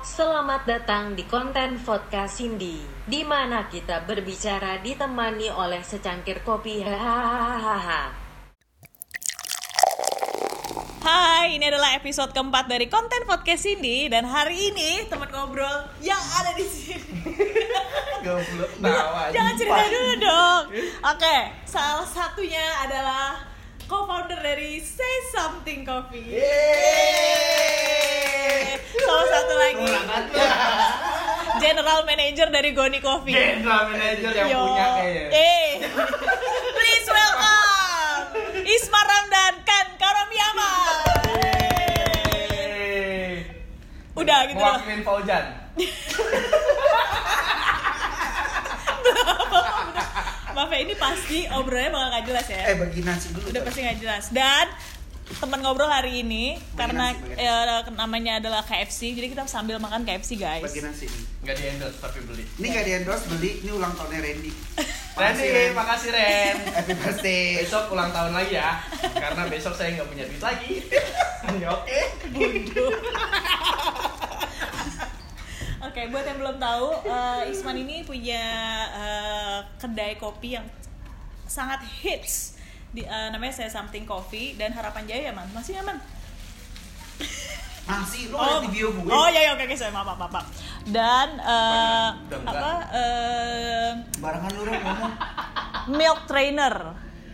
[0.00, 6.80] Selamat datang di konten podcast Cindy, di mana kita berbicara ditemani oleh secangkir kopi.
[6.80, 8.08] Hahaha.
[11.04, 16.20] Hai, ini adalah episode keempat dari konten podcast Cindy dan hari ini teman ngobrol yang
[16.40, 17.04] ada di sini.
[18.24, 20.62] Goblok tawa Jangan cerita dulu dong.
[21.04, 21.36] Oke,
[21.68, 23.57] salah satunya adalah
[23.88, 26.28] co-founder dari Say Something Coffee.
[29.00, 29.88] Salah satu lagi
[31.58, 33.32] General Manager dari Goni Coffee.
[33.32, 34.60] General manager yang Yo.
[34.60, 35.28] punya kayaknya.
[35.32, 35.68] Eh,
[36.76, 40.70] please welcome Ismar Ramdan kan Karomiyama.
[41.40, 43.48] Yeay.
[44.12, 44.76] Udah gitu loh.
[44.76, 45.44] Mewakilin Fauzan.
[50.58, 52.62] Maaf ya, ini pasti obrolannya bakal gak jelas ya.
[52.66, 53.46] Eh bagi nasi dulu.
[53.46, 54.24] Udah pasti gak jelas.
[54.34, 54.66] Dan
[55.38, 60.02] teman ngobrol hari ini karena nasi, bagi eh, namanya adalah KFC, jadi kita sambil makan
[60.02, 60.66] KFC guys.
[60.66, 61.24] Bagi nasi nih.
[61.46, 62.42] Nggak di endorse tapi beli.
[62.58, 64.50] Ini gak di endorse beli, ini ulang tahunnya Randy.
[65.22, 65.70] Randy, Ren.
[65.78, 66.56] makasih Ren.
[66.82, 67.62] Happy birthday.
[67.62, 68.82] Besok ulang tahun lagi ya.
[69.14, 70.74] Karena besok saya nggak punya duit lagi.
[71.48, 71.72] Ya,
[75.80, 75.86] Oke.
[75.88, 78.42] Oke, buat yang belum tahu, eh, Isman ini punya
[78.90, 80.66] eh, kedai kopi yang
[81.44, 82.58] sangat hits.
[82.88, 86.00] Di, eh, namanya saya Something Coffee dan Harapan Jaya man masih nyaman
[87.84, 89.08] Masih, lo liat di bio gue.
[89.08, 90.46] oh iya iya oke oke saya maaf maaf maaf
[90.86, 92.48] dan Udah enggak.
[92.48, 95.12] apa eh, Barengan lu ngomong.
[95.90, 96.74] milk trainer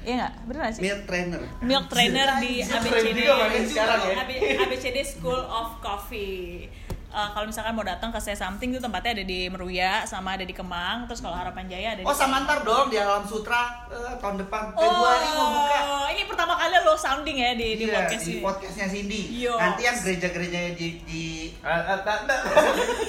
[0.02, 1.40] iya nggak bener sih Milk trainer.
[1.60, 3.18] milk trainer di ABCD
[3.64, 4.14] sekarang ya.
[4.60, 6.66] ABCD School of Coffee
[7.14, 10.42] Eh, kalau misalkan mau datang ke Say Something itu tempatnya ada di Meruya sama ada
[10.42, 13.86] di Kemang terus kalau Harapan Jaya ada di Oh sama ntar dong di Alam Sutra
[13.86, 15.78] eh, tahun depan Februari mau buka.
[15.94, 19.46] Oh, ini pertama kali lo sounding ya di, di Iya, podcast di podcastnya Cindy.
[19.46, 19.54] Yo.
[19.54, 21.22] Nanti yang gereja-gerejanya di, di
[21.62, 22.02] Ah, ah.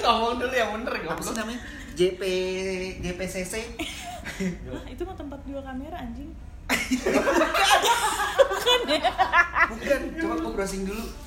[0.05, 1.59] Ngomong dulu yang bener apa sih namanya?
[1.97, 2.21] JP
[3.01, 3.53] JPCC.
[4.69, 6.29] Wah, itu mah tempat dua kamera anjing.
[8.53, 9.13] Bukan ya?
[9.73, 11.24] Bukan, coba gue browsing dulu.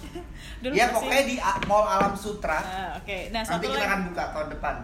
[0.59, 2.59] Dulu ya masih- pokoknya di Mall Alam Sutra.
[2.59, 3.89] Ah, Oke, nah satu Nanti kita lagi.
[3.89, 4.75] akan buka tahun depan.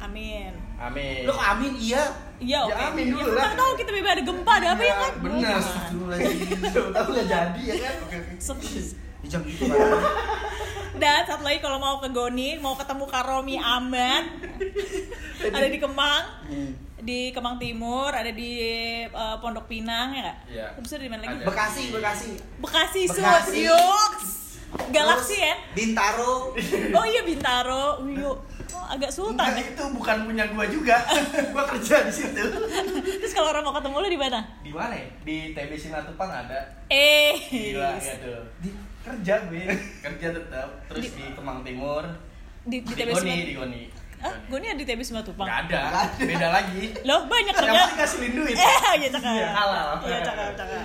[0.00, 0.52] Amin.
[0.76, 1.22] Amin.
[1.22, 2.02] Lo amin iya.
[2.36, 2.74] Iya, oke.
[2.74, 3.54] Ya, amin dulu ya, lah.
[3.54, 5.12] tahu kita bebas ada gempa, ada apa ya kan?
[5.16, 5.60] Bukan.
[6.90, 7.94] Tahu nggak jadi ya kan?
[8.02, 8.32] Oke oke.
[8.36, 9.78] Set- Jam gitu kan.
[10.92, 14.26] Dan satu lagi kalau mau ke Goni, mau ketemu Karomi Ahmad,
[15.40, 16.74] ada di Kemang, Hmm.
[16.98, 18.50] di Kemang Timur, ada di
[19.00, 20.38] eh, Pondok Pinang ya nggak?
[20.48, 20.66] Iya.
[20.76, 21.38] Itu di mana lagi?
[21.40, 22.30] Bekasi, Bekasi.
[22.58, 23.58] Bekasi, Bekasi.
[23.64, 24.12] Yuk.
[24.92, 25.54] Galaksi ya?
[25.76, 26.56] Bintaro.
[26.98, 28.38] Oh iya Bintaro, Uyuk.
[28.72, 29.72] Oh, agak sultan Enggak, ya.
[29.76, 30.96] itu bukan punya gua juga.
[31.54, 32.44] gua kerja di situ.
[33.20, 34.40] Terus kalau orang mau ketemu lu di mana?
[34.64, 35.08] Di mana ya?
[35.22, 36.60] Di TB Simatupang ada.
[36.88, 37.36] Eh.
[37.52, 38.42] Gila ya tuh.
[38.64, 38.70] Di
[39.02, 39.64] kerja gue.
[40.08, 40.68] Kerja tetap.
[40.88, 42.04] Terus di Kemang Timur.
[42.62, 43.82] Di, di Di TB Goni, di Goni.
[44.22, 44.34] Hah?
[44.46, 45.44] Goni ada di TB Simatupang?
[45.44, 46.06] Gak ada.
[46.14, 46.94] Beda lagi.
[47.02, 47.80] Loh banyak Yang kerja.
[47.82, 48.54] penting kasihin duit.
[48.54, 49.32] Eh, iya cakep.
[49.34, 49.88] Iya, halal.
[50.00, 50.80] Iya cakep, cakep.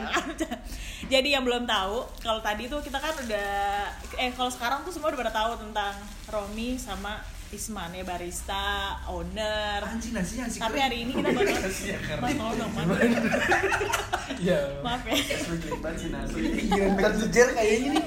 [1.13, 3.87] Jadi yang belum tahu, kalau tadi tuh kita kan udah
[4.17, 5.93] eh kalau sekarang tuh semua udah pada tahu tentang
[6.27, 9.79] Romi sama Isman ya barista, owner.
[9.79, 10.83] Anjing nasi Tapi kering.
[10.83, 12.19] hari ini kita bakal Nasinya kering.
[12.19, 12.71] Mas tolong dong.
[14.37, 14.59] Iya.
[14.83, 15.15] Maaf ya.
[15.79, 16.39] Banget nasi.
[16.67, 18.05] Iya, bukan sejer kayaknya nih.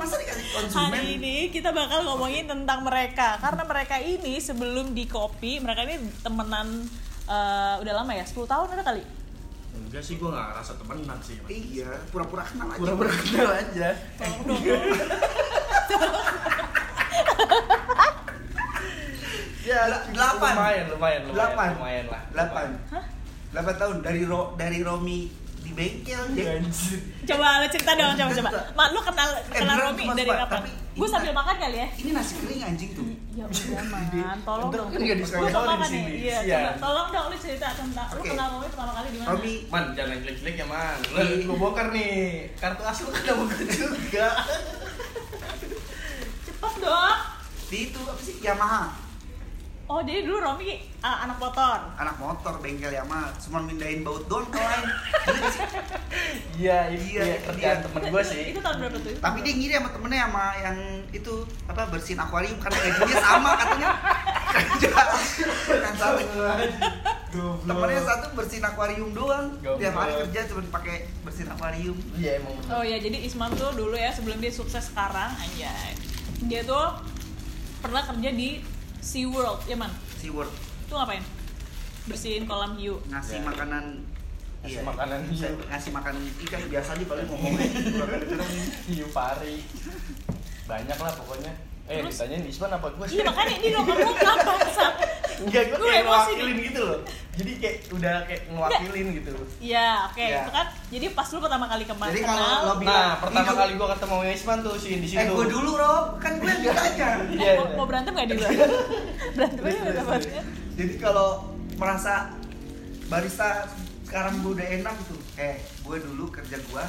[0.00, 0.96] Masa dikasih konsumen?
[0.96, 6.00] Hari ini kita bakal ngomongin tentang mereka karena mereka ini sebelum di kopi mereka ini
[6.24, 6.88] temenan
[7.28, 9.04] eh, udah lama ya 10 tahun udah kali
[9.70, 11.36] Enggak sih gua gak ngerasa temenan sih.
[11.46, 12.80] Iya, pura-pura kenal aja.
[12.80, 13.88] Pura-pura kenal aja.
[14.16, 14.62] Tolong dong.
[19.60, 19.80] Ya,
[20.12, 20.52] delapan.
[20.56, 21.36] Lumayan, lumayan, lumayan.
[21.36, 21.68] Delapan.
[21.76, 22.22] Lumayan lah.
[22.32, 22.66] Delapan.
[23.50, 25.20] Delapan tahun dari ro dari Romi
[25.60, 26.24] di bengkel.
[26.32, 26.64] Anjir.
[27.28, 31.08] coba lo cerita dong coba coba mak lu kenal kenal beneran Romi dari kapan gue
[31.08, 33.06] sambil makan kali ya ini nasi kering anjing tuh.
[33.38, 36.12] ya udah man tolong dong kan nggak gue di sini.
[36.26, 39.54] iya coba tolong dong lu cerita tentang lu kenal Romi pertama kali di mana Romi
[39.70, 40.96] Man, jangan jelek-jelek ya man.
[41.12, 41.44] Lu Iya.
[41.46, 42.50] gua bongkar nih.
[42.58, 44.28] Kartu as lu kan gua juga.
[46.48, 47.18] cepet dong
[47.70, 48.82] di itu apa sih Yamaha
[49.90, 54.46] oh jadi dulu Romi ah, anak motor anak motor bengkel Yamaha cuma mindahin baut doang
[54.46, 54.86] ke lain?
[56.60, 57.82] Iya, Iya, iya, kerjaan iya.
[57.82, 58.52] temen gua sih.
[58.52, 60.76] itu tahun berapa tuh tapi dia ngiri sama temennya sama yang
[61.10, 61.34] itu
[61.64, 63.90] apa bersihin akuarium karena gajinya sama katanya
[64.50, 65.08] kerja kan
[65.96, 66.20] sama
[67.64, 72.54] temennya satu bersihin akuarium doang tiap hari kerja cuma pakai bersihin akuarium Iya emang.
[72.68, 75.96] Oh ya, jadi Isman tuh dulu ya sebelum dia sukses sekarang, anjay.
[76.44, 77.00] Dia tuh
[77.80, 78.60] pernah kerja di
[79.00, 79.90] SeaWorld, ya man?
[80.16, 80.52] SeaWorld
[80.86, 81.22] Tuh ngapain?
[82.02, 82.98] Bersihin kolam hiu.
[83.06, 83.42] ngasih Ya.
[83.42, 83.84] makanan
[84.60, 85.52] Ngasih makanan hiu.
[85.64, 87.66] ngasih makanan ikan biasa aja paling ngomongnya.
[88.90, 89.64] Hiu pari.
[90.64, 91.52] banyak lah pokoknya
[91.84, 92.14] eh Terus?
[92.14, 94.52] ditanyain Isman apa gue iya makanya ini nomor lu kenapa?
[95.40, 96.98] Enggak gue kayak emosi ngewakilin gitu loh
[97.30, 100.38] jadi kayak udah kayak ngewakilin gitu Iya, oke, Iya.
[100.38, 100.66] itu kan.
[100.90, 103.72] Jadi pas lu pertama kali kemarin Jadi kalau kenal, lo bilang nah pertama hidup- kali
[103.74, 107.08] gue ketemu Isman tuh sih di situ Eh gue dulu Rob, kan gue yang ditanya
[107.24, 107.76] eh, Iya, mau, iya.
[107.76, 108.50] mau berantem gak di luar?
[109.34, 110.20] berantem aja gak dapat.
[110.74, 111.28] Jadi kalau
[111.74, 112.14] merasa
[113.06, 113.48] barista
[114.02, 116.84] sekarang gue udah enak gitu Eh, gue dulu kerja gue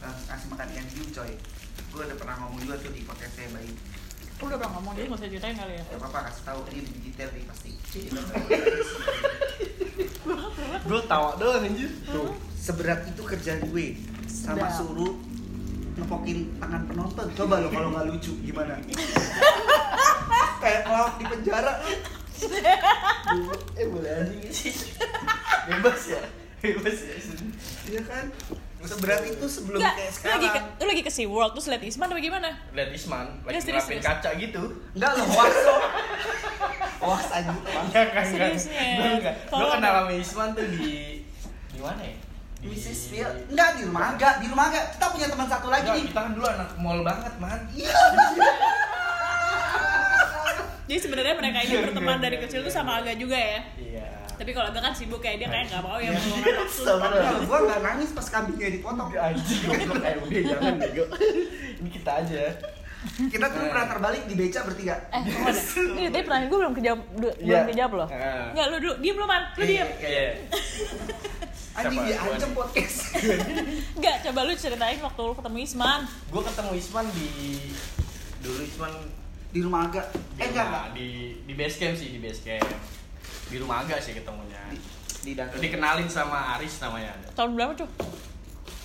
[0.00, 1.32] eh, ngasih makan ikan hiu coy
[1.88, 3.78] Gue udah pernah ngomong juga tuh di podcastnya Bayu Lu
[4.44, 5.84] udah pernah ngomong dia nggak usah ceritain kali ya.
[5.84, 7.70] Ya apa-apa kasih tahu ini lebih detail nih pasti
[10.84, 13.86] gue tawa doang anjir Tuh, seberat itu kerjaan gue
[14.26, 15.14] sama suruh
[15.94, 17.26] nepokin tangan penonton.
[17.32, 18.74] Coba lo kalau nggak lucu gimana?
[20.62, 21.72] Kayak ngelawak di penjara.
[23.74, 24.74] eh boleh anjing sih
[25.64, 26.20] bebas ya
[26.60, 27.14] bebas ya
[27.84, 28.26] Iya kan?
[28.86, 30.36] Seberat itu sebelum Enggak, kayak lu sekarang.
[30.36, 32.48] lagi ke, lu lagi ke SeaWorld terus liat Isman apa gimana?
[32.70, 34.06] lihat Isman lagi Nggak, serius, ngerapin serius.
[34.06, 35.76] kaca gitu Enggak lo hoax lo.
[37.00, 37.62] Hoax aja tuh.
[37.86, 38.04] enggak
[39.14, 39.70] enggak Tolong.
[39.74, 40.86] kenal sama Isman tuh di
[41.68, 42.16] di mana ya
[42.56, 43.00] di Mrs.
[43.08, 43.28] Phil.
[43.46, 44.84] Enggak di rumah enggak, di rumah enggak.
[44.92, 46.06] Kita punya teman satu lagi Enggak, nih.
[46.08, 47.92] kita kan dulu anak mall banget man Iya.
[50.84, 52.66] Jadi sebenarnya mereka ini Iya, berteman iya, dari iya, kecil iya.
[52.66, 53.60] tuh sama Aga juga ya.
[53.74, 56.18] iya Tapi kalau Aga kan sibuk kayak dia kayak nggak mau ya Iya.
[56.18, 56.82] meluangkan waktu.
[56.84, 59.08] Tapi gua enggak nangis pas kambingnya dipotong.
[59.10, 61.04] anjing goblok eh udah jangan bego
[61.76, 62.44] ini kita aja
[63.04, 64.96] Kita tuh pernah terbalik di beca bertiga.
[65.12, 65.22] Eh.
[65.92, 67.60] Ini tadi pertanyaan gue belum kejawab, belum Iya.
[67.68, 68.08] kejawab loh.
[68.08, 68.48] Ah.
[68.48, 70.36] Enggak, lu dulu, diem lu man, lu Iya, diem.
[71.74, 72.96] Anjing dia ancam podcast.
[73.98, 76.00] Enggak, coba lu ceritain waktu lu ketemu Isman.
[76.08, 77.28] gue ketemu Isman di
[78.40, 78.92] dulu Isman
[79.50, 80.06] di rumah agak.
[80.36, 80.86] Eh enggak enggak.
[80.92, 81.06] di
[81.44, 82.64] di base camp sih di base camp
[83.44, 84.78] di rumah agak sih ketemunya Di,
[85.24, 87.88] di dikenalin sama Aris namanya Tahun berapa tuh?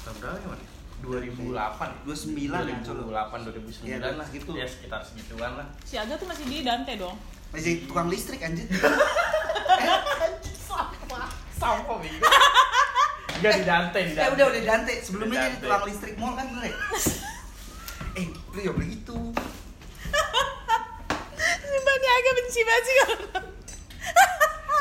[0.03, 0.59] tahun berapa ya man?
[0.99, 3.01] 2008 29 ya, Colo.
[3.07, 4.51] 2008 2009 Iya, lah segitu.
[4.51, 7.15] ya sekitar segituan lah Si Aga tuh masih di Dante dong.
[7.49, 8.67] Masih tukang listrik anjir.
[11.59, 12.27] sampah bego
[13.35, 15.63] Enggak di Dante di Eh Dante udah udah Dante, sebelumnya Di jadi Dante.
[15.63, 16.75] tukang listrik mall kan bener ya?
[18.15, 19.15] eh, lu ya begitu.
[21.79, 23.17] Mbak ini agak benci banget sih kalau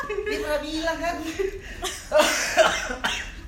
[0.08, 1.16] Dia pernah bilang kan.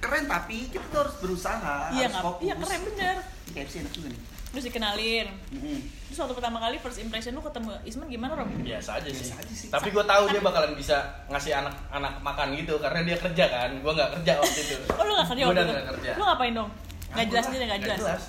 [0.00, 2.24] keren tapi kita tuh harus berusaha, Iya harus nggak?
[2.24, 2.42] fokus.
[2.42, 3.16] Iya keren bener.
[3.50, 4.20] KFC enak juga nih.
[4.50, 5.26] Terus dikenalin.
[5.52, 5.78] Mm-mm.
[6.04, 8.50] Terus waktu pertama kali first impression lu ketemu Isman gimana Rom?
[8.60, 9.22] biasa aja sih.
[9.22, 9.68] Biasa aja sih.
[9.70, 10.96] Tapi gue tahu dia bakalan bisa
[11.28, 13.70] ngasih anak-anak makan gitu karena dia kerja kan.
[13.76, 14.76] Gue nggak kerja waktu itu.
[14.90, 15.72] Oh lu gak kerja waktu udah itu?
[15.72, 16.10] nggak kerja.
[16.12, 16.70] Lu ngapain dong?
[16.70, 18.22] Gak Nganggur jelas dia gak nggak jelas.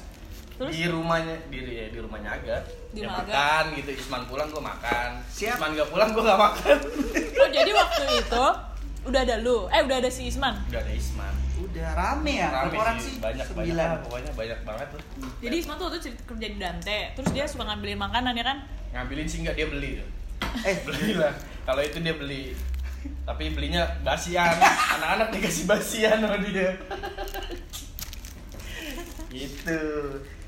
[0.62, 0.72] Terus?
[0.72, 2.58] Di rumahnya di ya, di rumahnya Aga.
[2.94, 3.10] Di Aga.
[3.18, 3.90] makan gitu.
[3.92, 5.10] Isman pulang gue makan.
[5.26, 5.58] Siap.
[5.58, 6.78] Isman gak pulang gue gak makan.
[7.42, 8.46] Oh jadi waktu itu
[9.02, 10.54] udah ada lu, eh udah ada si Isman.
[10.70, 11.34] Udah ada Isman.
[11.58, 13.18] Udah rame ya, Rame orang sih, sih?
[13.18, 13.88] banyak banyak Sembilan.
[13.90, 15.02] lah, pokoknya banyak banget tuh.
[15.42, 18.46] Jadi Isman tuh waktu itu cerita- kerja di Dante, terus dia suka ngambilin makanan ya
[18.46, 18.58] kan?
[18.94, 20.10] Ngambilin sih nggak dia beli tuh.
[20.62, 22.54] Eh, beli lah kalau itu dia beli
[23.24, 24.54] tapi belinya basian
[24.94, 26.78] anak-anak dikasih basian sama dia
[29.32, 29.82] gitu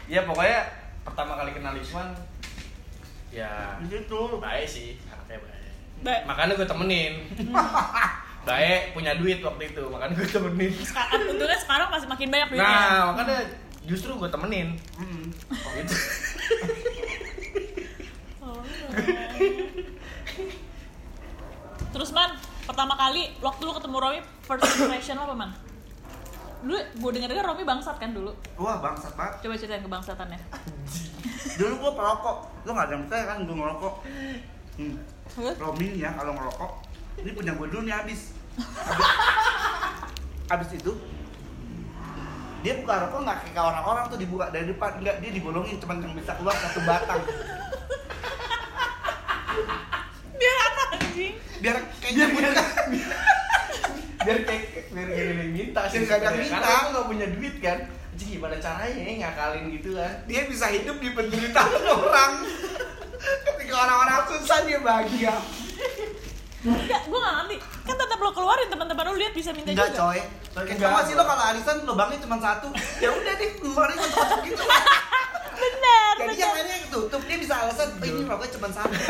[0.06, 0.60] ya pokoknya
[1.02, 2.12] pertama kali kenal Isman
[3.30, 4.38] ya gitu.
[4.38, 5.62] baik sih anaknya baik
[6.00, 6.22] Baik.
[6.24, 7.14] makanya gue temenin
[8.50, 12.68] baik punya duit waktu itu makanya gue temenin Sekarang, untungnya sekarang masih makin banyak duitnya.
[12.68, 13.40] nah makanya
[13.84, 15.26] justru gue temenin Mm.
[15.80, 15.96] gitu
[18.44, 18.60] Oh.
[21.90, 25.50] Terus man, pertama kali waktu lu ketemu Romi, first impression lo apa man?
[26.64, 28.32] Dulu gue denger denger Romi bangsat kan dulu.
[28.56, 29.34] Wah, bangsat banget.
[29.44, 30.40] Coba ceritain kebangsatannya.
[31.60, 32.38] Dulu gua perokok.
[32.64, 33.94] Lu nggak ada yang percaya kan gua ngerokok.
[34.80, 34.96] Hmm.
[35.60, 36.72] Romi nih ya kalau ngerokok,
[37.22, 38.34] ini punya gue dulu nih habis.
[38.58, 39.10] Habis,
[40.50, 40.92] habis itu
[42.64, 46.16] dia buka rokok nggak kayak orang-orang tuh dibuka dari depan enggak dia dibolongin cuman yang
[46.16, 47.20] bisa keluar satu batang
[50.40, 51.34] Biar apa anjing?
[51.60, 56.30] biar kayaknya biar buka biar kayak biar kayak ada yang minta sih Biar nggak ada
[56.34, 56.58] minta.
[56.58, 57.80] karena gue gak punya duit kan
[58.14, 62.32] jadi gimana caranya ya ngakalin gitu kan dia bisa hidup di penderitaan orang
[63.24, 65.36] ketika orang-orang susah dia bahagia
[66.64, 67.58] Enggak, gue gak ngerti.
[67.84, 70.00] Kan tetap lo keluarin teman-teman lu lihat bisa minta enggak juga.
[70.00, 70.20] coy
[70.64, 70.80] Enggak.
[70.80, 72.68] Kamu sih lo kalau arisan lubangnya cuma satu
[73.04, 74.64] ya udah deh keluarin cocok gitu
[75.54, 78.94] Bener, jadi yang lainnya tutup dia bisa alasan oh, ini rokoknya cuma satu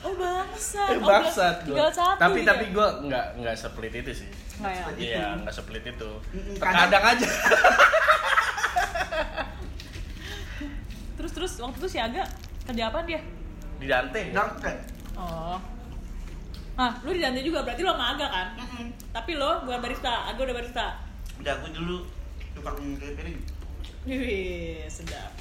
[0.00, 0.88] Oh bangsat.
[0.88, 2.48] Eh, Oh, bangsat gue tinggal satu tapi dia.
[2.48, 4.80] tapi gue nggak nggak sepelit itu sih Nggak ya?
[4.82, 5.38] Seperti iya itu.
[5.40, 6.10] nggak sepelit itu
[6.54, 7.28] terkadang aja
[11.12, 12.24] Terus terus waktu itu si Aga
[12.64, 13.20] kerja apa dia?
[13.76, 14.76] di Dante Dangket.
[15.14, 15.56] Oh.
[16.74, 18.46] Ah, lu di Dante juga berarti lo sama Aga kan?
[18.56, 18.86] Mm-mm.
[19.10, 20.86] Tapi lo bukan barista, Aga udah barista.
[21.36, 22.04] udah aku dulu
[22.52, 23.40] tukang piring
[24.02, 25.32] Wih, sedap.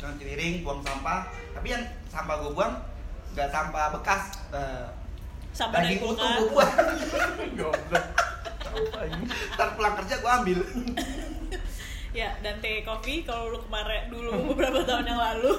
[0.00, 1.20] Jangan piring buang sampah
[1.52, 2.72] tapi yang sampah gue buang
[3.30, 4.86] nggak sampah bekas eh,
[5.50, 6.38] Sampah dari daging utuh kulkas.
[6.38, 6.72] gue buang
[7.58, 8.06] Goblok.
[9.52, 10.58] Ntar pulang kerja gue ambil
[12.10, 15.54] Ya, dan teh kopi kalau lu kemarin dulu beberapa tahun yang lalu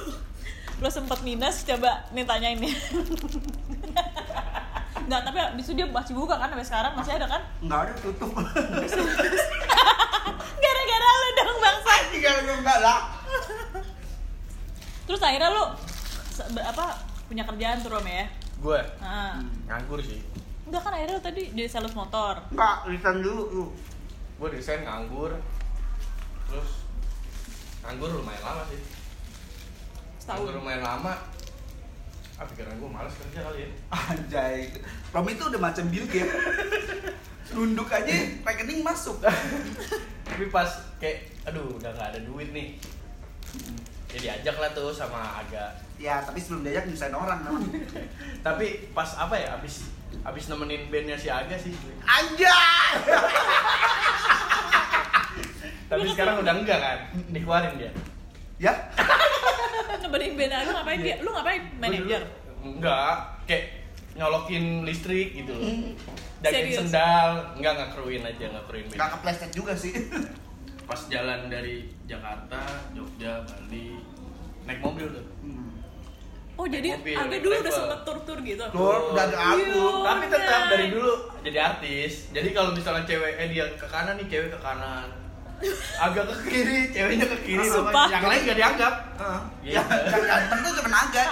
[0.77, 2.73] lu sempet minus coba nih tanyain nih.
[5.01, 7.41] Enggak, tapi abis itu dia masih buka kan sampai sekarang masih ada kan?
[7.61, 8.31] nggak ada tutup
[10.57, 11.91] Gara-gara lu dong bangsa.
[12.09, 12.99] tinggal enggak lah
[15.11, 15.65] Terus akhirnya lu
[16.55, 16.85] apa
[17.27, 18.31] punya kerjaan tuh Rom ya?
[18.63, 20.23] Gue Nah, nganggur sih.
[20.63, 22.39] enggak kan akhirnya lu tadi jadi sales motor.
[22.47, 23.65] nggak resign dulu lu
[24.39, 25.35] Gue desain nganggur.
[26.47, 26.87] Terus
[27.83, 28.79] nganggur lumayan lama sih.
[30.15, 30.47] Setahun.
[30.47, 31.13] Nganggur lumayan lama.
[32.39, 33.69] Ah pikiran gue malas kerja kali ya.
[33.91, 34.71] anjay
[35.11, 36.39] Romi itu udah macam Bill Gates
[37.51, 38.15] nunduk aja
[38.47, 39.19] rekening masuk
[40.31, 42.79] Tapi pas kayak aduh udah gak ada duit nih.
[44.11, 45.71] Ya diajak lah tuh sama Aga.
[45.95, 47.79] ya tapi sebelum diajak nyusahin orang namanya
[48.45, 49.87] Tapi pas apa ya abis
[50.21, 51.71] abis nemenin bandnya si Aga sih.
[52.03, 52.91] anjay
[55.91, 56.99] Tapi sekarang udah enggak kan?
[57.31, 57.91] Dikeluarin dia.
[58.57, 58.73] ya
[60.03, 61.15] Nemenin band lu ngapain dia?
[61.19, 61.61] Lu ngapain?
[61.79, 62.15] Dulu
[62.61, 63.15] Enggak,
[63.49, 63.65] kayak
[64.13, 65.65] nyolokin listrik gitu loh.
[66.41, 66.77] Jagain Serius?
[66.89, 69.93] sendal, enggak nggak kruin aja, nggak kruin nggak kepleset juga sih
[70.85, 72.61] Pas jalan dari Jakarta,
[72.91, 73.95] Jogja, Bali,
[74.67, 75.25] naik mobil tuh.
[76.59, 78.63] Oh, jadi mobil, Aga dulu udah sempet tur-tur gitu.
[78.69, 79.87] Tur, udah ada aku Iya.
[80.05, 82.29] Tapi tetap dari dulu jadi artis.
[82.29, 85.07] Jadi kalau misalnya cewek eh dia ke kanan nih, cewek ke kanan.
[86.05, 87.65] Agak ke kiri, ceweknya ke kiri.
[87.65, 88.09] Sumpah.
[88.13, 88.93] Yang lain gak dianggap.
[89.17, 89.41] Heeh.
[89.73, 89.81] Iya.
[89.81, 91.25] ya yang ganteng tuh cuma naga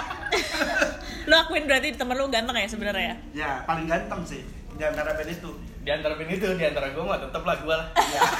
[1.30, 3.16] Lu akuin berarti temen lu ganteng ya sebenarnya ya?
[3.30, 4.42] ya paling ganteng sih
[4.74, 5.50] di antara band itu
[5.80, 7.86] Di antara band itu, di antara gue mah tetep lah gue lah.
[7.94, 8.20] ya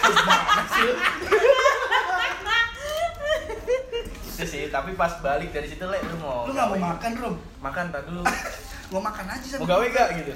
[4.30, 7.34] Itu sih, tapi pas balik dari situ le lu mau lu nggak mau makan rom
[7.60, 8.22] Makan tak dulu.
[8.92, 10.32] mau makan aja sama mau gawe gak gitu?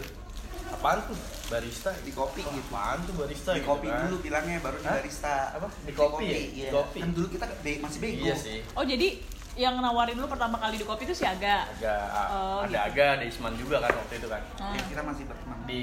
[0.70, 1.18] Apaan tuh?
[1.44, 3.50] Barista di kopi Wah, gitu Apaan tuh barista?
[3.50, 4.00] di gitu kopi kan?
[4.02, 4.94] dulu bilangnya baru di Hah?
[4.96, 5.68] barista Apa?
[5.80, 6.38] Di kopi ya?
[6.38, 6.68] iya.
[6.70, 6.98] Kopi.
[7.00, 8.58] kan dulu kita be- masih bego Iya sih.
[8.72, 9.08] Oh, jadi
[9.54, 11.68] yang nawarin lu pertama kali di kopi itu si Aga.
[11.68, 12.86] Agak Oh, ada gitu.
[12.90, 14.42] Aga, ada Isman juga kan waktu itu kan.
[14.58, 14.74] Ah.
[14.74, 15.80] Ya, kita masih berteman Di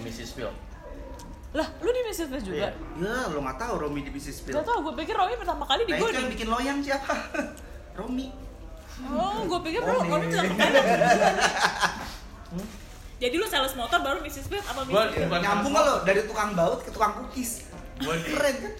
[0.00, 0.30] Mrs.
[0.32, 0.50] Phil.
[1.52, 2.26] Lah, lu di Mrs.
[2.26, 2.56] Face juga?
[2.56, 2.68] Iya.
[2.72, 5.84] ya lo nggak tahu Romi di bisnis spill Gak tau, gue pikir Romi pertama kali
[5.84, 7.12] di nah gue itu yang bikin loyang siapa
[8.00, 8.26] Romi
[9.04, 10.08] Oh, gue pikir Romi, Romi.
[10.08, 10.72] Romi pertama kali
[13.22, 14.48] Jadi lu sales motor baru Mrs.
[14.48, 15.22] Face apa Mrs.
[15.22, 17.68] bukan nyambung lo dari tukang baut ke tukang cookies
[18.00, 18.74] Gua di, keren kan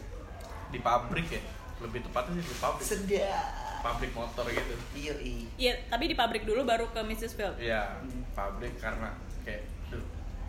[0.73, 1.41] di pabrik ya.
[1.79, 2.83] Lebih tepatnya sih di pabrik.
[2.83, 4.75] sedap Pabrik motor gitu.
[4.93, 7.33] iya iya Iya, tapi di pabrik dulu baru ke Mrs.
[7.33, 7.59] Field.
[7.59, 7.99] Iya,
[8.33, 9.11] pabrik karena
[9.43, 9.99] kayak duh,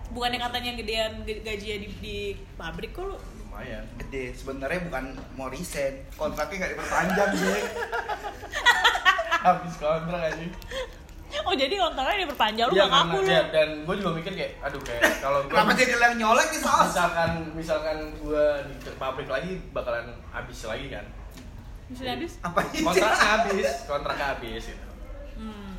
[0.10, 2.18] Bukannya katanya gedean ge- gajinya di, di
[2.54, 3.18] pabrik kok lu?
[3.40, 3.86] lumayan.
[4.00, 7.62] gede sebenarnya bukan mau resign kontraknya nggak diperpanjang sih
[9.46, 10.46] Habis kontrak aja.
[11.44, 13.28] Oh jadi kontraknya diperpanjang lu Iya, gak ngaku lu?
[13.28, 16.62] iya, dan gue juga mikir kayak aduh kayak kalau gue kenapa jadi yang nyolek nih
[16.62, 21.06] saus misalkan misalkan gue di pabrik lagi bakalan habis lagi kan
[21.94, 22.34] Misalnya habis?
[22.42, 24.86] apa ini kontraknya habis kontraknya habis gitu
[25.34, 25.78] Hmm.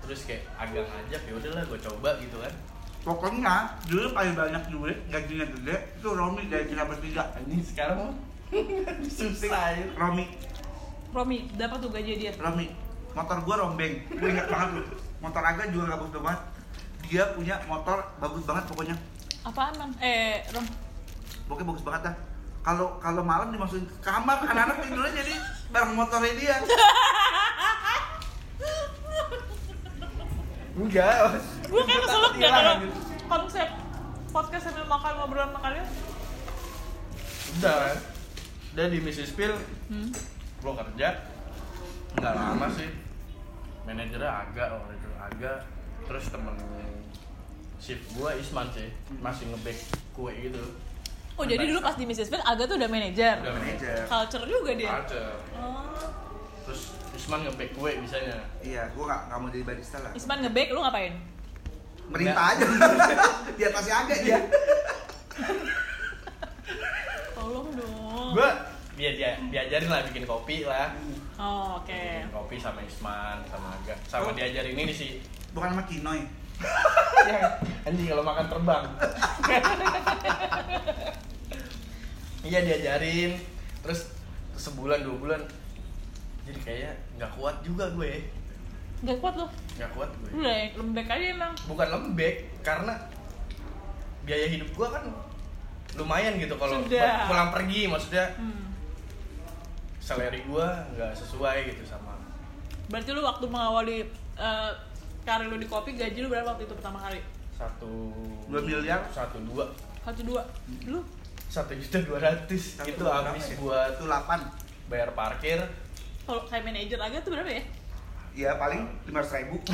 [0.00, 2.54] terus kayak agak ngajak ya udahlah gue coba gitu kan
[3.00, 8.14] pokoknya dulu paling banyak duit gajinya gede itu Romi dari kita bertiga ini sekarang
[9.08, 10.26] susah ya Romi
[11.08, 12.32] Romi, dapat tuh gaji dia.
[12.36, 12.68] Romi
[13.10, 14.86] motor gua rombeng gue ingat banget tuh
[15.18, 16.40] motor aga juga gak bagus banget
[17.02, 18.96] dia punya motor bagus banget pokoknya
[19.40, 19.90] Apaan man?
[19.98, 20.66] Eh, Rom.
[21.46, 22.14] pokoknya bagus banget dah
[22.68, 25.34] kalau kalau malam dimasukin ke kamar anak-anak tidurnya jadi
[25.72, 26.56] bareng motornya dia.
[30.76, 31.40] Enggak.
[31.64, 32.74] Gue kayak keselak ya kalau
[33.24, 33.68] konsep
[34.28, 35.86] podcast sambil makan ngobrol sama kalian.
[37.56, 37.96] udah.
[38.76, 39.32] Udah di Mrs.
[39.32, 39.56] Phil.
[39.88, 40.12] Hmm.
[40.60, 41.24] gue kerja.
[42.20, 42.92] Nggak lama sih.
[43.88, 45.64] Manajernya agak waktu itu agak
[46.04, 46.52] terus temen
[47.80, 48.92] shift gue Isman sih.
[49.24, 50.60] Masih ngebake kue gitu
[51.38, 52.28] Oh jadi dulu pas di Mrs.
[52.28, 53.38] Fit Aga tuh udah manajer.
[53.38, 54.90] udah manajer Culture juga dia.
[54.92, 55.32] Culture.
[55.54, 55.86] Oh.
[56.64, 56.82] terus
[57.14, 60.80] Isman ngebake kue bisanya iya gua gak, gak mau jadi barista lah Isman nge-bake lu
[60.80, 61.14] ngapain?
[62.08, 62.64] merintah aja
[63.52, 64.38] di atasnya aga dia
[67.34, 68.30] Tolong dong.
[68.32, 68.48] gue
[68.96, 70.90] dia dia diajarin lah bikin kopi lah
[71.38, 71.94] Oh, oke.
[71.94, 74.34] Bikin kopi sama Isman sama Aga sama Oh.
[74.34, 76.26] diajarin ini si bukan sama Kinoy
[77.84, 78.84] anjing kalau makan terbang
[82.42, 83.32] iya diajarin
[83.80, 84.10] terus
[84.54, 85.40] sebulan dua bulan
[86.44, 88.24] jadi kayak nggak kuat juga gue
[88.98, 89.46] Gak kuat lu.
[89.78, 91.54] nggak kuat gue udah lembek aja emang.
[91.64, 92.98] bukan lembek karena
[94.24, 95.04] biaya hidup gue kan
[95.94, 96.82] lumayan gitu kalau
[97.24, 98.74] pulang pergi maksudnya Hmm.
[100.00, 102.18] salary gue nggak sesuai gitu sama
[102.88, 103.98] Berarti lu waktu mengawali
[104.34, 104.70] eh,
[105.28, 107.20] karir lu di kopi gaji lu berapa waktu itu pertama kali?
[107.52, 107.92] satu
[108.48, 109.04] Dua miliar?
[109.12, 109.68] satu dua
[110.00, 110.40] Satu dua.
[110.88, 111.04] Lu?
[111.48, 113.56] satu juta dua ratus itu dua habis ya?
[113.56, 115.60] buat Itu 8 bayar parkir
[116.24, 117.62] Kalau kayak manajer agak tuh berapa ya?
[118.34, 119.56] Ya paling 500 ribu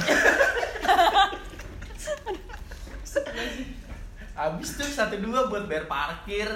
[4.34, 6.46] habis tuh satu dua buat bayar parkir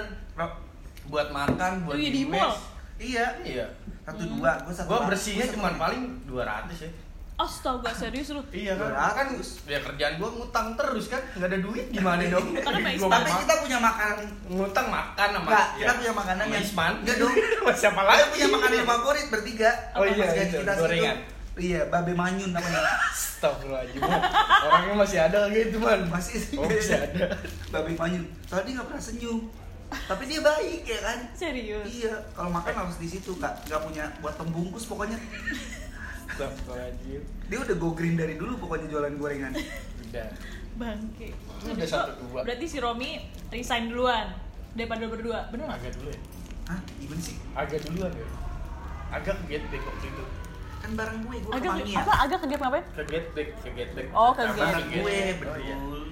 [1.07, 2.35] buat makan buat iya, di mes.
[2.35, 2.53] mall?
[2.99, 3.65] Iya iya
[4.03, 6.91] Satu dua Gue satu ratus, bersihnya cuma paling 200 ya
[7.39, 8.43] Astaga serius lu.
[8.51, 8.91] iya kan?
[8.91, 9.27] Dua kan
[9.63, 11.23] ya kerjaan gua ngutang terus kan?
[11.39, 12.51] Nggak ada duit gimana dong?
[12.67, 12.89] Karena.
[12.99, 14.27] Tapi kita punya makanan.
[14.51, 16.93] Ngutang makan sama Enggak, ya, kita punya makanan yang Isman.
[16.99, 17.33] Enggak dong.
[17.63, 18.27] Sama siapa Kita lagi?
[18.35, 19.71] punya makanan yang favorit bertiga.
[19.95, 20.83] Oh iya, Pas gaji itu, kita situ.
[20.83, 21.17] gorengan.
[21.59, 22.81] Iya, babe manyun namanya.
[23.15, 24.01] Astagfirullahaladzim.
[24.67, 25.99] Orangnya masih ada gitu man.
[26.11, 27.25] Masih oh, masih ada.
[27.71, 28.23] Babe manyun.
[28.51, 29.39] Soalnya dia gak pernah senyum.
[29.89, 31.19] Tapi dia baik ya kan?
[31.33, 31.87] Serius.
[31.87, 35.17] Iya, kalau makan harus di situ kak, nggak punya buat pembungkus pokoknya.
[36.29, 39.51] Astagfirullahaladzim Dia udah go green dari dulu pokoknya jualan gorengan.
[40.05, 40.27] udah
[40.75, 41.27] Bangke.
[41.65, 42.39] Udah satu dua.
[42.41, 43.17] Berarti si Romi
[43.49, 44.31] resign duluan
[44.71, 45.49] daripada berdua.
[45.49, 46.17] Bener agak dulu ya
[46.65, 47.35] Hah, gimana sih?
[47.51, 48.23] agak duluan ya
[49.09, 50.23] agak ke get back waktu itu
[50.79, 51.99] Kan bareng gue, gue Agak kemangi ya.
[51.99, 52.11] apa?
[52.23, 52.83] Agak kegiat ngapain?
[52.87, 55.09] ke get back ke get back Oh, ke Apa, get Bareng gue, Oh,
[55.57, 55.75] iya.
[55.75, 56.07] betul.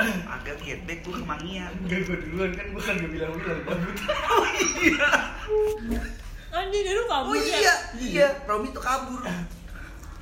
[0.32, 1.72] Agak back gue kemangian.
[1.76, 4.00] Enggak gue duluan kan gue kan gak bilang-bilang Bagus
[6.50, 7.56] Anjing dia lu kabur Oh ya?
[7.56, 9.22] iya, iya, Romi tuh kabur.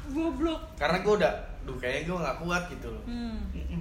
[0.09, 0.61] Goblok.
[0.77, 3.37] Karena gue udah Duh kayaknya gue gak kuat gitu loh Hmm.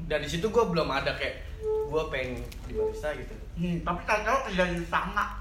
[0.05, 4.45] Dan di situ gue belum ada kayak Gue pengen di barista gitu Hmm, tapi kalau
[4.45, 5.33] kerja di sana.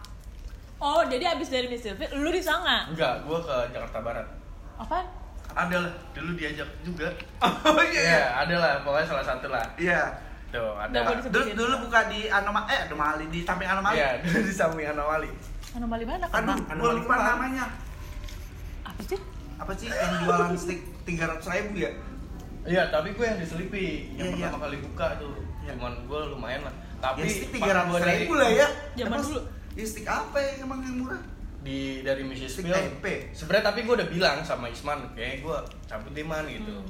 [0.77, 2.89] Oh, jadi abis dari Miss Sylvie, lu di sana?
[2.89, 4.27] Enggak, gue ke Jakarta Barat
[4.75, 5.05] Apaan?
[5.53, 7.09] Ada lah, dulu diajak juga
[7.41, 8.23] Oh Iya, iya.
[8.37, 10.01] ada lah, pokoknya salah satu lah Iya.
[10.47, 11.29] Tuh, ada Nggak.
[11.29, 13.97] Dulu dulu buka di Anomali, eh Anomali di samping Anomali.
[13.97, 15.31] Iya, dulu di samping Anawali
[15.77, 16.25] Anomali mana?
[16.27, 17.29] Aduh, gue Anomali lupa Kemang.
[17.31, 17.65] namanya.
[18.83, 19.19] Apa sih?
[19.57, 21.91] Apa sih yang jualan stick tiga ratus ribu ya?
[22.67, 24.47] Iya, tapi gue yang diselipi Yang Iya, iya.
[24.49, 25.73] pertama kali buka tuh Iya.
[25.73, 28.69] Cuman gue lumayan lah Tapi ya stick pas tiga ratus ribu lah ya.
[28.97, 29.41] Zaman dulu.
[29.73, 31.23] Ya stick apa yang emang yang murah?
[31.61, 32.63] di dari Mrs.
[32.63, 32.79] Bill
[33.35, 36.87] sebenarnya tapi gue udah bilang sama Isman kayak gue cabut deh man gitu Hmm.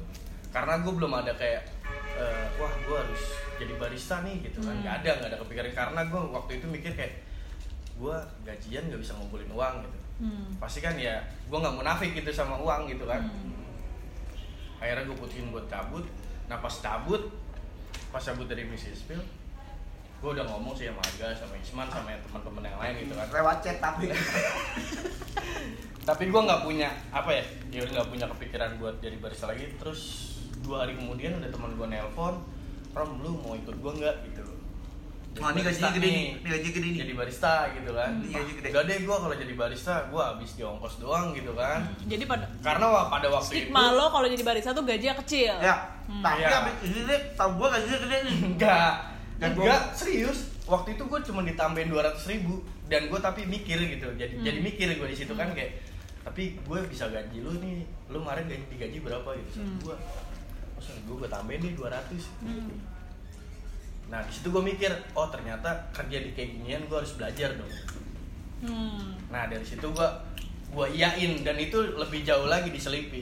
[0.47, 1.65] karena gue belum ada kayak
[2.13, 3.23] eh, wah gue harus
[3.57, 4.85] jadi barista nih gitu kan Hmm.
[4.85, 7.25] nggak ada nggak ada kepikiran karena gue waktu itu mikir kayak
[7.97, 10.49] gue gajian nggak bisa ngumpulin uang gitu Hmm.
[10.57, 11.13] pasti kan ya
[11.45, 13.53] gue nggak munafik gitu sama uang gitu kan Hmm.
[14.77, 16.01] akhirnya gue putusin buat cabut
[16.45, 17.21] nah pas cabut
[18.07, 19.05] pas cabut dari Mrs.
[19.05, 19.21] Bill
[20.17, 23.29] gue udah ngomong sih sama Aga sama Isman sama yang teman-teman yang lain gitu kan
[23.29, 24.09] Lewat chat tapi.
[26.03, 30.01] tapi gue nggak punya apa ya dia nggak punya kepikiran buat jadi barista lagi terus
[30.61, 32.41] dua hari kemudian ada teman gue nelpon
[32.89, 34.41] Rom lu mau ikut gue nggak gitu
[35.37, 36.27] Oh, ini gajinya gede nih.
[36.35, 36.99] Ini gaji gede nih.
[36.99, 38.67] jadi barista gitu kan Ini gaji gede.
[38.69, 42.45] gak deh gue kalau jadi barista gue habis di ongkos doang gitu kan Jadi pada
[42.59, 45.53] karena wa- pada waktu itu stigma lo kalau jadi barista tuh gajinya kecil.
[45.57, 46.21] Ya, Hmm.
[46.21, 46.57] tapi Iya.
[46.57, 48.35] abis ini deh, tau gue gajinya gede nih.
[48.49, 48.93] enggak
[49.37, 53.77] Dan enggak serius waktu itu gue cuma ditambahin dua ratus ribu dan gue tapi mikir
[53.79, 54.43] gitu jadi Hmm.
[54.43, 55.79] jadi mikir gue di situ kan kayak
[56.21, 59.79] tapi gue bisa gaji lu nih lu kemarin gaji digaji berapa gitu Hmm.
[59.79, 59.95] gue
[60.73, 62.67] masa gue gue tambahin nih 200 Hmm.
[64.07, 67.71] Nah di situ gue mikir oh ternyata kerja di kayak ginian gue harus belajar dong
[68.57, 69.13] Hmm.
[69.27, 70.09] nah dari situ gue
[70.67, 73.21] gue iyain dan itu lebih jauh lagi di Selipi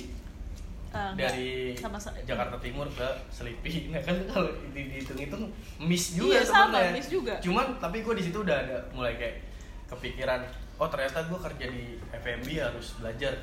[0.88, 1.12] enggak.
[1.28, 3.84] dari sama sa- Jakarta Timur ke Selipi.
[3.92, 6.92] Nah kan kalau di- dihitung-hitung miss juga Iya, sama, sebenarnya.
[6.94, 7.34] miss juga.
[7.38, 9.44] Cuman tapi gue di situ udah ada mulai kayak
[9.86, 10.40] kepikiran,
[10.78, 13.34] oh ternyata gue kerja di FMB harus belajar.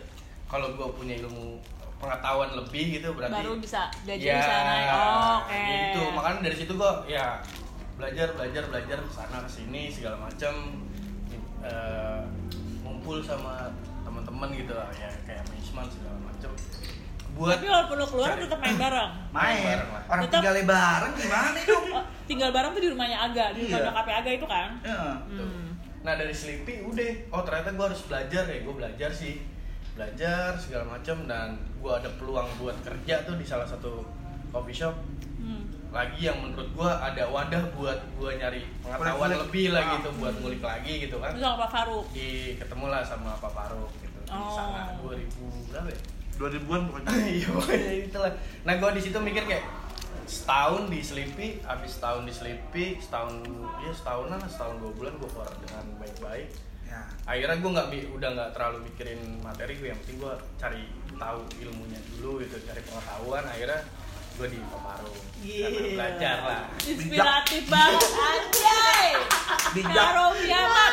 [0.47, 1.61] Kalau gue punya ilmu
[2.03, 4.87] pengetahuan lebih gitu berarti baru bisa gaji ya, bisa naik.
[4.91, 5.63] Oh, Oke.
[5.63, 6.03] Gitu.
[6.11, 7.27] Makanya dari situ gue ya
[7.95, 10.53] belajar belajar belajar sana ke sini segala macam
[11.63, 12.21] eh,
[12.83, 13.71] ngumpul sama
[14.03, 16.51] teman-teman gitu lah ya kayak management segala macam
[17.33, 19.11] buat Tapi walaupun lo keluar tetap main bareng.
[19.33, 20.03] Main, Bareng lah.
[20.05, 21.59] orang Tetap- tinggalnya bareng gimana?
[21.93, 23.87] Oh, tinggal bareng tuh di rumahnya Aga, di rumah Iya.
[23.89, 24.69] nyokapnya Aga itu kan.
[24.83, 25.01] Ya.
[25.31, 25.45] Tuh.
[25.45, 25.71] Hmm.
[26.03, 29.39] Nah dari Sleepy udah, oh ternyata gue harus belajar ya, gue belajar sih,
[29.93, 34.05] belajar segala macam dan gue ada peluang buat kerja tuh di salah satu
[34.49, 34.97] coffee shop.
[35.37, 35.69] Hmm.
[35.93, 39.91] Lagi yang menurut gue ada wadah buat gue nyari pengetahuan lebih lah Ah.
[39.99, 41.37] gitu, buat ngulik lagi gitu kan.
[41.37, 42.05] Terus sama Pak Faruk.
[42.11, 44.49] Di ketemu lah sama Pak Faruk gitu di Oh.
[44.51, 45.29] sana 2000
[45.69, 46.01] berapa ya?
[46.33, 47.13] Dua ribuan pokoknya.
[47.37, 48.33] Iya pokoknya itulah.
[48.65, 49.65] Nah gue di situ mikir kayak
[50.25, 53.45] setahun di Sleepy, habis setahun di Sleepy, setahun
[53.79, 56.49] ya setahunan lah, setahun dua bulan gue keluar dengan baik-baik.
[56.93, 57.01] Ya.
[57.25, 60.83] Akhirnya gue nggak udah nggak terlalu mikirin materi gue, yang penting gue cari
[61.17, 63.45] tahu ilmunya dulu gitu, cari pengetahuan.
[63.49, 63.81] Akhirnya
[64.33, 65.09] gue di karena
[65.41, 65.69] Gila.
[65.97, 66.63] belajar lah.
[66.85, 69.09] Inspiratif banget anjay.
[69.73, 69.97] Bijak.
[69.97, 70.93] Karo kiamat.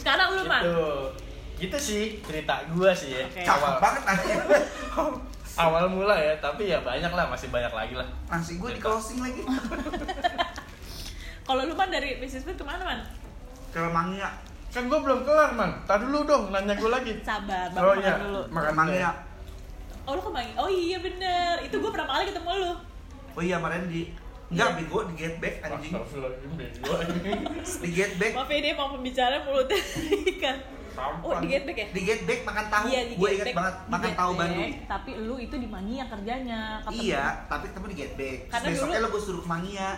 [0.00, 0.62] Sekarang lu mah.
[0.64, 0.88] Gitu.
[1.60, 3.24] Gitu sih cerita gua sih ya.
[3.28, 4.28] Cakep Awal, banget nasi.
[5.60, 8.08] awal mula ya, tapi ya banyak lah, masih banyak lagi lah.
[8.32, 9.44] Nasi gue di closing lagi.
[11.50, 12.48] Kalau lu man dari Mrs.
[12.48, 13.00] Fit ke mana man?
[13.74, 14.49] Ke Mangga.
[14.70, 15.70] Kan gua belum kelar, Man.
[15.82, 17.18] Tar dulu dong, nanya gua lagi.
[17.20, 18.40] Sabar, bang Oh makan iya, dulu.
[18.48, 19.10] Makan Mangga.
[20.00, 20.50] Oh lu ke mana?
[20.56, 22.72] Oh iya bener, itu gue pertama kali ketemu lu.
[23.32, 24.02] Oh iya, kemarin di
[24.50, 24.66] Iya.
[24.66, 25.94] Enggak, bego di get back anjing.
[27.78, 28.32] Di get back.
[28.34, 29.78] Maaf ya dia mau pembicara mulutnya
[30.34, 30.56] ikan.
[31.22, 31.86] Oh di get back ya?
[31.88, 32.84] Di get back makan tahu.
[32.90, 33.54] Iya di gue get inget back.
[33.54, 34.70] banget Di makan tahu Bandung.
[34.90, 36.60] Tapi lu itu di Mangia kerjanya.
[36.82, 36.98] ketemu.
[37.00, 38.38] Iya, tapi ketemu di get back.
[38.48, 39.90] Karena Besoknya dulu- lo gue suruh ke Mangia.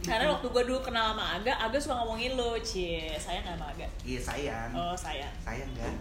[0.00, 3.66] Karena waktu gue dulu kenal sama Aga, Aga suka ngomongin lu, cie, sayang gak sama
[3.68, 3.86] Aga?
[4.00, 4.70] Iya sayang.
[4.72, 5.34] Oh sayang.
[5.44, 5.92] Sayang kan?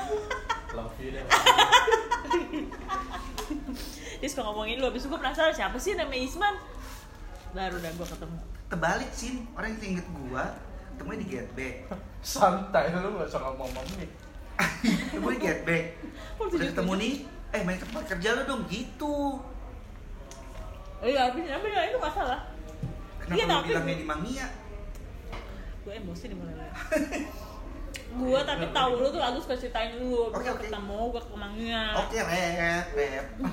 [0.76, 1.24] Love you deh.
[4.18, 6.54] Dia suka ngomongin lu, habis itu gue penasaran siapa sih namanya Isman?
[7.54, 8.38] Baru dah gue ketemu.
[8.70, 10.44] Terbalik sih, orang yang inget gua
[10.98, 11.88] temunya di get back.
[12.20, 14.10] Santai lu gak usah ngomong nih.
[15.14, 15.84] Ketemu di get back.
[16.36, 17.14] Udah ketemu nih,
[17.54, 19.38] eh main ke tempat kerja lo dong gitu.
[21.00, 22.49] Iya, tapi itu gak salah.
[23.30, 24.46] Kenapa Iya, tapi- bilangnya di Mangia?
[25.80, 26.54] Gue emosi nih mulai
[28.12, 30.60] Gue tapi tahu lu tuh Agus kasih ceritain Oke, gue oke.
[30.60, 31.82] ketemu, gue ke Mangia.
[31.96, 33.26] Oke, rep, rep.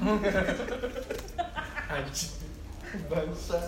[1.93, 2.31] Anjing.
[3.05, 3.59] Bangsa.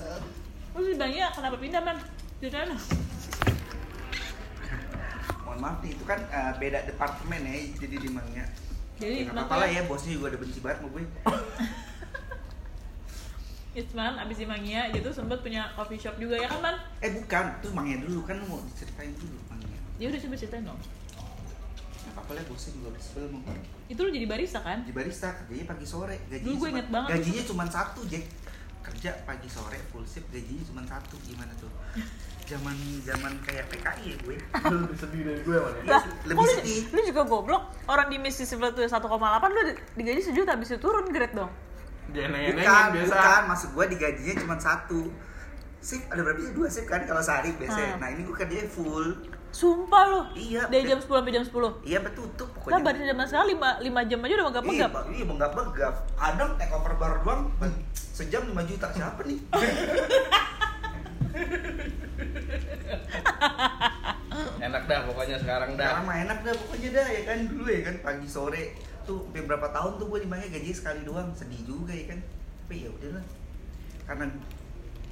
[0.72, 1.98] Terus di Mangia kenapa pindah man?
[2.39, 2.82] Ceritain dong.
[5.45, 8.45] Mohon maaf nih, itu kan eh, beda departemen ya, jadi di Mangia.
[8.98, 11.04] Jadi Ya, apa-apa lah ya, bosnya juga udah benci banget sama gue.
[13.71, 16.75] Isman abis di Mangia itu sempat punya coffee shop juga ya kan man?
[16.99, 19.77] Eh bukan, itu Mangia dulu kan mau diceritain dulu Mangia.
[19.97, 20.79] Ya udah coba ceritain dong.
[20.79, 23.41] Nggak apa-apa lah, bosnya juga sebel mau
[23.86, 24.82] Itu lu jadi barista kan?
[24.82, 27.10] di barista kerjanya pagi sore gajinya Dulu gue inget banget.
[27.12, 28.25] gajinya cuma satu Jack
[28.79, 31.69] kerja pagi sore full shift gajinya cuma satu gimana tuh
[32.43, 35.77] zaman zaman kayak PKI ya gue lebih sedih dari gue mana?
[35.79, 36.82] Iya, lebih kok lu, sedih.
[36.89, 37.63] lu juga goblok.
[37.86, 38.97] Orang di Mississippi tuh 1,8
[39.47, 41.53] lu di- digaji sejuta habis itu turun grade dong.
[42.12, 43.13] Bukan biasa.
[43.13, 45.00] bukan maksud gue digajinya cuma satu
[45.80, 48.00] shift ada berapa sih dua shift kan kalau sehari biasanya Hmm.
[48.00, 49.08] nah ini gue kerjanya full
[49.50, 50.22] Sumpah lu.
[50.38, 51.82] Iya, Dari jam 10 sampai jam 10.
[51.82, 54.88] iya betul tuh Lah pokoknya baru zaman sekarang 5, 5 jam aja udah Iya.
[54.88, 55.04] Pak.
[55.10, 57.41] iya menggap begap kadang take over baru doang
[57.89, 59.39] sejam 5 juta siapa nih
[64.60, 65.88] Enak dah pokoknya sekarang dah.
[65.89, 68.63] Sekarang mah enak dah pokoknya dah ya kan dulu ya kan pagi sore
[69.10, 72.19] tuh berapa tahun tuh gue dibayar gaji sekali doang sedih juga ya kan
[72.62, 73.26] tapi ya udahlah
[74.06, 74.26] karena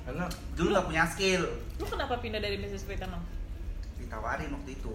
[0.07, 0.23] Karena
[0.55, 1.43] dulu gak punya skill
[1.75, 3.19] Lu kenapa pindah dari Mississippi emang?
[3.97, 4.93] ditawarin waktu itu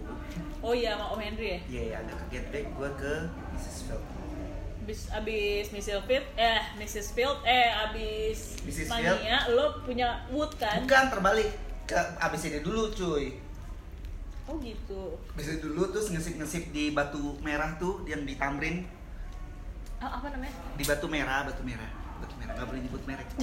[0.64, 1.60] Oh iya sama Om Henry ya?
[1.68, 3.14] iya ya, ada ke get back gue ke
[3.52, 3.78] Mrs.
[3.90, 4.04] Field
[4.82, 6.02] Abis, abis Mrs.
[6.08, 7.06] Field, eh Mrs.
[7.14, 8.88] Field, eh abis Mrs.
[8.90, 10.82] Mania, lo punya wood kan?
[10.82, 11.50] bukan terbalik
[11.84, 13.36] ke ABCD dulu cuy
[14.44, 15.16] Oh gitu.
[15.32, 18.82] ABCD dulu terus ngesip-ngesip di batu merah tuh yang di Tamrin
[19.96, 20.50] Ah, apa namanya?
[20.74, 21.86] di batu merah batu merah
[22.18, 23.28] batu merah nggak boleh nyebut merek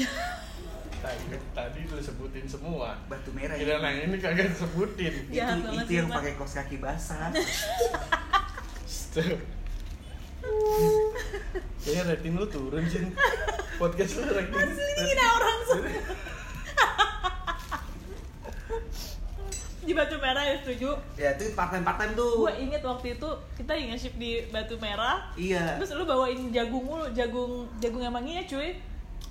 [0.99, 2.99] tadi, tadi lu sebutin semua.
[3.07, 3.87] batu merah Kira ya.
[3.89, 5.13] yang ini kagak sebutin.
[5.31, 7.31] Jahat itu itu sih, yang pakai kaos kaki basah.
[11.79, 13.15] Kayaknya rating lu turun Jin
[13.75, 15.91] Podcast lu rating Ini orang semua.
[19.89, 20.93] Di Batu Merah ya setuju.
[21.17, 24.77] ya itu part time part time tuh Gue inget waktu itu kita nge-ship di Batu
[24.77, 25.33] Merah.
[25.33, 28.77] iya Terus lu bawain jagung mulu, jagung jagung yang manginya cuy.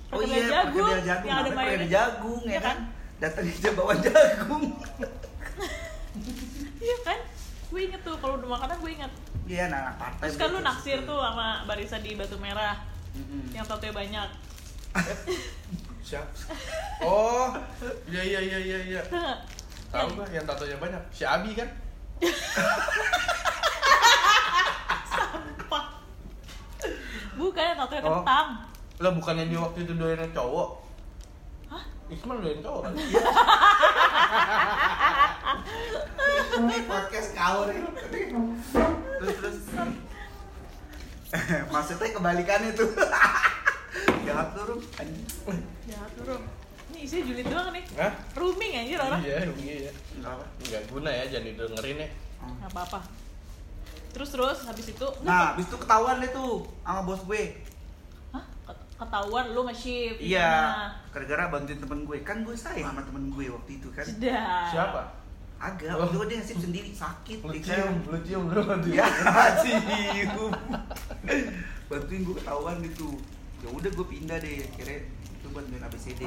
[0.09, 1.87] Oh Perkedel iya, jagung, perkedel jagung, yang ada mayones.
[1.87, 2.75] jagung ya Iya kan?
[2.75, 2.77] kan?
[3.19, 4.63] Datang aja bawa jagung.
[6.79, 7.19] Iya kan?
[7.69, 9.11] Gue inget tuh kalau udah makanan gue inget.
[9.45, 10.25] Iya, nah, part time.
[10.25, 12.75] Terus kan lu naksir tuh sama barista di Batu Merah
[13.13, 13.51] Mm-mm.
[13.51, 14.29] yang tatonya banyak.
[16.01, 16.25] Siap
[16.99, 17.53] Oh
[18.09, 19.01] Iya iya iya iya iya?
[19.89, 21.69] Tahu gua yang tatonya banyak Si Abi kan
[25.05, 25.83] Sampah.
[27.33, 28.11] Bukan yang tatonya Oh.
[28.15, 28.47] kentang.
[28.99, 30.69] Lah bukannya dia waktu itu doyan yang cowok
[31.67, 31.83] Hah?
[32.07, 32.91] Ismail doyan cowok kan
[36.51, 37.79] Ini podcast kau nih.
[39.19, 39.57] Terus terus.
[41.71, 42.89] Maksudnya kebalikannya tuh.
[44.25, 44.79] Jangan turun.
[45.85, 46.43] Jahat lu, Rom.
[46.99, 47.83] Ini isinya julid doang nih.
[47.95, 48.11] Hah?
[48.35, 49.23] Rooming anjir orang.
[49.23, 50.45] Iya iya Enggak apa.
[50.59, 52.09] Nggak guna ya jangan didengerin ya
[52.41, 52.99] Nggak apa-apa.
[54.09, 57.43] Terus terus habis itu Nah, habis itu ketahuan deh tuh sama bos gue.
[58.29, 58.43] Hah?
[58.65, 60.19] Ket- Ketahuan lu nge-shift.
[60.19, 60.51] Iya,
[61.07, 62.19] gara-gara bantuin temen gue.
[62.19, 64.03] Kan gue sayang sama temen gue waktu itu kan.
[64.03, 64.67] Sudah.
[64.67, 65.01] Siapa?
[65.57, 66.03] Agak, Oh.
[66.03, 67.37] waktu itu dia ngasih sendiri sakit.
[67.39, 68.11] Lu ya cium, kan?
[68.11, 69.07] lu cium lu bantuin Ya,
[69.63, 70.51] cium.
[71.85, 73.07] Bantuin gue ketahuan gitu.
[73.59, 76.21] Ya udah gue pindah deh, akhirnya itu bantuin ABCD.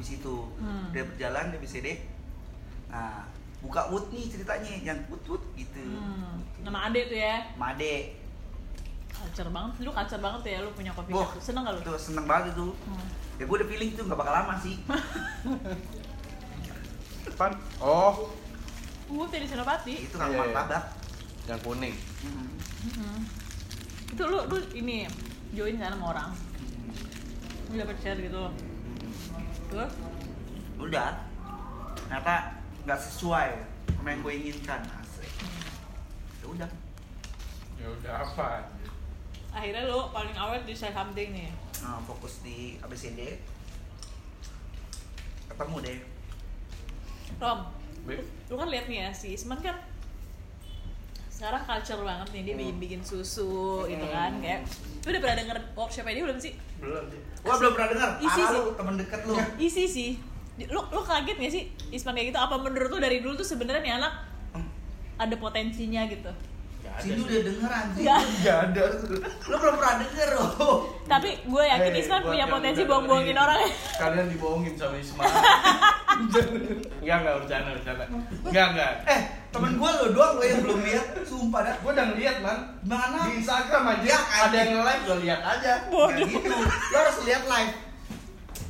[0.00, 0.88] Habis itu Hmm.
[0.90, 1.88] dia berjalan di ABCD.
[2.88, 3.20] Nah,
[3.60, 7.44] buka wood nih ceritanya yang wood wood gitu Hmm, nama Ade tuh ya.
[7.54, 8.16] Made
[9.12, 11.36] Culture banget, lu culture banget ya lu punya kopi shop.
[11.38, 11.80] Seneng gak lu?
[11.84, 13.04] tuh seneng banget itu Hmm.
[13.36, 14.80] ya gue udah feeling tuh nggak bakal lama sih
[17.22, 17.50] Depan.
[17.78, 18.32] Oh,
[19.06, 19.94] Gue tadi Senopati.
[20.00, 20.40] itu kan Iya, iya.
[20.40, 20.84] martabak
[21.44, 21.92] yang kuning.
[22.22, 22.48] Mm-mm.
[22.96, 23.20] Hmm.
[24.08, 25.04] Itu lu, lu ini
[25.52, 26.30] join kan sama orang.
[27.66, 28.48] Lu dapet share gitu.
[29.70, 29.92] Terus?
[30.76, 31.12] udah
[31.94, 32.34] ternyata
[32.82, 33.48] nggak sesuai
[33.92, 35.30] sama yang gue inginkan asik
[36.36, 36.70] ya udah
[37.76, 38.68] Ya udah apa?
[39.50, 41.48] Akhirnya lu paling awet di say something nih.
[41.78, 43.40] nah, fokus di ABCD
[45.48, 45.98] ketemu deh
[47.36, 47.60] Rom,
[48.48, 49.76] lu kan lihat nih ya si Isman kan
[51.30, 52.60] sekarang culture banget nih dia Hmm.
[52.60, 54.12] bikin bikin susu gitu Hmm.
[54.12, 54.60] kan kayak
[55.00, 57.20] lu udah pernah denger workshopnya dia belum sih Belum sih.
[57.40, 58.10] Wah belum pernah dengar.
[58.18, 58.58] Isi sih.
[58.58, 59.34] lu temen deket lu.
[59.66, 60.10] isi sih
[60.62, 63.80] lu lu kaget gak sih Isman kayak gitu apa menurut lu dari dulu tuh sebenarnya
[63.80, 64.12] nih anak
[64.52, 64.68] Hmm.
[65.16, 66.28] ada potensinya gitu
[66.98, 68.02] Sini udah denger anjing.
[68.02, 68.20] Nggak.
[68.42, 68.82] Gak ada.
[69.46, 70.90] Lu belum pernah denger loh.
[71.06, 75.22] tapi gue yakin Eh, Isman punya potensi bohong-bohongin orang ya Kalian dibohongin sama Isma.
[76.10, 76.46] Enggak,
[77.20, 78.04] enggak bercanda, bercanda.
[78.42, 78.92] Enggak, enggak.
[79.06, 81.06] Eh, temen gue lo doang lo yang belum lihat.
[81.22, 81.74] Sumpah dah.
[81.78, 82.58] Gue udah ngeliat, Man.
[82.82, 83.18] Mana?
[83.24, 84.66] Di Instagram aja Ya, ada anjing.
[84.68, 85.72] yang live gue lihat aja.
[85.86, 86.50] Nggak gitu.
[86.90, 87.72] Lo harus lihat live.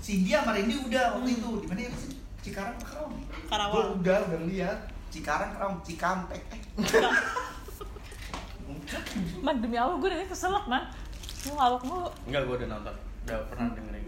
[0.01, 1.49] Cindy sama Randy udah waktu itu.
[1.61, 2.13] Di mana ya sih?
[2.41, 3.13] Cikarang Kerawang?
[3.17, 4.79] Gue Karawang udah udah ngeliat.
[5.09, 6.43] Cikarang Kerawang, Cikampek.
[6.51, 6.59] Eh,
[9.41, 10.83] man demi Allah gue udah keselak man
[11.41, 12.95] lu ngawak mulu Enggak, gue udah nonton.
[13.25, 14.00] Udah pernah dengerin.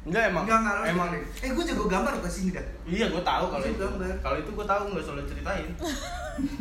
[0.00, 0.44] Enggak emang.
[0.44, 1.08] enggak enggak lo emang.
[1.38, 2.64] Eh, gue jago gambar ke sini dah.
[2.82, 3.84] Iya, gue tahu kalau Itu.
[4.18, 5.68] Kalau itu gue tahu nggak selalu ceritain.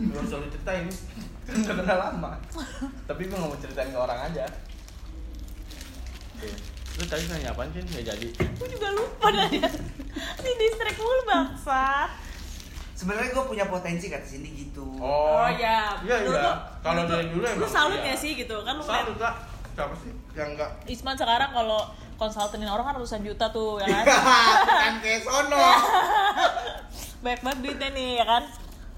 [0.05, 0.85] Gue selalu ceritain.
[1.41, 2.31] Kan udah kenal lama.
[3.05, 4.45] Tapi gue nggak mau ceritain ke orang aja.
[6.35, 6.49] Oke.
[6.95, 7.79] Lu tadi nanya apaan sih?
[7.81, 8.27] Nggak jadi.
[8.35, 9.67] gue juga lupa nanya
[10.35, 12.11] si distract mulu bangsat
[12.91, 14.83] Sebenarnya gue punya potensi kata Cindy gitu.
[14.99, 16.27] Oh, ya Iya, iya.
[16.27, 18.11] lu- Kalau dari lu- dulu lu emang salut iya.
[18.11, 19.35] gak sih gitu kan lu Salut kak.
[19.71, 20.67] Siapa sih yang enggak?
[20.83, 21.87] Isman sekarang kalau
[22.19, 24.05] konsultanin orang kan ratusan juta tuh ya kan
[24.61, 25.57] Bukan kayak sono.
[27.19, 28.43] banyak banget duitnya nih ya kan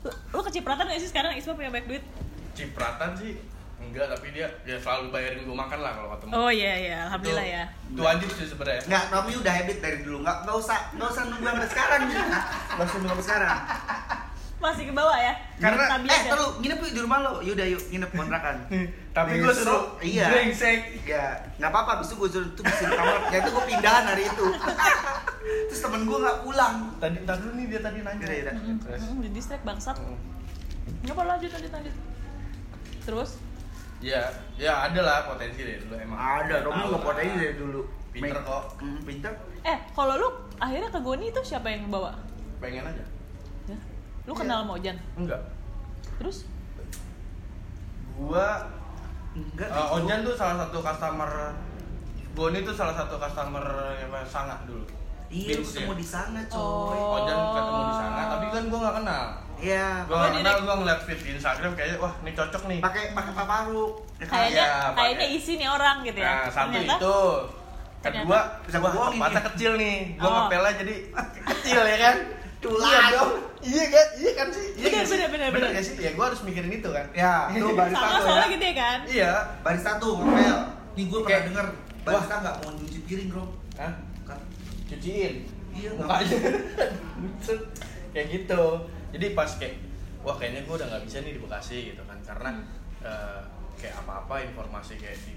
[0.01, 2.03] lu, lu kecipratan gak sih sekarang Isman punya banyak duit
[2.51, 3.37] Cipratan sih
[3.81, 6.31] enggak, tapi dia dia selalu bayarin gue makan lah kalau ketemu.
[6.31, 8.81] oh iya iya alhamdulillah ya Itu wajib sih sebenarnya.
[8.85, 10.17] Enggak, tapi udah habit dari dulu.
[10.21, 12.01] Enggak enggak usah enggak usah nunggu sampai sekarang.
[12.07, 13.57] Enggak usah nunggu sampai sekarang.
[14.61, 16.31] Masih ke bawah ya Karena- Eh, ya?
[16.31, 17.33] terus nginep yuk di rumah lo.
[17.41, 18.55] Yaudah yuk nginep kontrakan.
[19.17, 20.29] Tapi gue suruh iya.
[20.29, 21.03] brengsek.
[21.03, 21.99] Ya, nggak apa-apa.
[21.99, 23.19] Abis itu gue suruh tuh di kamar.
[23.29, 24.45] Ya itu gue pindahan hari itu.
[25.69, 26.75] Terus temen gue nggak pulang.
[26.97, 28.25] Tadi dulu nih dia tadi nanya.
[28.79, 29.01] Terus.
[29.03, 30.17] mm, di distract bangsat Mm.
[31.01, 31.95] nggak apa lanjut lanjut lanjut
[33.01, 33.31] terus
[34.01, 36.17] Ya, ya ada lah potensi deh dulu emang.
[36.17, 37.81] Ada, Romi nggak potensi dari dulu.
[38.09, 38.63] Pinter kok.
[38.81, 39.31] Hmm, pinter.
[39.61, 40.25] eh kalau lu
[40.57, 42.17] akhirnya ke Goni itu siapa yang bawa
[42.57, 43.05] Pengen aja.
[44.21, 44.27] Ya.
[44.27, 45.41] lu kenal sama Ojan Enggak.
[46.15, 46.45] terus
[48.13, 48.47] Gua
[49.31, 49.67] Enggak.
[49.67, 51.31] eh, Ojan tuh salah satu customer
[52.31, 53.59] Boni tuh salah satu customer
[53.97, 54.87] yang sangat dulu.
[55.27, 55.99] Iya, ketemu ya.
[55.99, 56.55] di sana, coy.
[56.55, 57.17] Oh.
[57.17, 59.23] Ojan ketemu di sana, tapi kan gua nggak kenal.
[59.57, 59.87] Iya.
[60.05, 62.79] Gua Oh, nggak kenal, gua ngeliat feed di Instagram kayaknya wah ini cocok nih.
[62.79, 63.85] Pakai pakai paparu.
[64.15, 67.17] Ya kayaknya Iya, kayaknya isi nih orang gitu ya Nah, satu Ternyata- itu.
[68.01, 69.45] Kedua, Bisa bohongin tempatnya nih.
[69.51, 69.95] kecil nih.
[70.15, 70.33] Gua Oh.
[70.39, 70.95] ngepelnya jadi
[71.49, 72.15] kecil ya kan.
[72.61, 72.87] Tulang.
[72.87, 73.31] Iya dong.
[73.59, 74.07] Iya kan?
[74.15, 74.65] Iya kan sih?
[74.75, 75.69] Iya Bener, bener, bener, bener.
[75.71, 75.95] nggak sih?
[75.97, 77.05] Ya gua harus mikirin itu kan.
[77.11, 78.51] Ya, tuh barista sama tuh soalnya ya.
[78.51, 79.31] gitu ya kan Iya.
[79.59, 80.57] Barista tuh ngepel.
[80.91, 81.67] Nih gue pernah denger
[82.01, 83.43] barista nggak mau nyuci piring, bro.
[83.75, 83.93] Hah?
[84.23, 84.39] Kan.
[84.85, 85.35] Cuciin.
[85.71, 86.37] Iya, mukanya.
[87.21, 87.59] Buset.
[88.11, 88.63] kayak gitu.
[89.11, 89.75] Jadi pas kayak
[90.19, 92.69] wah kayaknya gua udah nggak bisa nih di Bekasi gitu kan karena Hmm.
[93.01, 93.41] eh,
[93.75, 95.33] kayak apa-apa informasi kayak di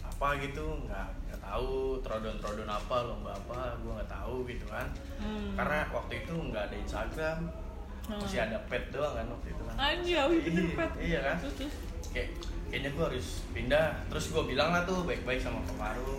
[0.00, 1.08] apa gitu nggak
[1.48, 5.52] tahu trodon-trodon apa lomba apa gua nggak tahu gitu kan Hmm.
[5.54, 7.38] karena waktu itu nggak ada Instagram
[8.04, 8.16] Hmm.
[8.18, 10.90] masih ada pet doang kan waktu itu kan Anjir, bener Iya, pet.
[10.98, 11.74] iya kan Terus, terus.
[12.08, 12.28] kayak
[12.68, 16.12] kayaknya gua harus pindah terus gua bilang lah tuh baik-baik sama Pak Faru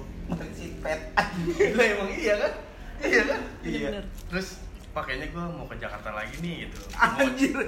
[0.52, 1.02] Si pet.
[1.74, 2.54] Gue emang iya kan?
[3.00, 3.42] Iya kan?
[3.60, 4.06] Bener-bener.
[4.30, 4.62] Terus
[4.92, 6.78] pakainya gue mau ke Jakarta lagi nih gitu.
[6.94, 7.58] Anjir.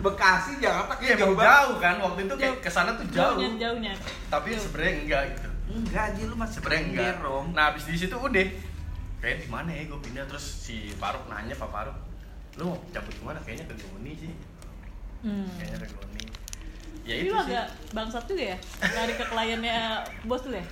[0.00, 1.46] Bekasi Jakarta Iya kayak banget.
[1.50, 2.62] jauh kan waktu itu kayak Jauh.
[2.62, 3.34] ke sana tuh jauh.
[3.34, 3.92] jauhnya jauhnya
[4.30, 5.49] Tapi sebenarnya enggak gitu.
[5.70, 7.14] Enggak anjir lu masih Sebenarnya enggak.
[7.22, 7.46] Rom.
[7.54, 8.46] Nah abis di situ udah
[9.20, 11.96] kayak di mana ya gue pindah terus si Faruk nanya Pak Faruk
[12.56, 14.32] lu mau cabut ke mana kayaknya ke Goni sih
[15.28, 15.48] hmm.
[15.60, 16.24] kayaknya ke Goni
[17.04, 19.78] ya Tapi itu lu sih agak bangsat juga ya Lari ke kliennya
[20.24, 20.66] bos lu ya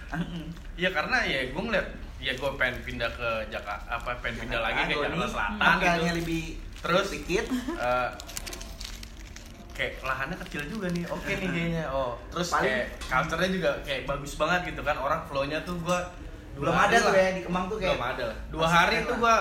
[0.80, 4.80] Iya karena ya gue ngeliat ya gue pengen pindah ke Jakarta apa pengen pindah lagi
[4.90, 6.02] ke Jakarta Selatan gitu.
[6.24, 6.44] lebih
[6.78, 7.44] Terus sedikit.
[9.78, 14.02] Kayak lahannya kecil juga nih oke nih kayaknya oh terus Paling- kayak culture-nya juga kayak
[14.04, 16.02] bagus banget gitu kan orang flow-nya tuh gua
[16.52, 17.22] Belum hari ada tuh lah.
[17.22, 19.34] ya di Kemang tuh kayak belum ada lah dua hari tuh gua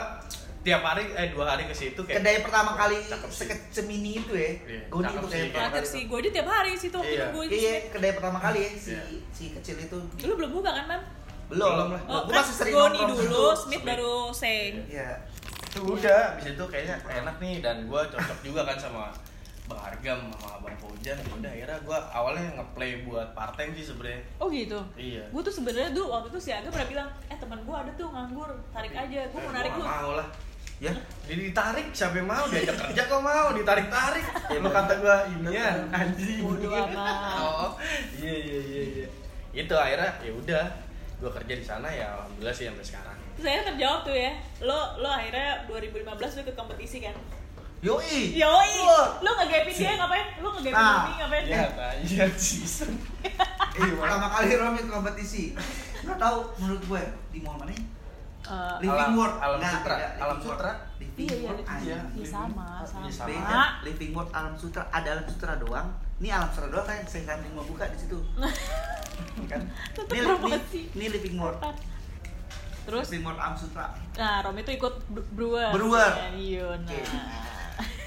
[0.60, 3.39] tiap hari eh dua hari ke situ kayak kedai pertama kali cakep sih.
[3.41, 6.47] seke- semini itu ya Iya, Goni cakep itu sih, kayak kali sih, gue aja tiap
[6.52, 7.26] hari sih tuh Iya.
[7.30, 9.02] gue iya kedai pertama kali ya si Iya.
[9.32, 11.02] si kecil itu Lu belum buka kan, Man?
[11.47, 12.02] belum Belum lah.
[12.06, 13.43] Oh, gue kan masih sering Goni dulu, situ.
[13.63, 14.73] Smith baru Seng.
[14.86, 15.10] iya
[15.63, 19.04] itu udah abis itu kayaknya enak nih dan gue cocok juga kan sama
[19.67, 23.86] Bang Argam sama Bang Fojan ya udah akhirnya gue awalnya ngeplay buat part time sih
[23.86, 24.80] sebenarnya Oh gitu.
[24.95, 27.91] iya Gue tuh sebenarnya dulu waktu itu si Aga pernah bilang, eh teman gue ada
[27.93, 29.21] tuh nganggur, tarik aja.
[29.25, 29.86] Gue mau Eh, narik gua lu.
[29.86, 30.27] mau lah
[30.77, 30.93] ya
[31.25, 34.21] jadi ditarik siapa yang mau diajak kerja kok mau ditarik tarik
[34.56, 37.34] lo kata gue ini ya anjing Bodoh amat.
[37.36, 37.69] oh
[38.15, 39.08] iya iya iya iya
[39.58, 40.65] itu akhirnya ya udah
[41.17, 44.30] gue kerja di sana ya alhamdulillah sih sampai sekarang Saya terjawab tuh ya.
[44.60, 47.17] Lo lo akhirnya 2015 lo ikut kompetisi kan?
[47.80, 48.74] Yoi Yoi.
[49.20, 50.26] Lo ngegapin dia ngapain?
[50.40, 50.98] Lo ngegapin Nah.
[51.00, 51.44] Romi ngapain?
[51.46, 51.62] ya
[51.94, 52.92] aja season
[53.78, 55.54] eh, pertama kali Romi kompetisi
[56.00, 57.82] nggak tahu menurut gue di mall mana ya?
[58.48, 59.94] Eh, Living Alam- World Alam Nggak, Sutra.
[59.94, 60.38] tidak, Alam.
[60.40, 60.72] Sutra.
[60.98, 63.04] Living Iya, iya, World Iya, Iya sama, sama.
[63.04, 63.28] Iya, sama.
[63.28, 65.88] Beda, Living World Alam Sutra ada Alam Sutra doang.
[66.18, 68.18] Ini Alam Sutra doang kan saya samping mau buka di situ.
[69.52, 69.62] kan?
[70.08, 70.82] Ini, promosi.
[70.88, 71.60] ini, ini Living World.
[72.86, 73.86] Terus, Living World Alam Sutra.
[74.16, 75.70] nah Romi tuh ikut Bre- Brewer.
[75.70, 76.12] Brewer.
[76.34, 77.04] Iya, nah.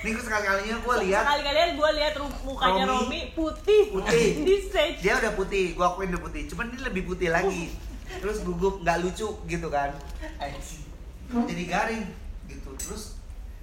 [0.01, 4.27] Ini gue sekali-kalinya gue lihat Sekali-kalian gue lihat mukanya Romi Romi putih, putih.
[4.49, 4.99] di stage.
[5.05, 6.43] dia udah putih, gue akuin udah putih.
[6.49, 7.71] Cuman ini lebih putih lagi.
[8.19, 9.93] Terus gugup nggak lucu gitu kan.
[11.31, 12.05] Jadi garing
[12.49, 12.71] gitu.
[12.81, 13.21] Terus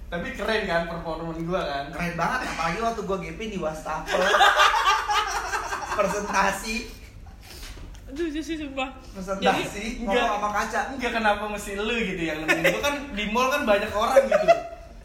[0.08, 4.16] tapi keren kan performa gue kan keren banget apalagi waktu gue GP di wastafel
[6.00, 6.76] presentasi
[8.08, 8.88] Aduh, sih sumpah.
[9.12, 13.52] presentasi ngomong sama kaca enggak kenapa mesti lu gitu yang nemenin gue kan di mall
[13.52, 14.48] kan banyak orang gitu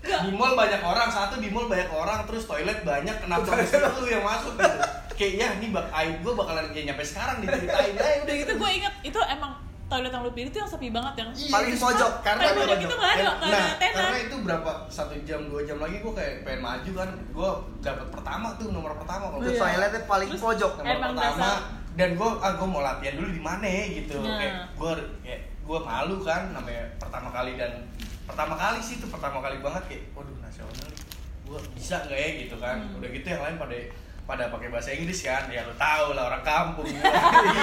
[0.04, 4.06] di mall banyak orang satu di mall banyak orang terus toilet banyak kenapa mesti lu
[4.06, 4.80] yang masuk gitu.
[5.13, 8.50] Kayak ya ini bak aib gue bakalan ya nyampe sekarang diceritain aja udah gitu.
[8.50, 9.54] Itu gue inget, itu emang
[9.86, 12.80] toilet yang lu pilih itu yang sepi banget yang Iya, Paling pojok, karena paling pojok
[12.82, 13.94] itu nggak ada, nggak ada nah, tenan.
[13.96, 17.10] karena itu berapa satu jam dua jam lagi gue kayak pengen maju kan.
[17.30, 19.56] Gue dapat pertama tuh nomor pertama kalau Iya.
[19.56, 20.72] toiletnya paling Terus- pojok.
[20.78, 21.38] Nomor Emang pertama.
[21.39, 21.58] dasar.
[21.94, 24.18] dan gue ah gue mau latihan dulu di mana gitu.
[24.18, 24.34] Nah.
[24.36, 27.70] kayak gue kayak gue malu kan namanya pertama kali dan
[28.23, 30.89] pertama kali sih itu pertama kali banget kayak waduh nasional
[31.43, 32.29] gue bisa nggak ya?
[32.47, 32.77] Gitu kan.
[32.79, 32.97] Hmm.
[32.97, 33.75] udah gitu yang lain pada
[34.23, 35.51] pada pakai bahasa Inggris kan.
[35.51, 36.88] Ya lo tau lah orang kampung.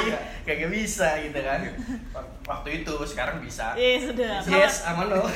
[0.01, 1.61] Iya kayak gak bisa gitu kan.
[2.45, 3.73] Waktu itu sekarang bisa.
[3.75, 4.45] Iya sudah.
[4.45, 5.25] yes aman lo.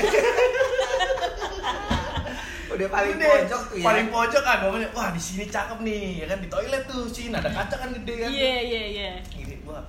[2.74, 3.84] Udah paling Udah, pojok tuh ya.
[3.86, 6.24] Paling pojok kan ngomongnya wah di sini cakep nih.
[6.24, 8.30] Ya kan di toilet tuh sih ada kaca kan gede kan.
[8.34, 9.10] Iya iya iya.
[9.30, 9.80] gini gua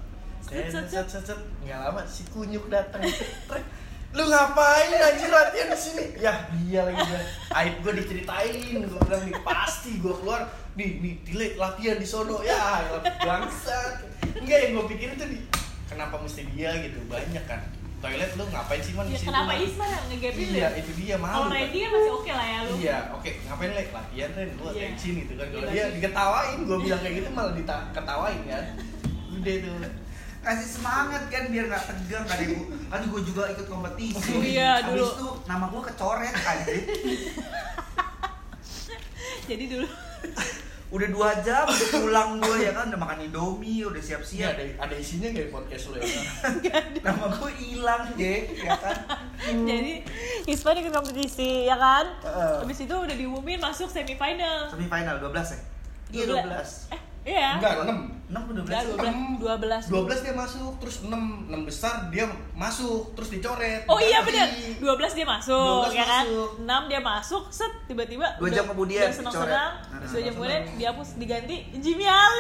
[0.46, 3.02] Set, set set, set nggak lama si kunyuk datang
[4.16, 9.24] lu ngapain anjir latihan di sini ya dia lagi bilang aib gua diceritain gua bilang
[9.24, 10.42] nih pasti gua keluar
[10.74, 12.88] nih nih delay latihan di sono ya
[13.20, 15.38] bangsat enggak yang gua pikir itu di
[15.86, 17.60] kenapa mesti dia gitu banyak kan
[17.98, 19.60] toilet lu ngapain sih man Ya, di situ kenapa Man?
[19.62, 20.78] Isma yang ngegapin iya lu?
[20.78, 21.56] itu dia Kalau malu kan.
[21.58, 22.74] Randy kan masih oke lah ya lu.
[22.78, 23.32] Iya, oke.
[23.42, 24.50] Ngapain lek latihan Ren?
[24.54, 24.84] Gua Iya.
[24.86, 25.48] tensin gitu kan.
[25.48, 28.64] Kalau Iya, dia diketawain, gua bilang kayak gitu malah diketawain kan.
[29.36, 29.76] Udah tuh.
[30.46, 34.30] Kasih semangat kan biar nggak tegang kan ibu aduh gue juga ikut kompetisi.
[34.32, 35.02] Oh iya, dulu.
[35.02, 36.82] Habis itu nama gue kecoret anjir
[39.46, 39.88] Jadi dulu.
[40.86, 42.88] Udah dua jam udah pulang gue ya kan?
[42.88, 46.08] Udah makan indomie udah Iya, siap-siap ada ada isinya kayak podcast lu ya.
[47.04, 48.98] nama gue hilang Jack ya kan?
[49.70, 49.94] Jadi
[50.46, 52.06] Isma ikut kompetisi ya kan?
[52.22, 52.54] Heeh.
[52.64, 54.70] Habis itu udah diumumin masuk semifinal.
[54.70, 55.60] semifinal 12 ya?
[56.14, 57.58] Iya 12 Eh, iya.
[57.58, 58.14] Enggak, 6.
[58.26, 58.84] 6 ke 12 Enggak,
[59.38, 59.86] 12.
[59.86, 59.94] 12.
[60.10, 61.14] 12 dia masuk, terus 6
[61.46, 63.82] 6 besar dia masuk, terus dicoret.
[63.86, 64.82] Oh iya bener, 12
[65.14, 66.26] dia masuk 12 ya kan?
[66.26, 66.50] masuk.
[66.60, 69.94] 6 dia masuk, set tiba-tiba Dua udah- jam kemudian senang-senang, dicoret.
[69.96, 70.78] terus dua jam Nah, kemudian senang.
[70.80, 72.30] dihapus diganti Jimmy ah.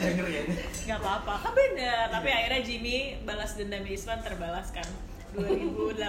[0.00, 0.42] denger ya
[0.86, 4.86] Gak apa-apa, kan bener Tapi akhirnya Jimmy balas dendam Isman terbalaskan
[5.30, 6.00] 2018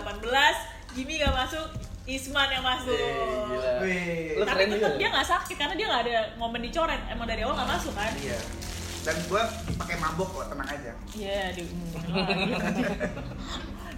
[0.92, 1.68] Jimmy gak masuk,
[2.04, 2.98] Isman yang masuk.
[2.98, 3.72] Gila.
[3.80, 4.36] Wih.
[4.36, 4.98] Lu Tapi tetap juga.
[4.98, 7.02] dia gak sakit karena dia gak ada momen dicoret.
[7.08, 8.10] Emang dari awal gak masuk kan?
[8.18, 8.38] iya.
[9.02, 9.42] Dan gue
[9.76, 10.92] pakai mabok kok tenang aja.
[11.12, 11.64] Iya, di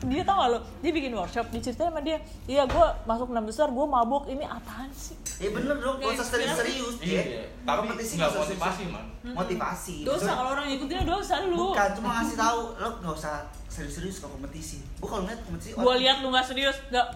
[0.03, 3.71] dia tau gak lo, dia bikin workshop, diceritain sama dia Iya gue masuk enam besar,
[3.71, 5.15] gue mabuk, ini apaan sih?
[5.39, 5.95] ya bener dong.
[5.97, 7.25] Gak usah serius-serius Iya, Jack
[7.63, 8.83] tapi kompetisi nggak nggak usah motivasi.
[8.85, 9.05] Man.
[9.33, 9.95] motivasi.
[10.03, 11.55] Dosa Maksudnya- kalau orang ngikutin dosa lu.
[11.71, 13.35] Bukan cuma ngasih tahu lo nggak usah
[13.65, 14.77] serius-serius kalau kompetisi.
[14.99, 17.07] Gue kalau ngeliat kompetisi Gue lihat lu gak serius, gak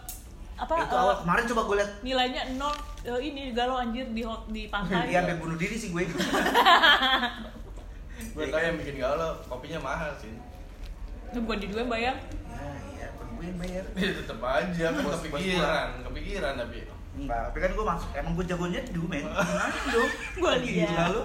[0.58, 4.22] apa itu eh, awal kemarin coba gue liat nilainya nol eh, ini galau anjir di
[4.22, 6.04] hot- di pantai dia sampai bunuh diri sih gue
[8.34, 10.34] Gue tau yang bikin galau, kopinya mahal sih.
[11.28, 14.86] Itu bukan di dua yang bayar ya iya kan gue yang bayar Ya tetep aja
[14.88, 16.80] kan kepikiran, kepikiran tapi.
[17.14, 21.10] enggak tapi kan gue masuk emang gue jagonya dulu men gimana dong Gua Gila liat.
[21.10, 21.24] lu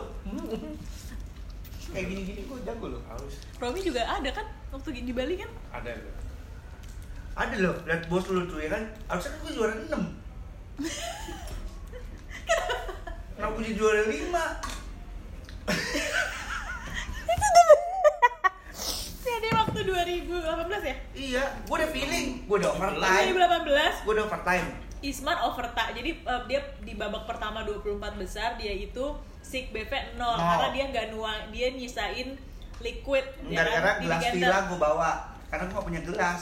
[1.93, 5.51] kayak gini-gini gue jago loh Harus Romi juga ada kan waktu di Bali kan?
[5.71, 5.93] ada.
[7.33, 8.85] Ada loh lihat bos lu tuh ya kan?
[9.09, 9.89] Harusnya kan gue juara 6
[13.37, 13.53] kenapa?
[13.57, 14.13] Gue jadi juara 5
[19.23, 20.43] Jadi waktu 2018
[20.85, 20.97] ya?
[21.17, 22.45] iya gue udah feeling.
[22.45, 23.33] Gue udah overtime.
[23.33, 24.67] 2018 gue udah overtime.
[25.03, 25.93] Isman overtime.
[25.97, 30.37] Jadi eh, dia di babak pertama 24 besar dia itu sick BV 0 Nol.
[30.39, 32.39] karena dia nggak nuang dia nyisain
[32.79, 35.11] liquid ya gara-gara kan, di gelas villa gue bawa.
[35.49, 36.41] Karena gue gak punya gelas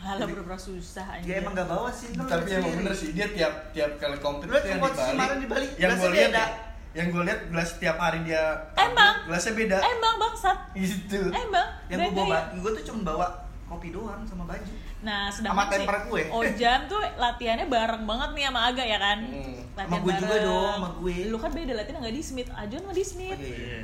[0.00, 1.24] Halah bener susah aja.
[1.24, 4.56] dia emang gak bawa sih Tapi emang bener sih dia tiap tiap kali kompetisi Lu
[4.56, 5.10] lihat yang di Bali.
[5.12, 6.46] kemarin di Bali, Yang gue lihat ya,
[6.90, 8.42] yang gue lihat gelas tiap hari dia
[8.74, 9.14] tampil, Emang?
[9.28, 9.76] gelasnya beda.
[9.78, 10.58] Emang bangsat.
[10.74, 11.20] Gitu.
[11.30, 11.68] Emang.
[11.86, 12.58] yang gue bawa ya.
[12.58, 13.26] gue tuh cuma bawa
[13.68, 16.22] kopi doang sama baju Nah, Sama sedangkan si temper kue.
[16.28, 19.18] Ojan tuh latihannya bareng banget nih sama Aga ya kan?
[19.24, 19.56] Hmm.
[19.72, 21.16] Sama gue juga dong, sama gue.
[21.32, 23.38] Lu kan beda latihan nggak di Smith, Ajon nggak di Smith.
[23.40, 23.48] Oke.
[23.48, 23.80] Iya.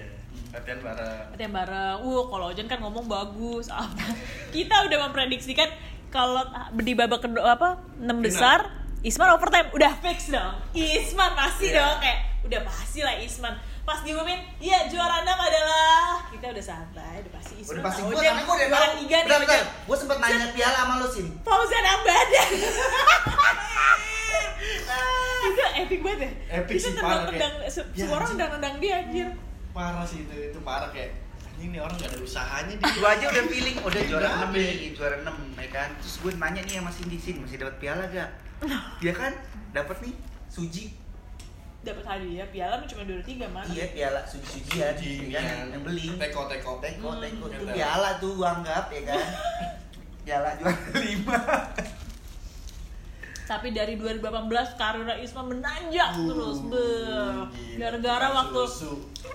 [0.53, 1.25] Latihan bareng.
[1.33, 1.97] Latihan bareng.
[2.05, 4.05] Uh, kalau Ojan kan ngomong bagus apa.
[4.55, 5.69] Kita udah memprediksikan
[6.09, 6.43] kalau
[6.75, 8.61] di babak kedua apa 6 besar
[8.99, 10.55] Isman overtime udah fix dong.
[10.73, 11.79] Isman pasti Iya.
[11.79, 13.55] dong kayak udah pasti lah Isman.
[13.81, 15.95] Pas diumumin, iya juara 6 adalah
[16.27, 17.73] kita udah santai, udah pasti Isman.
[17.73, 20.95] udah pasti gue karena gue udah tahu tiga nih bentar, gue sempet nanya piala sama
[20.99, 22.51] lo sin Fauzan Abadan.
[25.47, 26.31] itu epic banget ya.
[26.59, 28.31] Epic itu sih, parah, kayak, se- ya, semua orang anjing.
[28.33, 29.29] tendang-tendang dia anjir.
[29.71, 31.11] Parah sih itu itu parah kayak
[31.57, 32.93] anjing nih orang gak ada usahanya dia.
[32.93, 34.53] gue aja udah feeling udah juara Kenapa?
[34.53, 35.89] 6 nih juara 6 ya kan?
[35.97, 38.29] Terus gue nanya nih sama Cindy sin masih dapat piala gak
[39.01, 39.33] dia kan?
[39.73, 40.13] Dapat nih
[40.47, 40.85] suji.
[41.81, 43.65] Dapat hadiah piala cuma dua tiga mana?
[43.71, 46.45] iya piala suji sujian Suji, ya, yang yang, yang beli Teko.
[46.45, 47.09] Teko teko.
[47.17, 47.73] Hmm, teko itu gitu.
[47.73, 49.27] piala tuh gue anggap ya kan?
[50.27, 51.01] Piala juara 5
[53.47, 54.27] Tapi dari 2018
[54.75, 56.87] karir Isman menanjak Uh, terus be.
[57.79, 58.37] Gara-gara Susu.
[58.37, 58.63] waktu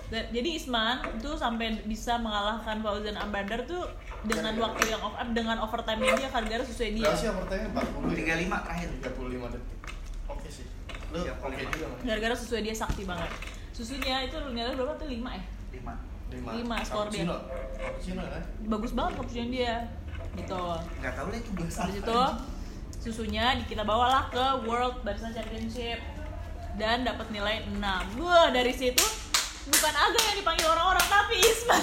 [0.06, 3.88] Da- jadi Isman tuh sampai bisa mengalahkan Fauzan Ambandar tuh
[4.22, 4.64] dengan Gara-gara.
[4.68, 7.08] waktu yang off, eh, dengan overtime dia gara-gara sesuai dia.
[7.08, 8.16] Berapa sih pertanyaan 40 ya?
[8.36, 9.78] 35 terakhir 35 detik.
[10.28, 10.66] Oke sih.
[11.08, 11.72] Lu oke lima.
[11.72, 11.86] juga.
[12.04, 13.30] Gara-gara sesuai dia sakti banget.
[13.72, 15.42] Susunya itu nilai berapa tuh 5 ya?
[15.72, 15.92] 5
[16.54, 17.24] Lima skor dia.
[17.24, 17.36] Cappuccino.
[17.74, 18.42] Cappuccino kan?
[18.66, 19.74] Bagus banget keputusan dia.
[20.32, 20.62] Gitu.
[20.96, 22.16] nggak tahu lah itu gelas Habis itu
[23.02, 25.98] susunya kita bawalah ke World Barista Championship
[26.78, 27.82] dan dapat nilai 6.
[28.22, 29.02] Wah, dari situ
[29.66, 31.82] bukan Aga yang dipanggil orang-orang tapi Isman.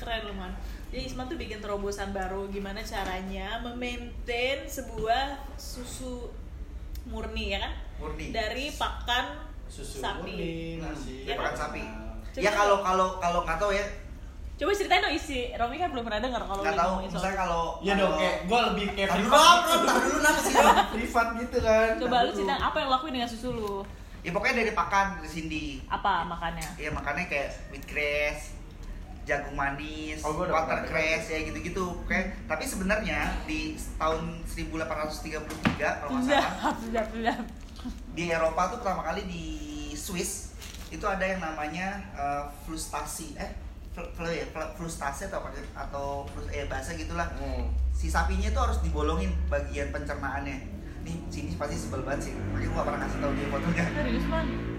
[0.00, 0.56] Keren loh man.
[0.88, 6.32] Jadi Isman tuh bikin terobosan baru gimana caranya memaintain sebuah susu
[7.04, 7.72] murni ya kan?
[8.00, 8.32] Murni.
[8.32, 10.24] Dari pakan Susu sapi.
[10.24, 11.28] murni, nasi.
[11.28, 11.60] Ya pakan kan?
[11.68, 11.84] sapi
[12.30, 13.84] Coba ya kalau kalau kalau nggak tahu ya
[14.60, 15.48] Coba ceritain dong isi.
[15.56, 19.08] Romi kan belum pernah dengar kalau tahu misalnya kalau Iya dong, kayak gua lebih kayak
[19.08, 20.54] Tar dulu tar dulu nama sih
[21.00, 21.90] privat gitu kan.
[21.96, 23.74] Coba lu cerita apa yang lo lakuin dengan susu lu?
[24.20, 26.68] Ya pokoknya dari pakan ke Cindy Apa makannya?
[26.76, 28.52] Ya makannya kayak wheatgrass,
[29.24, 31.96] jagung manis, Oh, watercress ya gitu-gitu.
[32.04, 32.20] Oke.
[32.44, 37.40] Tapi sebenarnya di tahun 1833 kalau nggak salah
[38.12, 39.44] di Eropa tuh pertama kali di
[39.96, 40.52] Swiss
[40.92, 46.48] itu ada yang namanya eh, frustasi eh fl- fl- ya, frustasi atau apa atau frus-
[46.48, 47.66] eh bahasa gitulah Hmm.
[47.90, 50.56] si sapinya itu harus dibolongin bagian pencernaannya
[51.00, 53.84] nih sini pasti sebel banget sih makanya gua gak pernah ngasih tau dia fotonya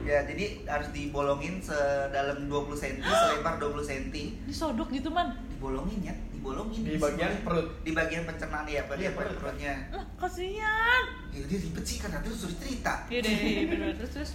[0.02, 4.06] ya jadi harus dibolongin sedalam 20 cm selebar 20 cm
[4.46, 5.34] Disodok gitu man?
[5.50, 7.68] dibolongin ya dibolongin Di bagian perut.
[7.82, 9.36] di bagian pencernaan ya bagian Iya, perut.
[9.36, 11.04] perutnya Lah kasihan.
[11.30, 13.38] ya dia ribet sih lu suruh cerita Iya deh,
[13.68, 14.32] bener terus terus.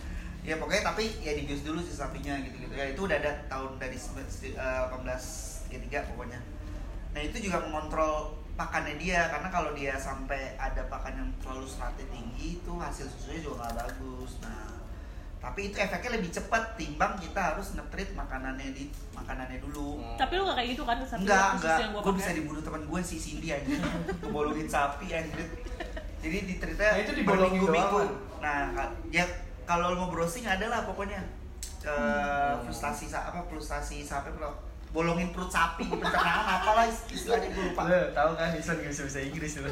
[0.46, 3.76] Ya pokoknya tapi ya dibius dulu si sapinya gitu gitu ya itu udah ada tahun
[3.76, 6.38] dari sembilan- se- eh, 1833 pokoknya
[7.10, 8.14] nah itu juga mengontrol
[8.54, 13.42] pakannya dia karena kalau dia sampai ada pakan yang terlalu seratnya tinggi itu hasil susunya
[13.42, 14.64] juga nggak bagus nah
[15.36, 20.16] tapi itu efeknya lebih cepat timbang kita harus ngetrit makanannya di makanannya dulu Hmm.
[20.16, 20.96] Tapi lu gak kayak gitu kan?
[20.98, 22.18] Sapi enggak enggak yang gua gue pakai.
[22.18, 23.66] bisa dibunuh teman gue si Cindy aja
[24.22, 25.46] kebolongin sapi anjir
[26.18, 27.98] jadi diterita Nah, itu dibolongin berminggu-minggu.
[28.00, 29.24] doang, nah ka- ya
[29.66, 31.20] kalau lo mau browsing ada lah pokoknya.
[31.86, 32.66] Hmm.
[32.66, 34.50] frustasi apa frustasi kalau
[34.90, 37.82] bolongin perut sapi di pencernaan apalah is- istilahnya gue lupa.
[37.86, 39.70] Lu tahu kan Islan gak bisa bahasa Inggris itu.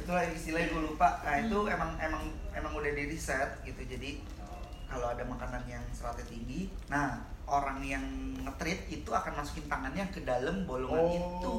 [0.00, 1.08] itulah istilahnya gue lupa.
[1.24, 2.22] Nah itu emang emang
[2.56, 3.84] emang udah di riset gitu.
[3.84, 4.24] Jadi
[4.88, 8.04] kalau ada makanan yang seratnya tinggi nah orang yang
[8.44, 11.56] ngetrit itu akan masukin tangannya ke dalam bolongan itu.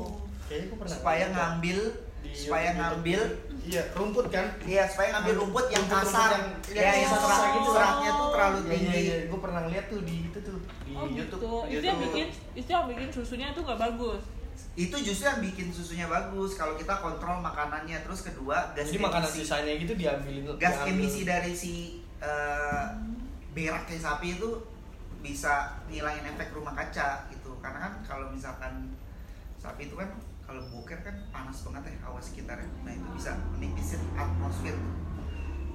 [0.50, 1.78] gua pernah supaya ngambil
[2.20, 3.22] Di supaya YouTube, ngambil
[3.62, 4.48] Iya, rumput kan?
[4.66, 7.70] iya supaya ngambil rumput yang kasar yang- ya yang yang susah serat, gitu.
[7.70, 9.18] seratnya tuh terlalu Iya, tinggi iya, iya.
[9.26, 11.38] Gue pernah lihat tuh di itu tuh di Oh YouTube.
[11.38, 11.38] gitu.
[11.38, 11.86] Itu YouTube.
[11.86, 14.22] yang bikin itu yang bikin susunya tuh gak bagus.
[14.76, 19.24] itu justru yang bikin susunya bagus kalau kita kontrol makanannya terus kedua gas Jadi makanan
[19.26, 20.92] emisi sisanya gitu diambilin gas diambil.
[20.94, 21.74] emisi dari si
[22.20, 22.86] eh,
[23.50, 24.50] beraknya sapi itu
[25.18, 25.54] bisa
[25.86, 28.92] ngilangin efek rumah kaca gitu karena kan kalau misalkan
[29.58, 30.08] sapi itu kan
[30.50, 32.66] kalau boker kan panas banget ya hawa sekitarnya.
[32.82, 34.74] Nah itu bisa menipisin atmosfer.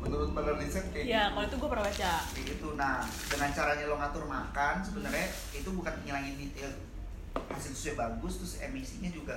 [0.03, 1.33] Menurut badan riset kayak ya gitu.
[1.39, 2.13] kalau itu gue pernah baca.
[2.35, 2.69] Kayak gitu.
[2.75, 2.95] Nah
[3.31, 6.71] dengan caranya lo ngatur makan sebenarnya itu bukan ngilangin ya,
[7.55, 9.37] hasil susunya bagus terus emisinya juga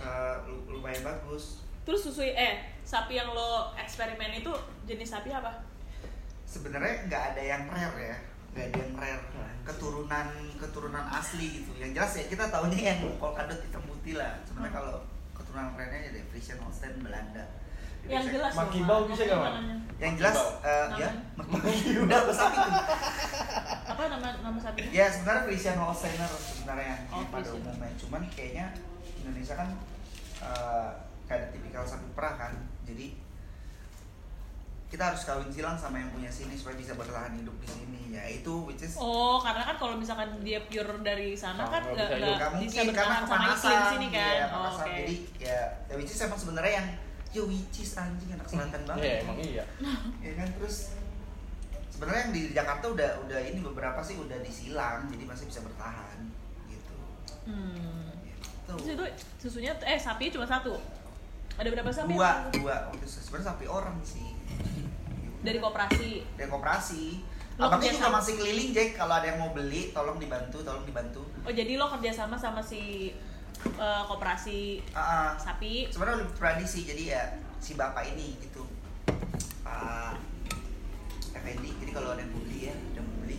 [0.00, 1.60] eh, lu- lumayan bagus.
[1.84, 4.50] Terus susu eh sapi yang lo eksperimen itu
[4.88, 5.60] jenis sapi apa?
[6.48, 8.18] Sebenarnya nggak ada yang rare ya
[8.54, 9.24] nggak ada yang rare
[9.64, 10.26] keturunan
[10.56, 11.70] keturunan asli gitu.
[11.74, 14.38] Yang jelas ya kita tahunya yang polkadot hitam putih lah.
[14.44, 14.78] Sebenarnya Hmm.
[14.78, 14.94] kalau
[15.34, 17.44] keturunan rare nya ada Friesian Holstein Belanda.
[18.04, 19.08] Yang jelas Maki dong, bau Mak.
[19.10, 19.32] bisa Mak?
[19.50, 19.76] namanya?
[19.94, 21.08] yang jelas eh, ya
[22.04, 22.74] udah apa sapi tuh
[23.86, 28.74] apa nama nama sapi ya sebenarnya Friesian Holsteiner sebenarnya yang Oh, pada umumnya cuman kayaknya
[29.16, 29.68] Indonesia kan
[30.42, 30.88] eh,
[31.24, 32.52] kayak ada tipikal sapi perah kan.
[32.84, 33.16] Jadi
[34.94, 38.22] kita harus kawin silang sama yang punya sini supaya bisa bertahan hidup di sini ya
[38.30, 42.14] itu which is Oh, karena kan kalau misalkan dia pure dari sana Oh, kan nggak
[42.14, 44.30] nggak bisa nggak bisa mungkin karena sama iklim sini kan.
[44.30, 44.86] Iya, oh, oke.
[44.86, 46.88] jadi ya ya which is emang sebenarnya yang
[47.34, 49.64] yo which is anjing anak selatan banget Iya emang iya.
[50.22, 50.76] ya kan terus
[51.90, 56.18] sebenarnya yang di Jakarta udah udah ini beberapa sih udah disilang jadi masih bisa bertahan
[56.66, 56.94] gitu
[57.50, 58.14] Hmm.
[58.22, 58.78] gitu.
[58.78, 59.04] Terus itu
[59.42, 60.78] susunya eh sapi cuma satu.
[61.54, 62.14] Ada berapa sapi?
[62.14, 64.33] dua dua sebenarnya sapi orang sih
[65.40, 66.10] Dari koperasi.
[66.34, 67.04] dari koperasi
[67.54, 71.22] Lo abangnya juga masih keliling Jack kalau ada yang mau beli tolong dibantu tolong dibantu
[71.40, 73.12] Oh, jadi lo kerja sama sama si
[73.62, 75.30] eh, koperasi Ah, ah.
[75.36, 75.86] sapi.
[75.86, 77.22] sebenarnya lebih tradisi jadi ya
[77.56, 78.66] si bapak ini gitu
[79.60, 80.18] Pak
[81.32, 83.38] Effendi jadi kalau ada yang mau beli ya ada yang mau beli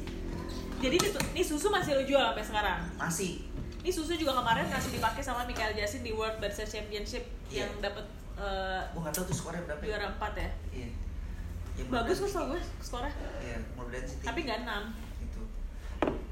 [0.77, 0.95] Jadi
[1.31, 2.79] ini, susu masih lo jual sampai sekarang.
[2.95, 3.47] masih
[3.79, 7.65] Ini susu juga kemarin kasih dipakai sama Michael Jasin di World Barista Championship Iya.
[7.65, 8.05] yang dapat
[8.35, 9.87] eh, gua nggak tahu tuh skornya berapa ya.
[9.89, 10.49] juara 4 ya.
[10.73, 10.89] iya
[11.75, 13.11] Ya, Bagus kok tau gue skornya.
[13.43, 13.59] iya
[14.07, 15.27] sih Tapi nggak 6.
[15.27, 15.41] gitu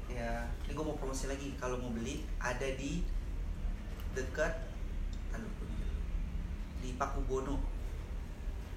[0.08, 1.52] ya ini gue mau promosi lagi.
[1.60, 3.04] Kalau mau beli ada di
[4.16, 4.54] dekat
[5.34, 6.02] gua mikir dulu.
[6.80, 7.56] di Pakubono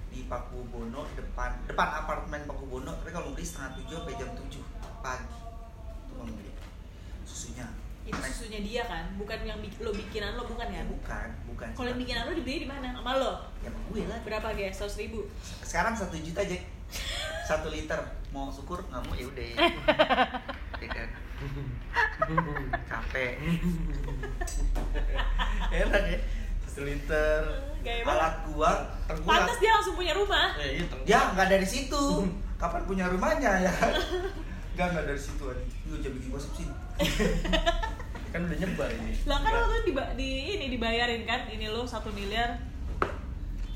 [0.08, 4.64] di Pakubono depan depan apartemen Pakubono tapi kalau mau beli setengah tujuh sampai jam tujuh
[5.00, 5.38] pagi.
[6.04, 6.52] Itu mau beli.
[7.24, 7.64] Susunya
[8.08, 10.86] Itu susunya dia kan, bukan yang bi- lo bikinan lo bukan ya kan?
[10.88, 12.86] bukan bukan Kalau yang bikinan lo dibeli di mana?
[12.90, 13.32] Sama lo?
[13.58, 14.74] ya sama gue lah Berapa guys?
[14.74, 15.18] 100 ribu?
[15.60, 16.56] sekarang satu juta aja
[17.44, 19.54] satu liter mau syukur nggak mau ya udah ya
[20.78, 21.08] Ya kan?
[22.84, 23.32] capek
[25.70, 26.18] enak ya
[26.64, 27.40] satu liter
[27.78, 28.70] Gaya alat gua
[29.04, 30.52] tengkulak Pantas dia langsung punya rumah.
[30.56, 33.72] Eh, iya ya nggak dari situ kapan punya rumahnya ya
[34.74, 36.66] nggak nggak dari situ aja lu jangan bikin gosip sih
[38.32, 39.12] Kan udah nyebar ini.
[39.24, 41.48] Lah kan lo tuh di, di ini dibayarin kan?
[41.48, 42.60] Ini lo satu miliar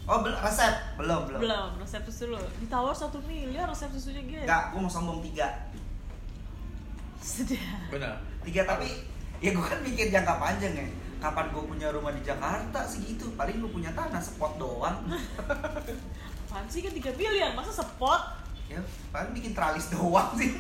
[0.03, 4.43] oh belum resep belum belum belum resep susu lo ditawar satu miliar resep susunya gitu.
[4.43, 5.71] nggak gua mau sombong tiga
[7.23, 7.87] Sudah.
[7.87, 8.19] Benar.
[8.43, 9.07] tiga tapi
[9.39, 10.87] ya gua kan mikir jangka panjang ya
[11.23, 15.07] kapan gue punya rumah di Jakarta segitu paling lu punya tanah spot doang
[16.53, 17.57] Apaan sih kan 3 miliar?
[17.57, 18.43] Masa spot?
[18.69, 18.77] ya
[19.09, 20.51] paling bikin tralis doang sih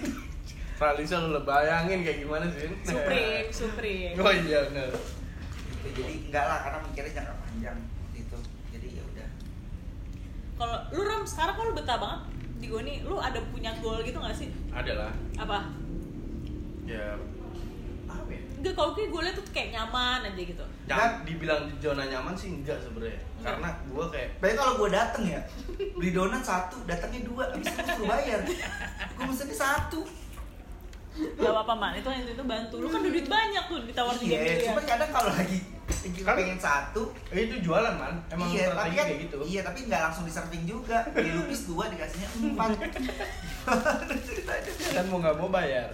[0.83, 2.67] Tralisa lu bayangin kayak gimana sih?
[2.83, 4.19] Supreme, Supreme.
[4.19, 4.91] Oh iya benar.
[4.91, 4.99] gitu.
[5.95, 7.79] jadi enggak lah karena mikirnya jangka panjang
[8.15, 8.39] gitu
[8.71, 9.29] jadi ya udah
[10.59, 12.21] Kalau lu Ram, sekarang kalau lu betah banget
[12.59, 14.51] di Goni, lu ada punya goal gitu gak sih?
[14.75, 15.13] Ada lah.
[15.39, 15.59] Apa?
[16.83, 17.15] Ya
[18.11, 18.43] apa ya?
[18.59, 22.35] Enggak, kalau gue gue liat tuh kayak nyaman aja gitu Jangan dibilang di zona nyaman
[22.35, 23.23] sih enggak sebenarnya.
[23.23, 23.43] Enggak.
[23.55, 25.41] Karena gua kayak Baik kalau gue dateng ya
[25.95, 28.41] beli donat satu datangnya dua habis itu gue bayar
[29.15, 30.03] gue mesennya satu
[31.13, 34.39] Gak apa-apa man, itu itu, itu bantu Lu kan duit banyak tuh ditawar 3 iya
[34.41, 35.59] miliar cuma kadang kalau lagi
[36.25, 38.17] Kan- pengen satu eh, itu jualan man.
[38.27, 39.37] Emang iya tapi kan kayak gitu.
[39.45, 42.69] iya tapi nggak langsung di serving juga beli lupis dua dikasihnya empat
[44.27, 45.93] ceritanya Kan mau nggak mau bayar.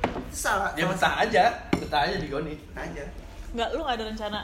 [0.00, 2.54] Itu salah Ya betah aja, betah aja di Goni.
[2.72, 3.04] aja
[3.52, 4.40] Enggak, lu gak ada rencana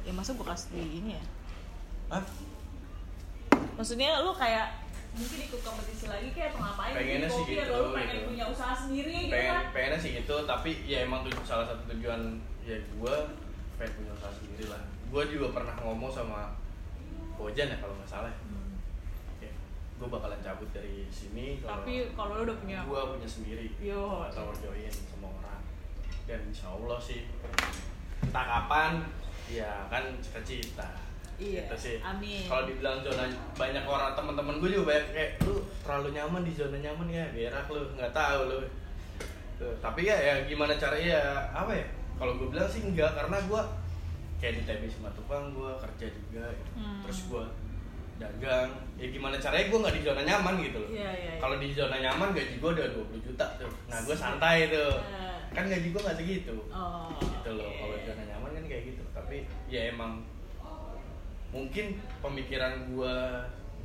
[0.00, 1.24] Ya masa gue kasih di ini ya
[2.08, 2.22] Hah?
[3.74, 4.70] Maksudnya lu kayak
[5.16, 8.26] mungkin ikut kompetisi lagi kayak atau ngapain Pengennya bikin sih gitu, atau pengen gitu.
[8.28, 11.82] punya usaha sendiri gitu pengen kan pengennya sih gitu tapi ya emang tuh salah satu
[11.90, 12.20] tujuan
[12.62, 13.14] ya gue
[13.76, 16.40] pengen punya usaha sendiri lah gue juga pernah ngomong sama
[17.36, 18.76] Bojan ya kalau nggak salah ya Hmm.
[19.96, 24.28] gue bakalan cabut dari sini kalau Tapi kalau lu udah punya gue punya sendiri Yo.
[24.28, 25.64] atau join sama orang
[26.28, 27.24] dan insya Allah sih
[28.20, 28.92] entah kapan
[29.48, 31.00] ya kan cita-cita
[31.36, 32.44] Iya, gitu sih amin.
[32.44, 36.76] kalau dibilang zona banyak orang teman-teman gue juga banyak kayak lu terlalu nyaman di zona
[36.76, 38.60] nyaman ya berak lu nggak tahu lu
[39.56, 43.40] Tuh, tapi ya ya gimana caranya ya apa ya kalau gue bilang sih enggak karena
[43.42, 43.60] gue
[44.36, 46.70] kayak di TB Simatupang gue kerja juga gitu.
[46.76, 47.00] Hmm.
[47.00, 47.44] terus gue
[48.16, 51.32] dagang ya gimana caranya gue nggak di zona nyaman gitu loh Iya, iya, iya.
[51.36, 55.28] kalau di zona nyaman gaji gue udah 20 juta tuh nah gue santai tuh Iya.
[55.52, 57.76] kan gaji gue nggak segitu Oh, gitu loh oke.
[57.78, 59.36] kalau di zona nyaman kan kayak gitu tapi
[59.68, 60.20] ya emang
[61.56, 61.86] mungkin
[62.20, 63.16] pemikiran gue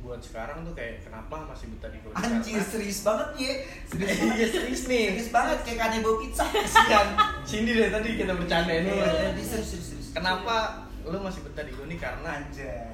[0.02, 3.52] buat sekarang tuh kayak kenapa masih betah di Goni Anjir Karena- serius banget ya.
[3.86, 5.04] Serius Iya, serius nih.
[5.14, 6.42] Serius banget kayak kanebo pizza.
[6.44, 7.08] Kasihan.
[7.48, 8.90] Cindy dari tadi kita bercanda ini.
[8.90, 10.08] Iya, dia serius serius serius.
[10.10, 10.56] Kenapa
[11.02, 11.94] lu masih betah di Goni?
[11.96, 12.90] Karena Anjay.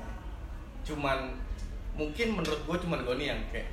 [0.84, 1.32] cuman
[1.92, 3.68] mungkin menurut gue cuman Goni yang kayak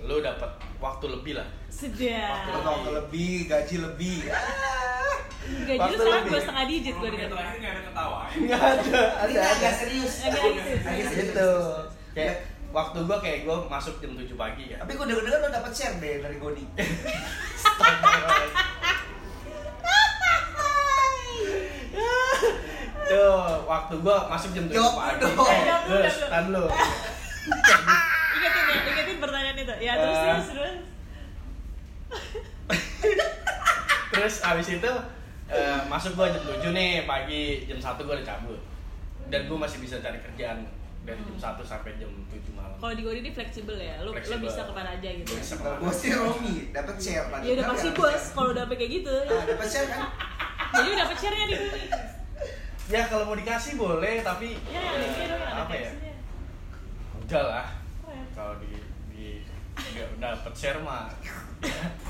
[0.00, 1.48] lu dapat waktu lebih lah.
[1.68, 2.50] Sedap.
[2.56, 4.18] Waktu lebih, gaji lebih.
[4.28, 5.14] Ah.
[5.44, 7.32] Gaji Waktu lu sekarang dua setengah digit gue Yang dikata.
[7.32, 8.20] terakhir nggak ada ketawa.
[8.30, 10.14] Enggak ada, Ini agak serius.
[10.22, 11.08] Agak serius.
[11.14, 11.52] Gitu.
[12.12, 12.34] Kayak
[12.70, 14.76] waktu gue kayak gue masuk jam 7 pagi ya.
[14.80, 16.64] Tapi gue denger-denger lo dapet share deh dari Goni.
[23.04, 25.20] Tuh, waktu gue masuk jam 7 Jawab pagi.
[25.20, 25.36] dong.
[25.44, 25.62] Eh,
[26.00, 26.64] terus, tan lu.
[28.34, 29.73] Ingetin ya, ingetin pertanyaan itu.
[29.84, 30.24] Ya terus Eh.
[30.24, 30.74] terus terus.
[34.10, 34.92] Terus abis itu
[35.46, 38.60] eh, masuk gue jam 7 nih pagi, jam 1 gue udah cabut.
[39.26, 40.62] Dan gue masih bisa cari kerjaan
[41.02, 42.78] dari jam 1 sampai jam 7 malam.
[42.78, 44.46] Kalau di Godi ini fleksibel ya, lu, lu Fleksibel.
[44.46, 45.34] bisa ke mana aja gitu.
[45.34, 45.82] Bisa Kalau ke mana.
[45.82, 47.26] gue sih Romi, dapet share.
[47.42, 49.14] Ya udah pasti bos kalau udah sampai kayak gitu.
[49.26, 50.02] Ah, dapet share kan?
[50.74, 51.82] Jadi udah dapat share-nya di Godi.
[52.86, 54.94] Ya kalau mau dikasih boleh, tapi Ya yang
[55.26, 55.90] ada apa ya?
[57.16, 57.66] Udah lah.
[58.00, 58.26] Keren.
[58.30, 58.83] Kalau di di
[59.94, 61.06] nggak dapet share mah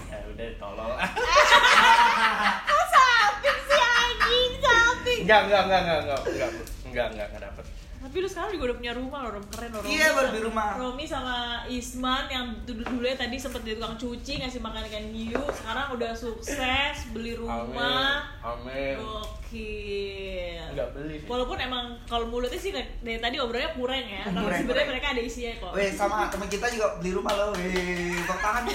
[0.09, 0.97] ya udah tolol.
[2.95, 5.21] Samping sih anjing, samping.
[5.29, 6.51] Enggak, enggak, enggak, enggak, enggak, enggak,
[6.89, 7.65] enggak, enggak, enggak dapet.
[8.05, 9.45] Tapi lu sekarang juga udah punya rumah loh, Rom.
[9.49, 9.81] keren loh.
[9.81, 10.69] Romi Iya, baru sama- di rumah.
[10.77, 15.41] Romi sama Isman yang dulu dulu tadi sempet jadi tukang cuci ngasih makan ikan hiu,
[15.51, 18.29] sekarang udah sukses beli rumah.
[18.39, 19.01] Amin.
[19.01, 20.69] Gokil.
[20.69, 21.27] Enggak beli sih.
[21.27, 24.89] Walaupun emang kalau mulutnya sih dari tadi obrolnya kurang ya, tapi sebenarnya kurang.
[24.91, 25.73] mereka ada isinya kok.
[25.73, 27.47] Weh, sama temen kita juga beli rumah lo.
[27.53, 27.73] Weh,
[28.19, 28.63] tepuk tangan.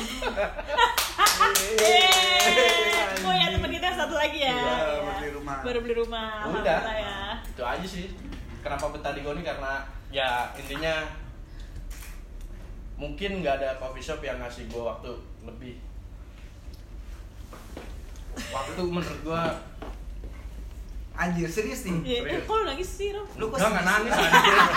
[3.20, 4.52] Oh ya teman kita satu lagi ya.
[4.52, 4.64] Iya,
[5.00, 5.58] baru beli rumah.
[5.62, 6.32] Baru beli rumah.
[6.50, 6.80] Udah.
[6.90, 7.20] Ya.
[7.46, 8.08] Itu aja sih.
[8.60, 11.06] Kenapa betah di Goni karena ya intinya
[13.00, 15.12] mungkin nggak ada coffee shop yang ngasih gua waktu
[15.44, 15.80] lebih.
[18.52, 19.44] Waktu menurut gua
[21.20, 22.00] Anjir, serius nih.
[22.24, 23.28] Iya, eh, kok lu nangis sih, Rom?
[23.36, 24.24] Lu kok Gua nggak nangis sih?
[24.26, 24.56] anjir.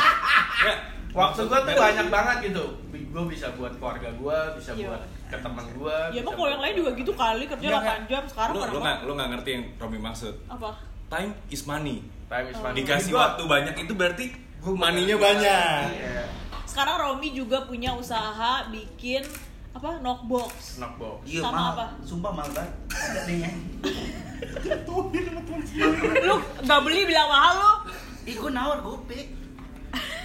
[0.62, 0.74] Ya,
[1.11, 2.64] waktu gua tuh banyak banget gitu.
[3.11, 4.91] Gua bisa buat keluarga gua, bisa Iya.
[4.91, 6.11] buat ke teman gua.
[6.11, 8.99] Ya emang kalau yang lain juga gitu kali kerja Enggak, 8 jam sekarang lu nggak
[9.07, 10.35] lu nggak ngerti yang Romi maksud.
[10.47, 10.70] apa?
[11.07, 12.03] Time is money.
[12.33, 12.76] Time is money.
[12.80, 14.26] Dikasih waktu banyak itu berarti
[14.62, 15.80] Gua maninya banyak.
[15.91, 16.22] Iya.
[16.64, 19.20] Sekarang Romi juga punya usaha bikin
[19.76, 20.78] apa knockbox.
[20.80, 21.28] Knockbox.
[21.28, 21.72] Iya, Sama mahal.
[21.76, 21.87] apa?
[22.07, 22.72] Sumpah mahal banget.
[22.89, 23.51] Ada nih ya.
[26.22, 27.72] Lu nggak beli bilang mahal lu?
[28.24, 28.78] Gue nawar.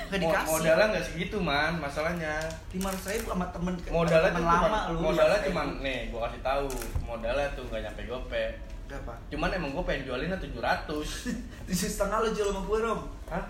[0.08, 0.51] Gak Mo- dikasih.
[0.55, 2.34] Modalnya nggak segitu man, masalahnya.
[2.72, 4.99] lima ratus ribu sama temen Modalnya temen lama cuma, lu.
[5.03, 5.47] modalnya 500.000.
[5.51, 6.68] cuma nih, gua kasih tahu,
[7.03, 8.45] modalnya tuh nggak nyampe gope.
[8.88, 9.13] Berapa?
[9.27, 10.88] Cuman emang gua pengen jualinnya 700
[11.67, 13.01] Tujuh setengah lu jual sama gue rom.
[13.27, 13.43] Hah?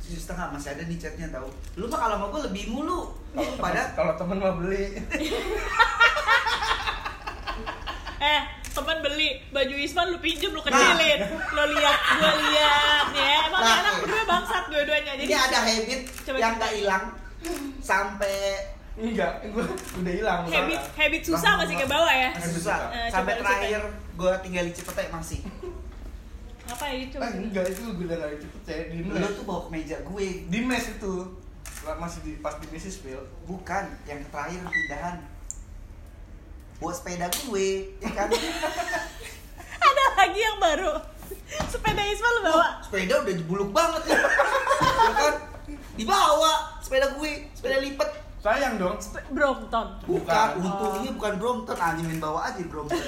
[0.00, 1.48] Tujuh setengah masih ada nih chatnya tahu.
[1.76, 3.12] Lu mah kalau sama gue lebih mulu.
[3.30, 4.96] Kalau Pada kalau temen mau beli
[8.18, 11.18] Eh, teman beli baju Isman lu pinjem lu kecilin.
[11.28, 13.36] Lu lihat, gua lihat ya.
[13.46, 13.78] Emang Nah.
[13.78, 15.12] anak berdua bangsat dua-duanya.
[15.14, 17.04] Jadi ini ada habit Coba yang gak hilang
[17.78, 18.58] sampai
[18.98, 19.64] enggak, gua
[20.02, 20.40] udah hilang.
[20.50, 22.30] habit habit susah masih ke bawah ya.
[22.34, 22.90] masih susah.
[22.90, 23.82] Eh, sampai terakhir
[24.18, 25.40] gue tinggal di Cipete masih.
[26.68, 27.22] Ngapain coba?
[27.24, 29.32] Ah, enggak itu gua udah nggak cepet saya di Lu mes.
[29.32, 30.26] tuh bawa ke meja gue.
[30.50, 31.14] Di mes itu.
[31.88, 33.22] Masih di pas di bisnis Phil.
[33.48, 35.16] Bukan, yang terakhir pindahan.
[36.78, 37.68] Buat sepeda gue,
[37.98, 38.28] ya kan?
[39.88, 40.92] Ada lagi yang baru.
[41.72, 42.68] Sepeda Isman lu bawa.
[42.84, 44.20] sepeda udah buluk banget ya.
[44.20, 45.34] ya kan?
[45.96, 48.27] Dibawa sepeda gue, sepeda lipat.
[48.38, 48.94] Sayang dong.
[49.28, 49.86] Brompton.
[50.04, 50.62] Bukan, Bukan.
[50.62, 53.02] untungnya bukan Brompton, anjing main bawa aja Brompton.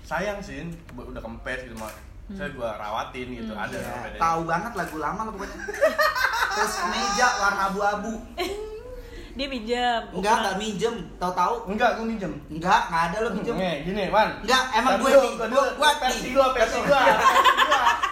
[0.00, 0.62] Sayang sih,
[0.92, 1.90] udah kempes gitu mah.
[2.30, 4.20] Saya gua rawatin gitu, ada Ya, sepedanya.
[4.22, 5.58] tahu banget lagu lama lah pokoknya.
[6.50, 8.12] Terus meja warna abu-abu.
[9.30, 10.00] Dia pinjam.
[10.10, 10.94] Enggak, enggak minjem.
[11.16, 12.32] Tahu-tahu Enggak, gua minjem.
[12.46, 13.54] enggak, enggak ada lo minjem.
[13.56, 14.30] Nih, gini, Wan.
[14.42, 17.02] Enggak, emang gue nih, gua buat versi gua, versi gua.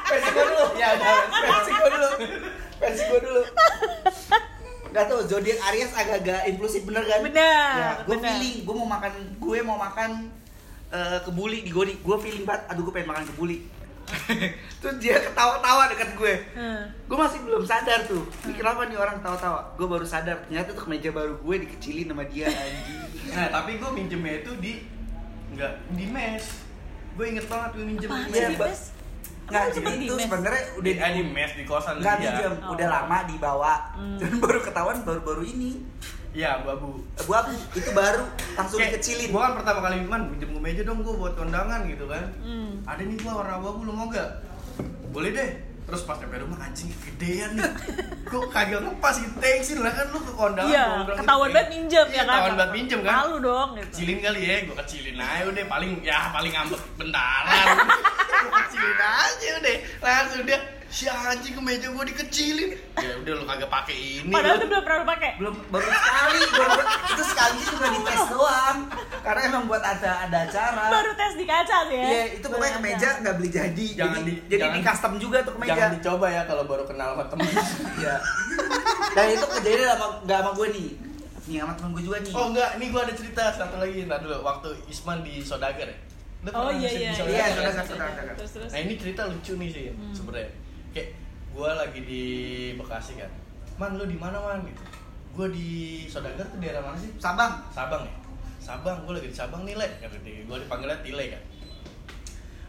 [0.05, 0.65] Versi gua dulu.
[0.75, 0.89] Ya,
[1.31, 2.09] versi gua dulu.
[2.81, 3.43] Versi gua dulu.
[4.89, 7.21] Enggak tahu zodiak Aries agak-agak impulsif bener kan?
[7.21, 10.11] Benar, Ya, gue feeling, gue mau makan, gue mau makan
[10.89, 11.95] eh, kebuli di Godi.
[12.01, 13.59] Gue feeling banget, aduh gue pengen makan kebuli.
[14.81, 16.35] Terus dia ketawa-tawa dekat gue.
[16.57, 16.89] Hmm.
[17.05, 18.25] Gue masih belum sadar tuh.
[18.49, 19.77] Ini kenapa nih orang tawa-tawa?
[19.77, 23.01] Gue baru sadar, ternyata tuh meja baru gue dikecilin sama dia anjing.
[23.29, 24.89] Nah, tapi gua minjemnya itu di
[25.53, 26.65] enggak di mes.
[27.13, 28.81] Gue inget banget gue minjem Apaan di mes.
[29.49, 29.65] Di Mbak.
[29.65, 29.71] mes?
[29.71, 32.31] Nggak, Kamu jadi itu sebenarnya udah Di, eh, di mes di kosan nggak dia.
[32.31, 32.73] minjem, Oh.
[32.73, 33.75] udah lama dibawa.
[33.93, 34.19] Hmm.
[34.19, 35.71] Dan baru ketahuan baru-baru ini.
[36.29, 37.01] Iya, babu.
[37.17, 38.23] Abu-abu itu baru
[38.55, 39.29] langsung Kayak, dikecilin.
[39.33, 42.25] Gua kan pertama kali man pinjem gue meja dong gua buat kondangan gitu kan.
[42.39, 42.85] Hmm.
[42.85, 44.45] Ada nih gua warna abu lu mau gak?
[45.09, 45.51] Boleh deh.
[45.89, 47.65] Terus pas nyampe rumah anjing gedean nih.
[48.31, 49.33] Kok kagak ngepas gitu.
[49.41, 50.69] Thanksin lah kan lu ke kondangan.
[50.69, 52.29] Iya, gitu, ketahuan banget minjem Iya, ya kan.
[52.29, 53.13] Ketahuan banget minjem kan.
[53.17, 53.89] Malu dong gitu.
[53.89, 57.67] Kecilin kali ya, gua kecilin aja udah paling ya paling ngambek bentaran.
[58.45, 59.77] gua kecilin aja udah.
[60.05, 60.59] Langsung dia
[60.89, 62.73] si anjing ke meja gua dikecilin.
[62.95, 64.31] Ya udah lu kagak pakai ini.
[64.31, 64.59] Padahal lu.
[64.59, 65.31] itu belum pernah lu pakai.
[65.37, 68.79] belum baru sekali baru, itu sekali cuma dites doang
[69.21, 72.07] karena emang buat ada ada acara Baru tes di kaca sih ya.
[72.07, 75.13] iya itu pokoknya ke meja nggak beli jadi Jangan jadi, di- jadi jangan- di custom
[75.19, 77.47] juga tuh ke meja Jangan dicoba ya kalau baru kenal sama temen.
[78.01, 78.17] iya
[79.11, 80.89] dan itu kejadian sama nggak sama gue nih
[81.45, 83.99] nih sama temen gue juga nih Oh enggak, ini gua ada cerita satu lagi.
[84.03, 85.97] Ntar dulu waktu Isman di Sodagar ya.
[86.39, 87.11] Lu Oh iya iya.
[87.11, 88.35] di Iya, iya, iya.
[88.35, 88.53] Terus.
[88.67, 90.13] Nah ini cerita lucu nih sih Hmm.
[90.13, 90.51] sebenarnya.
[90.95, 91.17] Kayak
[91.53, 92.23] gua lagi di
[92.77, 93.31] Bekasi kan.
[93.79, 94.83] Man lu di mana man gitu.
[95.37, 97.13] Gua di Sodagar tuh daerah mana sih?
[97.21, 98.15] Sabang Sabang ya.
[98.59, 99.89] Sabang, gua lagi di Sabang nih, Le.
[100.03, 100.43] Kata dia.
[100.45, 101.43] Gua dipanggilnya Tile kan.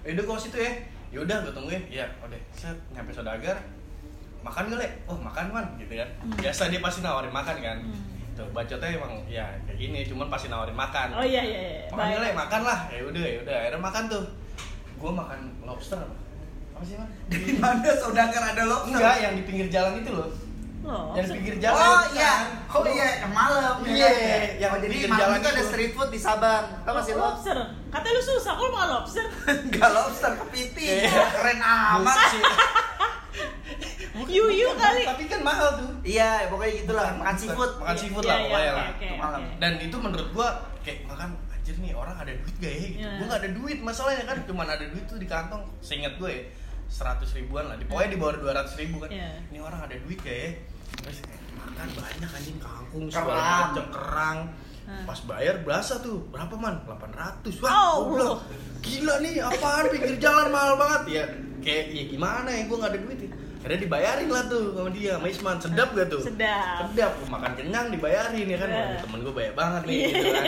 [0.06, 0.72] Eh udah gua ke situ ya.
[1.10, 1.84] Yaudah gua tungguin.
[1.90, 2.40] Iya, udah.
[2.54, 3.58] Set nyampe Sodagar.
[4.40, 4.88] Makan gak, Le?
[5.10, 6.08] Oh, makan man gitu kan.
[6.40, 7.78] Biasa dia pasti nawarin makan kan.
[7.84, 8.38] Hmm.
[8.40, 11.12] Tuh, bacotnya emang ya kayak gini, cuman pasti nawarin makan.
[11.12, 11.82] Oh iya iya iya.
[11.92, 12.24] Makan.
[12.24, 12.80] Le, makan lah.
[12.88, 13.56] Ya udah, ya udah.
[13.68, 14.24] Akhirnya makan tuh.
[14.96, 16.00] Gua makan lobster
[16.80, 16.84] apa?
[16.86, 17.10] Sih, Man?
[17.30, 20.30] di mana saudagar ada lobster Enggak, yang di pinggir jalan itu loh.
[20.80, 21.76] Loh, Yang di pinggir jalan.
[21.78, 22.42] oh iya kan.
[22.72, 24.42] oh iya yang malam ya Iya, kan?
[24.58, 27.14] yang oh, jadi pinggir malam jalan itu ada street food di Sabang tau gak sih
[27.14, 27.58] lo lobster.
[27.90, 29.26] Katanya lu susah, kok makan lobster?
[29.68, 31.24] Enggak lobster kepiting Iya.
[31.30, 32.42] keren amat Sih.
[34.30, 35.04] Yuyu kali.
[35.06, 35.90] Tapi kan mahal tuh.
[36.02, 38.88] iya pokoknya gitulah makan seafood Makan seafood Iya, lah iya, pokoknya lah.
[39.18, 39.42] malam.
[39.58, 40.48] Dan itu menurut gua
[40.80, 42.98] kayak makan anjir nih orang ada duit gak ya gitu.
[43.00, 43.10] Iya.
[43.16, 45.64] Gua gak ada duit masalahnya kan cuman ada duit tuh di kantong.
[45.80, 46.44] Seingat gue ya
[46.90, 47.78] seratus ribuan lah.
[47.78, 49.10] Di pokoknya di bawah dua ratus ribu kan.
[49.10, 49.30] Iya.
[49.48, 50.58] Ini orang ada duit ya?
[51.00, 53.24] Terus kayak, makan banyak anjing kangkung Kerang.
[53.24, 54.40] segala macam kerang.
[54.84, 55.06] Hmm.
[55.06, 56.82] Pas bayar berasa tuh berapa man?
[56.82, 58.10] 800 Wah, Oh.
[58.10, 58.42] bilang,
[58.82, 61.24] gila nih apaan pinggir jalan mahal banget ya
[61.60, 63.30] kayak ya gimana ya gue gak ada duit ya
[63.60, 65.58] akhirnya dibayarin lah tuh sama dia sama Isman.
[65.60, 66.22] Sedap gak tuh?
[66.22, 66.88] Sedap.
[66.90, 67.12] sedap.
[67.28, 68.70] Makan kenyang dibayarin ya kan?
[68.70, 68.98] Iya.
[69.00, 70.08] Temen gue banyak banget nih Iya.
[70.10, 70.44] gitu kan.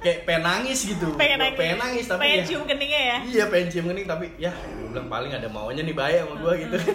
[0.00, 1.06] Kayak pengen nangis gitu.
[1.20, 1.56] Pengen nangis.
[1.56, 2.44] pengen nangis tapi Pengen ya.
[2.44, 3.16] cium keningnya ya.
[3.24, 6.52] iya pengen cium kening tapi ya gue bilang paling ada maunya nih bayar sama gue
[6.60, 6.76] gitu.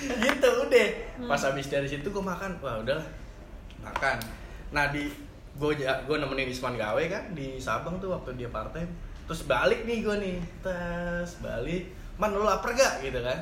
[0.00, 0.88] Gitu udah.
[1.26, 2.58] Pas habis dari situ gue makan.
[2.60, 3.06] Wah udahlah.
[3.80, 4.16] Makan.
[4.70, 5.06] Nah di
[5.52, 8.90] gue gue nemenin Isman gawe kan di Sabang tuh waktu dia part time.
[9.26, 10.36] Terus balik nih gue nih.
[10.60, 11.84] Tes balik
[12.20, 13.00] man lu lapar gak?
[13.00, 13.38] Gitu kan.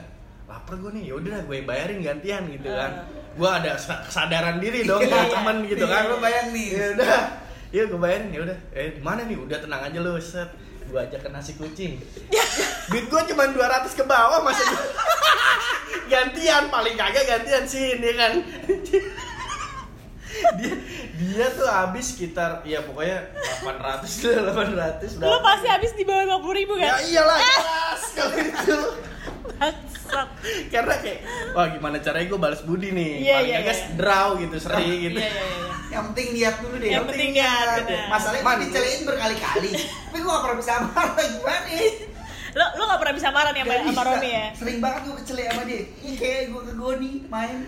[0.47, 3.05] Lapar gue nih yaudah gue yang bayarin gantian gitu kan.
[3.35, 5.27] Gue ada sa- kesadaran diri dong iya.
[5.27, 6.03] temen gitu Iya, kan.
[6.07, 6.67] lu bayang nih.
[6.71, 7.21] ya udah
[7.69, 9.37] iya gue bayarin ya udah eh mana nih?
[9.37, 10.49] Udah tenang aja lu set.
[10.87, 12.01] Gue ajak ke nasi kucing.
[12.91, 13.59] Duit gue cuma 200
[13.93, 14.65] ke bawah masa
[16.09, 16.65] gantian?
[16.67, 18.33] Paling kagak gantian sih ini kan
[20.57, 20.75] dia
[21.15, 23.31] dia tuh habis sekitar ya pokoknya
[23.63, 24.07] 800
[24.39, 24.55] lah
[25.03, 27.01] 800 Lu pasti habis di bawah 50 ribu ya kan?
[27.03, 28.79] iyalah jelas kalau itu
[29.49, 30.29] Bangsat.
[30.69, 31.21] karena kayak
[31.53, 33.89] wah gimana caranya gue balas budi nih Iya, paling iya, kagak iya.
[33.95, 35.67] draw gitu seri gitu Iya iya iya.
[35.89, 38.59] yang penting niat dulu deh Yang penting niat, masalahnya Man.
[38.63, 39.71] Dicelein berkali-kali
[40.09, 41.87] tapi gue gak pernah bisa marah gimana ya
[42.49, 44.03] Lo lo gak pernah bisa marah nih sama, sama.
[44.09, 44.45] Romi ya?
[44.57, 45.81] Sering banget gue kecele sama dia.
[46.01, 47.59] Ini kayak gue ke Goni main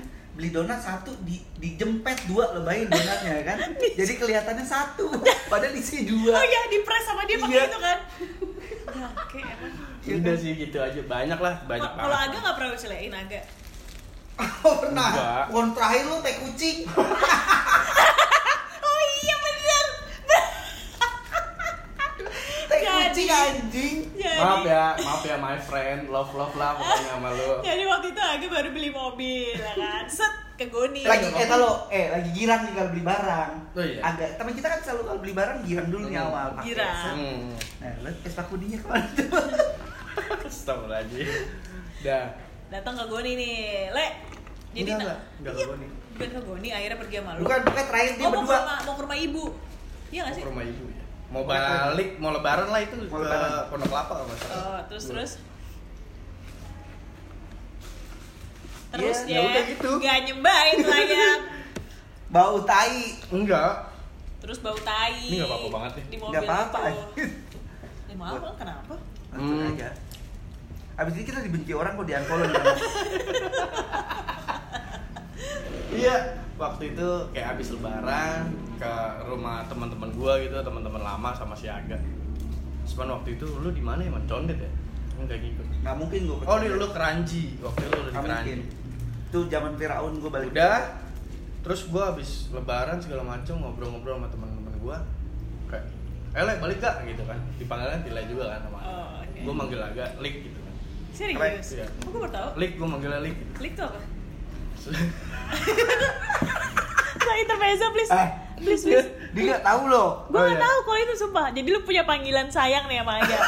[0.40, 3.58] beli donat satu di dijempet dua lo bayangin donatnya kan
[4.00, 5.12] jadi kelihatannya satu
[5.52, 7.64] padahal isi dua Oh iya, di press sama dia pakai Iya.
[7.66, 7.98] itu kan.
[8.90, 9.72] Ya, oke emang.
[10.00, 13.40] udah sih gitu aja banyak lah banyak Kalau banget Aga gak pernah celein Aga.
[14.64, 15.44] oh pernah Enggak.
[15.46, 16.78] pohon terakhir lo teh kucing
[18.80, 19.84] Oh iya bener.
[23.10, 27.50] Kucing anjing Jadi, maaf ya maaf ya my friend love love lah pokoknya sama lu
[27.60, 30.04] Jadi waktu itu Aga baru beli mobil, ya kan?
[30.06, 31.02] Set ke Goni.
[31.02, 34.00] lagi eh kalau eh lagi girang nih kalau beli barang Oh iya.
[34.04, 36.26] agak teman kita kan selalu kalau beli barang girang dulu nih Hmm.
[36.26, 36.64] awal pakai.
[36.66, 37.14] Girang.
[37.14, 37.40] hmm.
[37.80, 39.28] nah lo Vespa kudinya ke mana tuh
[40.46, 41.26] Astagfirullahaladzim
[42.00, 42.26] Dah
[42.70, 43.56] Datang ke Goni nih,
[43.90, 44.06] Le.
[44.70, 45.18] Jadi Enggak, enggak.
[45.40, 45.86] Enggak ke Iya, Goni.
[46.10, 47.40] Bukan ke Goni, akhirnya pergi sama lu.
[47.40, 49.44] bukan bukan terakhir dia Oh, mau ke berdua rumah, mau ke rumah ibu.
[50.10, 50.42] Iya gak sih?
[50.42, 50.99] Ke rumah ibu ya
[51.30, 53.50] Mau balik, mau lebaran lah itu Mau ke lebaran.
[53.70, 54.58] Pondok Kelapa kalau nggak salah.
[54.58, 55.04] Oh, terus?
[55.06, 55.32] Terus
[58.90, 59.90] terus Iya, ya, ya udah gitu.
[60.02, 61.30] nggak nyembahin lah ya
[62.34, 63.14] bau tai.
[63.30, 63.86] Enggak.
[64.40, 66.04] Terus bau tai Ini nggak apa-apa banget nih.
[66.04, 66.78] di mobil nggak apa-apa.
[66.88, 67.22] itu.
[68.10, 68.94] Ya maaf Bang, kenapa?
[69.30, 69.70] Hmm.
[69.70, 69.94] aja.
[70.98, 72.50] Abis ini kita dibenci orang kok di unfollow
[75.92, 76.16] Iya,
[76.60, 78.92] waktu itu kayak habis lebaran ke
[79.24, 81.96] rumah teman-teman gua gitu, teman-teman lama sama si Aga.
[82.84, 84.28] Cuman waktu itu lu di mana ya, Man?
[84.28, 84.70] Condet ya?
[85.20, 88.50] enggak ngikut nggak mungkin gue oh lu lu keranji waktu itu lu udah di keranji
[88.56, 88.60] mungkin
[89.30, 90.76] tuh zaman Firaun gue balik udah
[91.60, 94.96] terus gue habis lebaran segala macem ngobrol-ngobrol sama teman-teman gue
[95.68, 95.84] kayak
[96.30, 99.38] eh Le, balik gak gitu kan dipanggil kan Tila juga kan sama Oh, oke.
[99.44, 100.74] gue manggil agak Lik gitu kan
[101.10, 101.68] Serius?
[101.76, 101.86] Iya.
[102.06, 102.48] Gue baru tau.
[102.56, 103.52] Lik gue manggilnya Lik gitu.
[103.60, 104.00] Klik tuh apa?
[107.20, 108.10] Nah, intermezzo please.
[108.10, 109.08] eh Please, please.
[109.32, 110.60] dia nggak tahu loh Gue Oh, gak iya.
[110.60, 111.46] tahu kalau itu sumpah.
[111.48, 113.38] Jadi lu punya panggilan sayang nih sama Aga.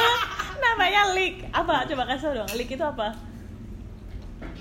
[0.64, 1.44] Namanya Lik.
[1.50, 1.84] Apa?
[1.84, 2.48] Coba kasih tau dong.
[2.54, 3.12] Lik itu apa?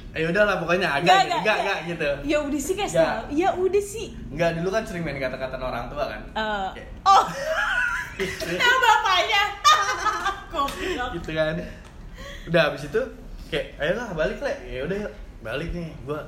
[0.09, 1.30] eh udahlah pokoknya agak Nggak, gitu.
[1.30, 1.57] nggak, nggak.
[1.61, 3.05] enggak gitu Ya udah sih guys Nggak.
[3.05, 3.21] tau.
[3.32, 4.07] Ya udah sih.
[4.28, 7.25] enggak dulu kan sering main kata-kata orang tua kan Eh, Kayak, oh,
[8.59, 9.43] nah bapaknya.
[11.13, 11.53] Gitu kan
[12.47, 13.01] udah habis itu
[13.47, 16.25] kayak ayolah balik le ya udah yuk balik nih gua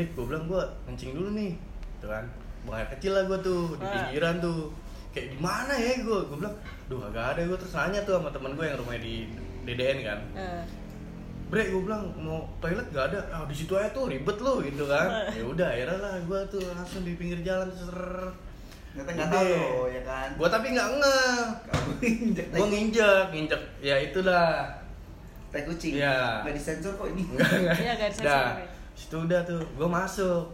[0.00, 1.52] lik gua bilang gua kencing dulu nih.
[2.00, 2.24] Gitu kan.
[2.64, 3.92] Buang air kecil lah gua tuh di Wah.
[3.92, 4.72] pinggiran tuh.
[5.12, 6.18] Kayak di mana ya gua?
[6.24, 6.56] Gua bilang
[6.88, 7.40] duh agak ada.
[7.44, 9.14] Gua terus nanya tuh sama temen gua yang rumahnya di
[9.68, 10.20] DDN kan.
[10.34, 10.64] Eh,
[11.50, 14.86] Bre, gue bilang mau toilet gak ada, ah di situ aja tuh ribet lu gitu
[14.86, 15.26] kan.
[15.34, 17.98] Ya udah akhirnya lah gue tuh langsung di pinggir jalan ser.
[18.90, 20.28] ternyata nggak tahu loh ya kan?
[20.38, 21.18] Gue tapi nggak nge,
[21.66, 21.90] kamu
[22.26, 24.66] injek gue nginjek, nginjek, ya itulah.
[25.50, 25.98] tai kucing.
[25.98, 26.46] Iya.
[26.46, 27.26] nggak disensor kok ini?
[27.26, 27.76] Enggak, enggak.
[27.82, 28.54] Iya, nggak disensor.
[29.00, 30.44] Situ udah tuh, gue masuk.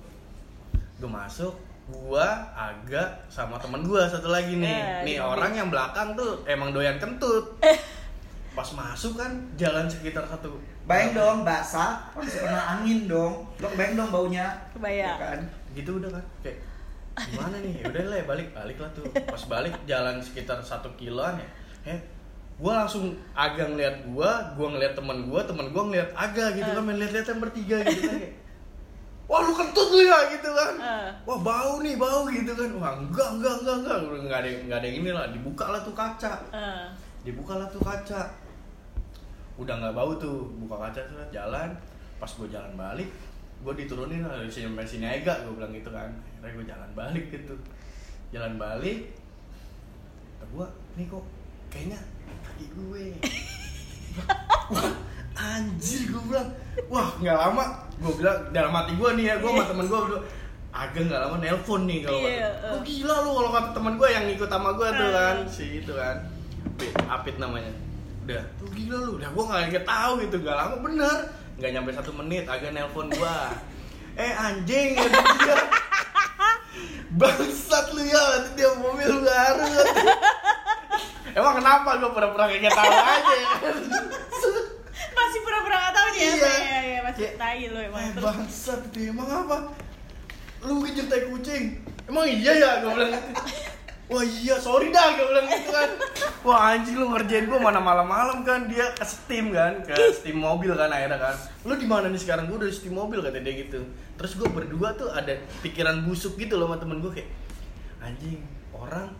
[0.97, 1.53] Gue masuk,
[1.87, 4.67] gua agak sama temen gua satu lagi nih.
[4.67, 7.55] Eh, nih di orang yang belakang tuh emang doyan kentut.
[8.59, 10.59] Pas masuk kan jalan sekitar satu.
[10.87, 15.19] bayang dong basah masih kena angin dong lo bayang dong baunya Kebayang.
[15.19, 15.41] Ya kan
[15.75, 16.63] Gitu udah kan, kayak
[17.27, 17.83] gimana nih?
[17.85, 19.05] Udah lah balik, balik lah tuh.
[19.13, 21.49] Pas balik jalan sekitar satu kiloan ya.
[21.93, 21.99] Eh,
[22.57, 26.83] gua langsung agak ngeliat gua, gua ngeliat temen gua, temen gua ngeliat agak gitu kan,
[26.85, 28.35] main liat-liat yang bertiga gitu kan kayak.
[29.27, 30.75] Wah lu kentut lu ya gitu kan.
[30.79, 31.09] Eh.
[31.27, 32.71] Wah bau nih bau gitu kan.
[32.79, 33.97] Wah enggak enggak enggak enggak.
[34.07, 35.25] Udah Enggak ada enggak ada yang ini lah.
[35.35, 36.33] Dibuka lah tuh kaca.
[36.55, 36.87] Eh,
[37.27, 38.23] Dibuka lah tuh kaca.
[39.59, 40.47] Udah nggak bau tuh.
[40.63, 41.75] Buka kaca tuh jalan.
[42.17, 43.13] Pas gue jalan balik,
[43.61, 46.09] gue diturunin lah dari sini sampai sini aja gue bilang gitu kan.
[46.41, 47.55] Akhirnya gue jalan balik gitu.
[48.33, 49.13] Jalan balik.
[50.49, 51.21] Gue, nih kok
[51.69, 52.01] kayaknya
[52.57, 53.05] kaki gue.
[54.73, 54.89] Wah,
[55.37, 56.49] anjir gue bilang.
[56.89, 57.65] Wah nggak lama
[57.97, 60.21] gue bilang dalam hati gue nih ya gue sama temen gue berdua
[60.73, 62.73] agak nggak lama nelpon nih kalau Iya, kata eh.
[62.73, 65.13] oh gila lu kalau kata temen gue yang ngikut sama gue tuh Eh.
[65.13, 66.17] kan si itu kan
[66.67, 67.73] Apit, Apit namanya.
[68.25, 71.17] Udah tuh gila lu udah gue nggak tahu gitu nggak lama bener.
[71.57, 73.37] Nggak nyampe satu menit agak nelpon gue
[74.21, 75.57] eh anjing kata dia
[77.21, 79.69] bangsat lu ya kata dia mobil baru
[81.37, 83.37] emang kenapa gue pura-pura kayak tahu aja
[84.97, 86.49] masih pura-pura gak tau nih ya Iya.
[86.49, 89.57] Iya, iya, masih Kayak, tai lu emang Eh bangsat dia emang apa?
[90.65, 91.65] Lu ngejar tai kucing?
[92.09, 92.71] Emang iya ya?
[92.81, 93.31] Gue bilang gitu.
[94.07, 95.91] Wah iya, sorry dah gue bilang gitu kan
[96.47, 100.71] Wah anjing lu ngerjain gue mana malam-malam kan Dia ke Steam kan, ke Steam mobil
[100.79, 101.35] kan akhirnya kan
[101.67, 102.47] Lu di mana nih sekarang?
[102.47, 103.83] Gue udah di Steam mobil kata dia gitu
[104.15, 107.29] Terus gue berdua tuh ada pikiran busuk gitu loh sama temen gue kayak
[107.99, 108.39] Anjing,
[108.71, 109.11] orang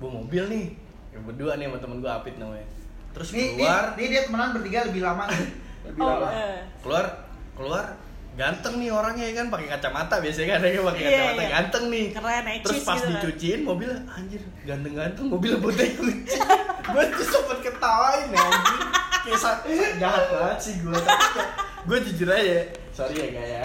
[0.00, 0.66] bawa mobil nih
[1.10, 2.66] ya, Berdua nih sama temen gue Apit namanya.
[3.10, 3.84] Terus nih, keluar.
[3.90, 5.46] nih, nih dia temenan bertiga lebih lama nih.
[5.84, 6.28] Lebih oh lama.
[6.30, 6.58] eh.
[6.80, 7.04] keluar
[7.52, 7.86] keluar.
[8.34, 9.46] Ganteng nih orangnya ya kan?
[9.48, 10.58] Pakai kacamata biasanya kan?
[10.62, 11.34] Yang pakai Iya, kacamata.
[11.34, 11.48] iya.
[11.50, 12.06] ganteng nih.
[12.12, 13.12] Keren, terus pas gitu kan.
[13.12, 16.46] dicuciin mobil anjir ganteng-ganteng mobil putih kucing
[16.86, 18.80] gue tuh sempet ketawain ya anjir.
[19.26, 21.40] Kayak jahat banget sih gue tapi
[21.84, 22.58] gue jujur aja
[22.98, 23.62] sorry ya gaya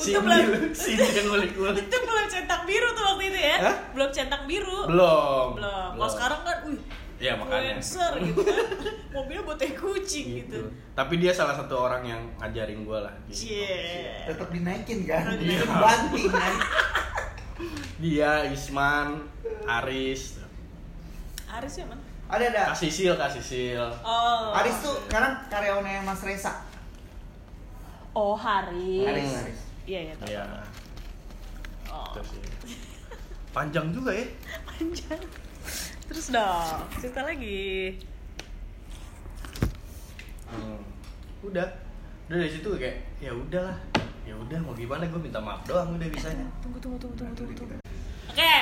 [0.00, 3.56] si Untung belum- itu belum centang biru tuh waktu itu ya?
[3.60, 3.76] Hah?
[3.92, 4.88] belum centang biru?
[4.88, 5.60] Belum.
[5.60, 5.90] Belum.
[6.00, 6.80] Kalau sekarang kan wih
[7.20, 7.78] ya makanya.
[7.78, 8.66] influencer gitu kan.
[9.14, 10.60] Mobilnya buat teh kucing gitu, gitu.
[10.98, 13.46] tapi dia salah satu orang yang ngajarin gue lah gitu.
[13.46, 14.24] Cie.
[14.26, 15.36] tetap dinaikin kan?
[15.36, 15.60] Iya.
[15.60, 16.54] Tetep banting kan?
[18.02, 19.30] Dia Isman
[19.68, 20.42] Aris.
[21.46, 22.62] Aris ya man ada ada.
[22.74, 24.58] Kasih sil kasih sil oh.
[24.58, 26.73] Aris tuh sekarang karyawannya Mas Reza
[28.14, 30.14] oh Haris Aris Aris iya iya.
[30.24, 30.42] Iya,
[31.92, 32.16] oh.
[33.52, 34.24] Panjang juga ya.
[34.70, 35.20] panjang
[36.08, 37.94] terus dong cerita lagi
[40.54, 40.78] Hmm.
[41.42, 41.66] Udah.
[42.30, 43.74] Udah dari situ kayak ya udahlah.
[44.22, 46.46] Ya udah mau gimana gue minta maaf doang udah bisanya.
[46.62, 47.83] tunggu tunggu tunggu tunggu tunggu tunggu
[48.34, 48.54] oke.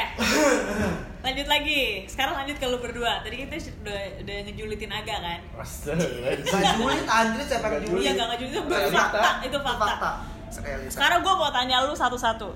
[1.23, 2.05] Lanjut lagi.
[2.11, 3.25] Sekarang lanjut ke lu berdua.
[3.25, 3.57] Tadi kita
[3.87, 5.41] udah udah ngejulitin agak kan?
[5.57, 6.05] Astaga.
[6.45, 8.03] Gak julid Andri siapa yang julid?
[8.05, 8.63] Iya gak ngejulitin.
[8.69, 10.13] Itu fakta itu fakta.
[10.53, 10.93] Realita.
[10.93, 12.53] Sekarang gue mau tanya lu satu-satu.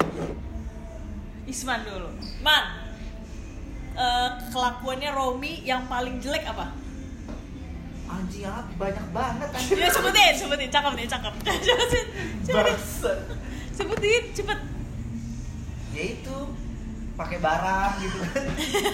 [1.48, 2.12] Isman dulu.
[2.44, 2.64] Man,
[3.96, 6.76] eh, kelakuannya Romi yang paling jelek apa?
[8.06, 9.78] Anjing apa banyak banget anjing.
[9.80, 11.32] Ya sebutin, sebutin, cakep nih, cakep.
[12.46, 12.76] sebutin,
[13.72, 14.58] sebutin, cepet.
[15.96, 16.36] ya itu
[17.16, 18.44] pakai barang gitu kan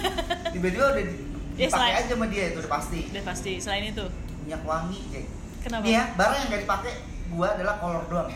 [0.54, 3.52] tiba-tiba udah di- Ya, dipakai selain- aja sama dia itu udah pasti Udah pasti.
[3.58, 4.06] Selain itu.
[4.40, 5.26] minyak wangi Jack
[5.60, 5.84] Kenapa?
[5.84, 6.92] Ya barang yang gak dipakai
[7.28, 8.28] gua adalah kolor doang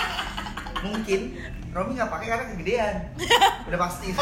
[0.84, 1.20] mungkin
[1.68, 2.94] Romi nggak pakai karena kegedean
[3.68, 4.20] udah pasti itu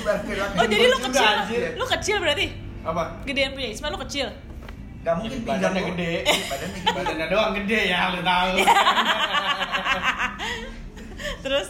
[0.00, 0.50] barang.
[0.54, 1.26] Oh, jadi lu kecil.
[1.26, 1.62] anjir.
[1.74, 2.46] Lu kecil berarti?
[2.82, 3.02] Apa?
[3.22, 4.28] Gedean punya Isma lu kecil.
[5.02, 5.90] Gak mungkin pinggang Badannya gua.
[5.92, 6.12] gede.
[6.46, 8.52] badannya gede Badannya doang gede ya, lu tahu.
[11.42, 11.68] Terus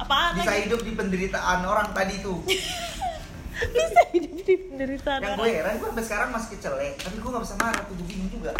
[0.00, 0.62] apaan bisa lagi?
[0.66, 2.40] hidup di penderitaan orang tadi tuh
[3.60, 7.44] Bisa hidup di penderitaan yang gue heran gue sampai sekarang masih kecelek tapi gue gak
[7.44, 8.52] bisa marah tuh gue bingung juga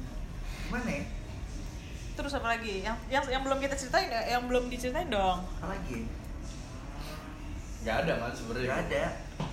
[0.68, 1.04] gimana ya
[2.10, 2.84] Terus apa lagi?
[2.84, 4.36] Yang yang yang belum kita ceritain ya?
[4.36, 5.40] Yang belum diceritain dong.
[5.56, 6.04] apa lagi
[7.80, 8.68] Gak ada kan sebenarnya.
[8.68, 9.04] Gak ada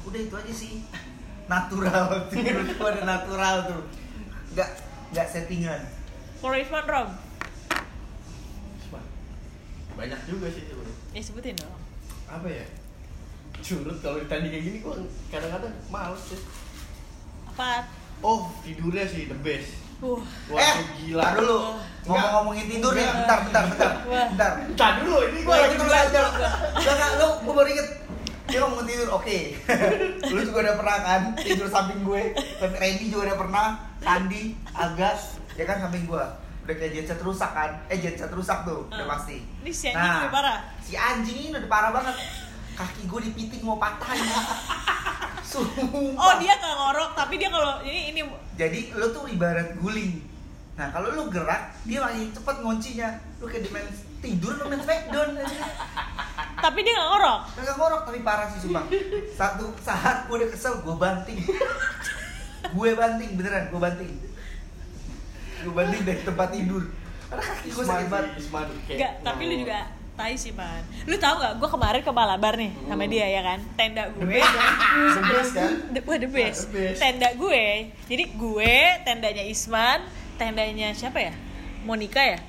[0.07, 0.73] udah itu aja sih
[1.51, 3.81] natural tuh gue ada natural tuh
[4.55, 4.69] nggak
[5.15, 5.81] nggak settingan
[6.37, 7.09] Kalau Isman Rom,
[9.97, 10.96] Banyak juga sih sebenarnya.
[11.17, 11.73] Ya sebutin dong.
[12.29, 12.65] Apa ya?
[13.57, 14.93] Curut kalau ditanya kayak gini gua
[15.33, 16.37] kadang-kadang males sih.
[17.49, 17.89] Apa?
[18.21, 19.73] Oh, tidurnya sih the best.
[19.97, 20.21] Uh,
[20.53, 21.33] Wah, eh gila.
[21.33, 21.73] dulu
[22.05, 26.23] ngomong-ngomongin tidur nih bentar bentar bentar bentar Bentar dulu, ini gua lagi belajar.
[26.29, 26.53] belajar.
[26.77, 27.87] Enggak, lu gue baru inget
[28.47, 29.37] dia ngomong tidur, oke.
[30.31, 32.23] lu juga udah pernah kan tidur samping gue.
[32.61, 33.65] Tapi Randy juga udah pernah,
[33.99, 36.25] Sandi, Agas, ya kan samping gue.
[36.67, 37.71] Udah kayak jet set rusak kan?
[37.87, 39.15] Eh jet set rusak tuh, udah Ah.
[39.15, 39.39] pasti.
[39.39, 40.57] Ini si anjing lebih parah.
[40.83, 42.15] Si anjing ini udah parah banget.
[42.75, 44.27] Kaki gue dipiting mau patah ini.
[45.47, 46.19] Sumpah.
[46.19, 48.19] Oh dia nggak ngorok, tapi dia kalau ini ini
[48.53, 50.19] Jadi lu tuh ibarat guling.
[50.75, 53.09] Nah kalau lu gerak, dia makin cepet nguncinya.
[53.39, 53.87] Lu kayak main
[54.19, 55.57] tidur lu main smackdown aja.
[56.59, 57.39] tapi dia nggak ngorok.
[57.55, 58.83] Kagak ngorok tapi parah sih sumpah.
[59.31, 61.39] Satu saat gue udah kesel, gue banting.
[62.75, 64.11] gue banting beneran, gue banting.
[65.59, 66.83] Gue banting dari tempat tidur.
[67.27, 68.29] Karena kaki gue sakit banget.
[68.37, 69.79] Isman, kayak- Enggak, tapi lu juga
[70.13, 70.81] tai sih man.
[71.03, 71.53] Lu tahu nggak?
[71.55, 73.59] Gue kemarin ke Malabar nih sama dia ya kan.
[73.75, 74.23] Tenda gue.
[74.23, 75.71] The best kan?
[75.91, 76.59] The, wah, the best.
[76.63, 76.97] The best.
[76.97, 77.65] Tenda gue.
[78.05, 79.99] Jadi gue, tendanya Isman,
[80.35, 81.33] tendanya siapa ya?
[81.83, 82.39] Monica ya?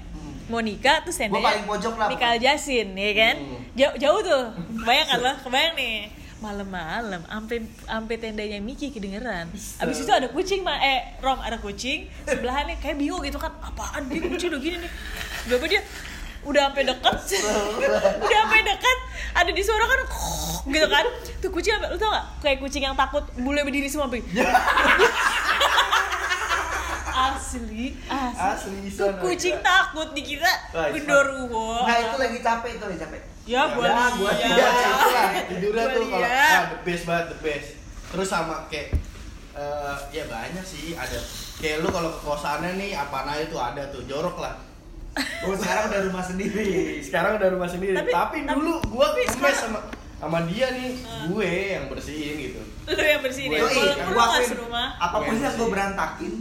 [0.48, 2.08] Monica terus Gue tendanya paling pojok lah.
[2.08, 3.36] Mikael Jasin, ya kan?
[3.36, 3.60] Hmm.
[3.74, 4.44] Jauh, jauh tuh.
[4.74, 5.32] Kebayang kan lo?
[5.44, 6.08] Kebayang nih.
[6.38, 9.50] Malam-malam, ampe ampe tendanya Miki kedengeran.
[9.82, 12.06] Abis itu ada kucing, ma eh Rom ada kucing.
[12.30, 13.50] Sebelahannya kayak bingung gitu kan.
[13.58, 14.90] Apaan dia kucing udah gini nih.
[15.50, 15.82] Berapa dia?
[16.46, 17.16] Udah sampai deket,
[18.24, 18.98] udah sampai deket,
[19.34, 20.00] ada di suara kan,
[20.70, 21.04] gitu kan?
[21.42, 22.24] Tuh kucing, lu tau gak?
[22.40, 24.22] Kayak kucing yang takut, bule berdiri semua, Pi.
[27.18, 28.38] asli, asli.
[28.38, 30.48] Asli, Tuh kucing takut dikira
[30.94, 31.82] genderuwo.
[31.82, 33.20] Nah itu lagi capek itu lagi capek.
[33.48, 34.48] Ya, buat Ya, buat dia.
[34.50, 34.68] dia.
[34.68, 37.68] Itulah, tidurnya Gua tuh kalau ah, the best banget the best
[38.06, 38.88] terus sama kayak
[39.52, 41.16] eh, ya banyak sih ada
[41.56, 44.54] kayak lu kalau ke kosannya nih apa aja tuh ada tuh jorok lah
[45.42, 47.00] Oh sekarang udah rumah sendiri.
[47.00, 49.80] sekarang udah rumah sendiri Tapi- tapi, tapi- dulu gua sekarang- sama
[50.16, 51.26] sama dia nih Ah.
[51.26, 53.60] gue yang bersihin gitu Lu yang bersihin ya.
[53.60, 54.88] Walaupun Yoi, lu gua nggak serumah.
[54.96, 55.70] apa pun Gue yang gue bersihin.
[55.70, 56.32] berantakin,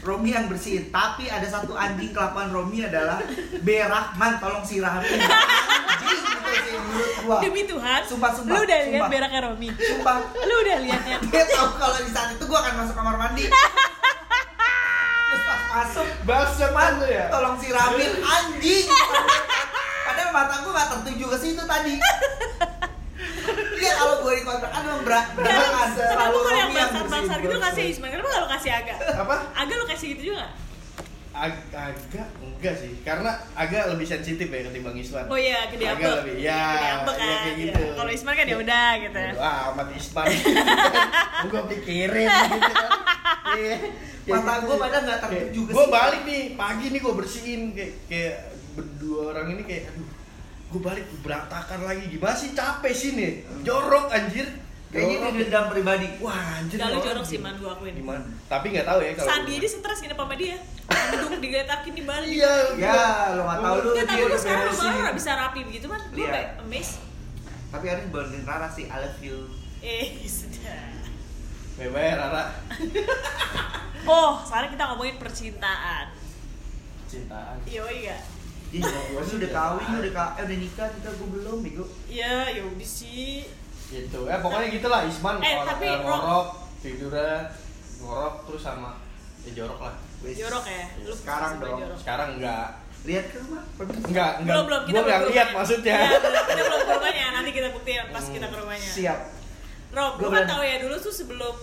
[0.00, 0.88] Romi yang bersihin.
[0.88, 3.20] Tapi ada satu anjing kelakuan Romi adalah
[3.60, 5.20] berak, man tolong siramin.
[5.20, 6.22] Anjing
[6.64, 7.38] sih menurut gua.
[7.44, 9.68] Demi Tuhan, Sumpah, sumpah, lu udah lihat beraknya Romi.
[9.76, 11.16] Sumpah, Lu udah lihat ya.
[11.20, 13.44] dia tahu kalau di saat itu gua akan masuk kamar mandi.
[15.30, 16.08] Terus pas masuk,
[16.74, 18.86] man lu ya tolong siramin anjing.
[20.08, 21.94] Padahal mata gua gak tertuju ke situ tadi.
[23.80, 25.26] Dia kalau gue di kontrakan memang berat.
[25.32, 27.84] Kenapa Selalu yang Romi yang bersihin, gitu kasih.
[27.96, 28.10] Ismail?
[28.12, 28.94] Kenapa gak lu kasih Aga?
[29.20, 30.46] Apa Aga lu kasih gitu juga?
[31.30, 36.10] Ag- agak enggak sih karena agak lebih sensitif ya ketimbang Isman Oh iya, gede agak
[36.20, 37.38] lebih ya, Gede ambek ya kan.
[37.38, 37.92] kayak gitu Ya.
[37.94, 39.20] Kalau Ismail kan ya udah gitu.
[39.36, 40.26] Wah, amat Ispan.
[41.46, 42.90] gue pikirin gitu kan.
[43.52, 43.76] Iya.
[44.36, 48.34] Mata gua padahal nggak tertuju ke Gue balik nih, pagi nih gue bersihin kayak kayak
[48.72, 50.08] berdua orang ini kayak aduh.
[50.68, 52.04] Gue balik berantakan lagi.
[52.06, 53.32] Gimana sih capek sih nih?
[53.62, 54.50] Jorok anjir.
[54.90, 56.06] Kayaknya ini dendam pribadi.
[56.18, 56.76] Wah, anjir.
[56.82, 57.94] Gak lu orang jorok sih man gua akuin.
[57.94, 58.26] Gimana?
[58.50, 60.56] Tapi nggak tahu ya kalau Sandi aja stres nginep sama dia.
[60.90, 62.26] Duduk digeletakin di balik.
[62.26, 62.98] Iya, Ya,
[63.38, 66.02] lo nggak tahu lu tapi dia lu udah sekarang lu gak bisa rapi begitu man.
[66.10, 66.30] Lu Iya.
[66.34, 66.98] kayak amazed.
[67.70, 69.38] Tapi hari ini banding Rara sih, I love you.
[69.78, 70.06] Eh,
[70.42, 70.82] sudah.
[71.78, 72.44] Bye-bye ya, Rara.
[74.00, 76.08] Oh, sekarang kita ngomongin percintaan.
[77.04, 77.60] Cintaan.
[77.68, 78.16] Iya, iya.
[78.72, 81.84] Ih, gua sih udah kawin, udah ka eh, udah nikah, kita gua belum, bego.
[82.08, 83.44] Iya, ya udah sih.
[83.90, 84.20] Gitu.
[84.24, 86.46] Eh pokoknya gitulah Isman Eh, orang- tapi, eh, Ro- ngorok,
[86.78, 87.34] tidurnya
[87.98, 88.90] ngorok terus sama
[89.40, 89.94] ya jorok lah.
[90.22, 90.84] Jorok ya.
[91.00, 91.78] Lu Sekarang dong.
[91.80, 91.98] jorok.
[91.98, 92.68] Sekarang enggak.
[93.00, 93.64] Lihat ke rumah.
[93.80, 94.46] Enggak, enggak.
[94.46, 94.82] Belum, belum.
[94.84, 95.96] Kita belum lihat maksudnya.
[95.98, 96.44] Iya, belum.
[96.44, 97.26] kita belum ke rumahnya.
[97.32, 98.90] Nanti kita buktiin pas kita ke rumahnya.
[98.92, 99.18] Siap.
[99.90, 101.54] Rob, Gua lu kan tahu ya dulu tuh sebelum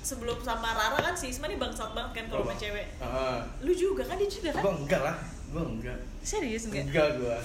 [0.00, 2.86] sebelum sama Rara kan si Isma nih bangsat banget kan kalau sama cewek.
[2.94, 3.36] Heeh.
[3.60, 4.62] Lu juga kan dia juga kan?
[4.62, 5.16] Gua enggak lah.
[5.50, 5.98] Gua enggak.
[6.22, 6.88] Serius enggak?
[6.88, 7.36] Enggak gua.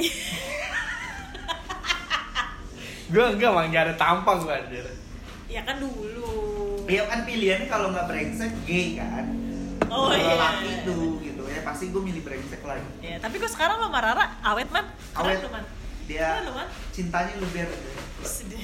[3.10, 4.86] gua enggak mang enggak ada tampang gua anjir.
[5.46, 6.30] ya kan dulu
[6.86, 9.26] Iya kan pilihannya kalau nggak brengsek gay kan.
[9.86, 12.86] oh iya laki itu gitu ya pasti gue milih brengsek lagi.
[13.00, 15.38] ya tapi kok sekarang sama Rara awet man Awet.
[15.40, 15.64] lo man
[16.06, 17.70] Dia Keren lo man cintanya lu biar
[18.22, 18.62] Sedih.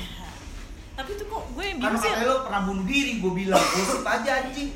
[0.95, 4.03] tapi tuh kok gue yang bingung sih makanya lo pernah bunuh diri gue bilang gosip
[4.03, 4.71] aja anjing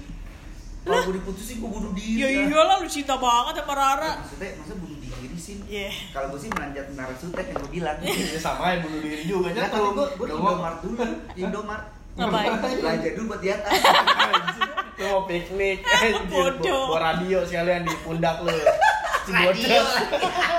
[0.81, 4.11] kalau gue diputusin gue bunuh diri ya iyalah lu cinta banget sama Rara.
[4.19, 5.57] Maksudnya masa bunuh diri sih?
[5.65, 5.89] Iya.
[6.11, 7.97] kalau gue sih melanjat menara sutet yang gue bilang.
[8.01, 10.95] Ya sama ya bunuh diri juga Ya, tapi gue gue Indomaret dulu
[11.31, 12.53] di Indomaret Ngapain?
[12.77, 13.73] belanja dulu buat di atas.
[14.99, 16.87] Lu mau piknik, anjir, Bodoh.
[16.91, 18.53] bawa radio sekalian di pundak lu.
[19.25, 19.81] Si radio.
[19.81, 19.85] bocah.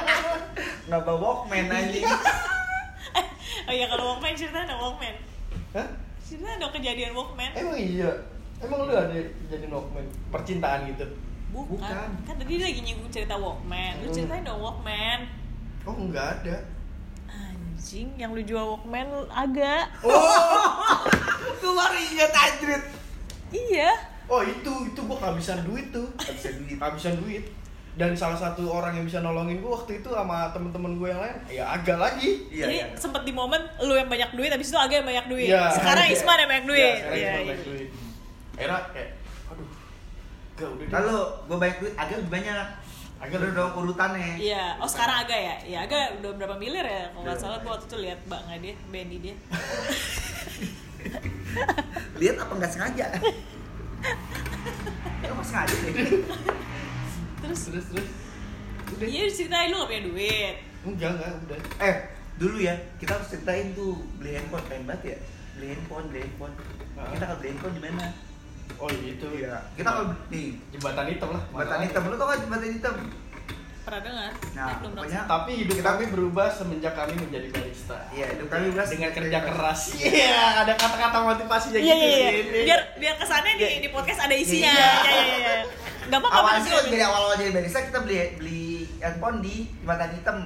[0.88, 2.06] nggak bawa walkman anjing.
[3.62, 5.14] Oh iya kalau Walkman cerita ada Walkman?
[5.72, 5.88] Hah?
[6.20, 7.52] cerita ada kejadian Walkman?
[7.54, 8.10] Emang iya?
[8.62, 9.10] Emang lu ada
[9.46, 10.06] jadi Walkman?
[10.30, 11.06] Percintaan gitu?
[11.52, 11.68] bukan.
[11.76, 12.10] Bukan.
[12.24, 14.16] kan tadi lagi nyinggung cerita Walkman lu Hmm.
[14.16, 15.20] ceritain dong Walkman
[15.84, 16.64] Oh enggak ada
[17.28, 19.92] anjing yang lu jual Walkman agak
[21.60, 22.84] gue baru ingat anjrit
[23.52, 23.92] iya
[24.26, 26.80] Oh itu, itu gua kehabisan duit tuh Kehabisan duit.
[26.80, 27.44] Kehabisan duit
[27.92, 31.36] Dan salah satu orang yang bisa nolongin gua waktu itu sama temen-temen gue yang lain
[31.52, 34.80] Ya agak lagi iya jadi iya sempet di momen lu yang banyak duit habis itu
[34.80, 35.68] agak yang banyak duit Iya.
[35.70, 37.44] sekarang Isman yang banyak duit Ya, sekarang Iya, iya.
[37.44, 37.90] banyak duit
[38.62, 39.10] Era kayak,
[39.50, 39.70] aduh
[40.54, 42.68] Gak udah kalau gue banyak duit agak lebih banyak.
[43.18, 44.32] Agak udah dong urutannya.
[44.38, 45.56] Iya, oh sekarang agak ya?
[45.66, 47.04] Iya agak udah berapa miliar ya?
[47.10, 49.36] Kalau nggak salah gua waktu itu lihat bangnya dia, Benny dia.
[52.18, 53.06] lihat apa nggak sengaja?
[55.22, 55.94] Ya apa sengaja deh
[57.42, 58.10] Terus, Terus, terus.
[58.92, 59.06] Udah.
[59.06, 60.56] Iya diceritain lu gak punya duit.
[60.82, 61.60] Enggak, enggak, udah.
[61.78, 61.96] Eh
[62.42, 65.18] dulu ya kita harus ceritain tuh beli handphone pengen banget ya.
[65.54, 66.54] Beli handphone beli handphone.
[66.98, 68.06] Kita kalau beli handphone di mana
[68.78, 72.70] Oh itu iya kita kalau nih Jembatan hitam lah jembatan hitam lu tau kan jembatan
[72.72, 72.96] hitam
[73.82, 74.30] Pernah dengar?
[74.54, 75.32] Nah, belum pokoknya- tahu.
[75.34, 79.82] Tapi hidup kami berubah semenjak kami menjadi barista iya itu kami beras Dengan kerja keras
[79.98, 82.64] Iya, ada kata-kata motivasinya Iya gitu iya iya.
[82.64, 84.70] Biar biar kesannya di di podcast ada isinya.
[84.70, 84.86] Iya.
[85.02, 85.54] Iya iya iya.
[86.04, 86.34] Gak apa-apa.
[86.36, 88.64] awalnya sih jadi awal-awal jadi barista kita beli beli
[88.98, 90.38] handphone di jembatan hitam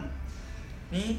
[0.88, 1.10] nih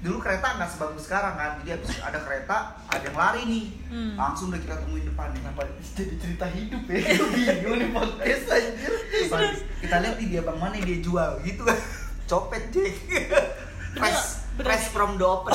[0.00, 2.56] dulu kereta nggak sebagus sekarang kan jadi habis ada kereta
[2.88, 3.64] ada yang lari nih.
[3.90, 4.14] Hmm.
[4.16, 5.40] langsung udah kita temuin depan nih.
[5.40, 5.60] Kenapa
[5.92, 6.98] jadi cerita hidup ya?
[7.28, 8.92] Bingung nih podcast anjir.
[9.28, 11.62] Terus kita lihat nih dia bang mana yang dia jual gitu.
[11.62, 11.78] Kan
[12.24, 12.94] copet Jack
[13.90, 14.22] fresh
[14.54, 14.64] bener.
[14.64, 15.50] fresh from the open.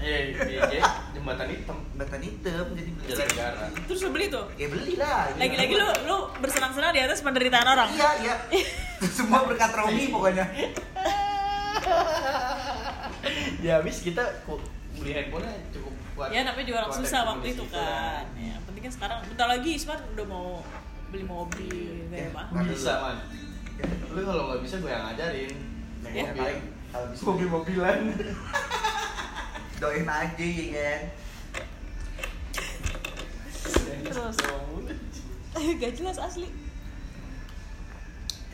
[0.00, 1.76] Iya, iya, iya, jembatan hitam.
[1.86, 3.06] Jembatan hitam jadi beli.
[3.06, 4.44] Jalan negara Terus beli tuh.
[4.56, 7.88] ya beli lah Lagi-lagi lu lu bersenang-senang di atas penderitaan orang.
[7.92, 8.34] iya iya.
[9.16, 10.44] Semua berkat Romi pokoknya
[13.64, 14.22] Ya habis kita
[14.96, 16.28] beli handphonenya cukup kuat.
[16.32, 16.40] Ya
[16.74, 18.24] orang kuat susah waktu itu kan.
[18.36, 20.48] Ya, penting kan sekarang bentar lagi Isman udah mau
[21.10, 22.32] beli mobil Iya.
[22.32, 22.60] kayak apa?
[22.64, 23.16] Bisa man.
[24.12, 25.52] Lu kalau nggak bisa gue yang ngajarin.
[26.00, 26.60] Naik Ya, mobil paling
[26.90, 27.22] kalau bisa.
[27.24, 27.98] Mobil-mobilan
[29.80, 31.00] doain aja ya kan.
[34.10, 34.36] Terus.
[35.80, 36.46] Gak jelas asli.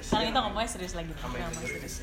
[0.00, 1.12] Sekarang kita ngomongnya serius lagi.
[1.12, 2.02] Ngomongnya serius.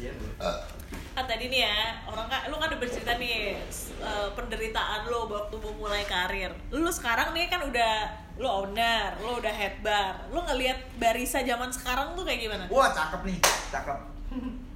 [1.14, 3.54] Ah tadi nih ya, orang kan lu kan udah bercerita nih
[4.00, 6.50] eh, penderitaan lo waktu mau mulai karir.
[6.70, 7.94] Lu sekarang nih kan udah
[8.34, 10.26] lu owner, lu udah head bar.
[10.28, 12.66] Lu ngelihat barista zaman sekarang tuh kayak gimana?
[12.66, 13.38] wah cakep nih
[13.70, 13.98] cakep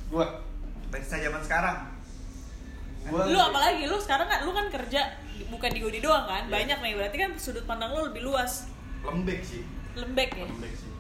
[0.08, 0.26] Gua
[0.88, 1.78] barista zaman sekarang
[3.04, 5.02] Gua Lu apalagi lu sekarang kan lu kan kerja
[5.48, 6.46] bukan di Godi doang kan?
[6.46, 6.54] Iya.
[6.54, 8.70] Banyak nih berarti kan sudut pandang lu lebih luas.
[9.02, 9.64] lembek sih
[9.96, 10.46] Lembek ya.
[10.46, 10.92] lembek sih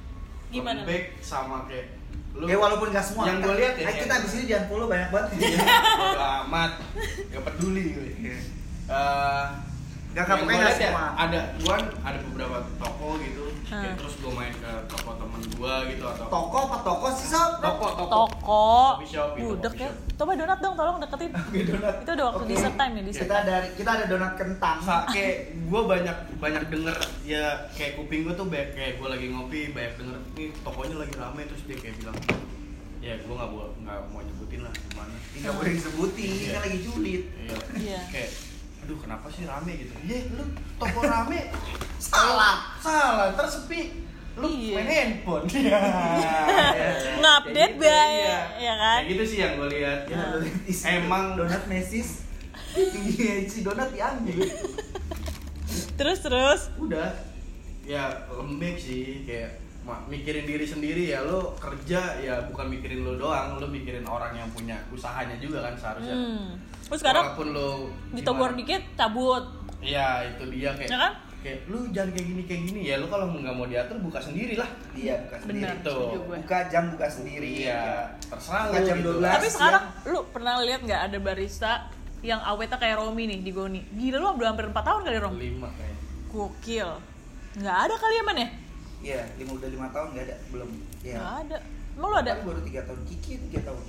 [0.49, 0.82] Gimana?
[0.82, 1.96] lembek sama kayak
[2.38, 3.25] lu ya walaupun gak semua.
[3.25, 5.29] yang gue lihat ya Ayo kita abis ini jangan follow banyak banget.
[5.38, 5.57] Iya,
[6.45, 6.71] amat.
[7.33, 8.38] Gak peduli gue Iya.
[8.87, 9.45] Eh,
[10.13, 11.05] Gak, lihat ya, semua.
[11.13, 15.99] ada gua ada beberapa toko gitu Kayak terus gue main ke toko temen gua gitu
[16.01, 18.63] atau toko apa toko sih sob toko toko Toko.
[18.95, 19.89] Coffee shop gitu, Budek ya.
[20.15, 21.31] Coba donat dong tolong deketin.
[21.69, 22.49] donat Itu udah waktu Oke.
[22.49, 24.77] dessert time ya, dessert kita dari kita ada donat kentang
[25.07, 29.59] kayak gue banyak banyak denger ya kayak kuping gue tuh banyak kayak gue lagi ngopi
[29.69, 32.17] banyak denger nih tokonya lagi rame terus dia kayak bilang
[32.97, 36.49] ya gue nggak mau nggak mau nyebutin lah gimana nggak boleh disebutin ini Iya.
[36.49, 38.01] kan lagi julid iya Iya.
[38.09, 38.29] kayak
[38.88, 39.92] aduh kenapa sih rame gitu?
[40.00, 40.47] Iya lu
[40.80, 41.51] toko rame.
[42.00, 42.72] Salah.
[42.80, 43.36] salah.
[43.36, 44.00] Ntar sepi.
[44.39, 44.80] Lu Iya.
[44.80, 45.43] main handphone.
[45.59, 45.76] Iya.
[47.20, 48.39] Ngupdate Kayak gitu, baik, iya.
[48.55, 49.00] ya kan?
[49.04, 50.00] kayak gitu sih yang gue lihat.
[50.08, 52.24] Ya, donat isi emang donat mesis?
[52.72, 54.39] Tingginya isi donat diambil
[56.00, 56.62] Terus terus.
[56.80, 57.12] udah.
[57.84, 59.28] Ya lembek sih.
[59.28, 59.59] Kayak
[60.08, 61.28] mikirin diri sendiri ya.
[61.28, 63.59] Lo kerja ya bukan mikirin lo doang.
[63.59, 66.16] Lo mikirin orang yang punya usahanya juga kan seharusnya.
[66.16, 66.55] Hmm.
[66.88, 67.70] Terus sekarang walaupun lo
[68.12, 69.43] ditogor gimana- dikit cabut.
[69.78, 71.14] iya itu dia kayak Ya kan?
[71.38, 74.55] kayak lu jangan kayak gini kayak gini ya lo kalau nggak mau diatur buka sendiri
[74.55, 76.36] lah iya buka sendiri Benar, setuju gue.
[76.36, 77.82] buka jam buka sendiri iya
[78.22, 79.30] terserah Buka jam gitu 12.
[79.30, 81.72] Tapi sekarang lu pernah lihat nggak ada barista
[82.20, 83.82] yang awetnya kayak Romi nih di Goni?
[83.92, 85.34] Gila lu udah hampir 4 tahun kali Rom.
[85.38, 85.96] lima kayak
[86.28, 86.89] Gokil.
[87.55, 88.47] Nggak ada kali ya man ya?
[88.97, 90.70] Iya, lima udah lima tahun nggak ada, belum.
[91.00, 91.16] Iya.
[91.16, 91.58] Nggak ada.
[91.93, 92.32] Emang lu ada?
[92.32, 93.84] Kan baru tiga tahun, Kiki tiga tahun.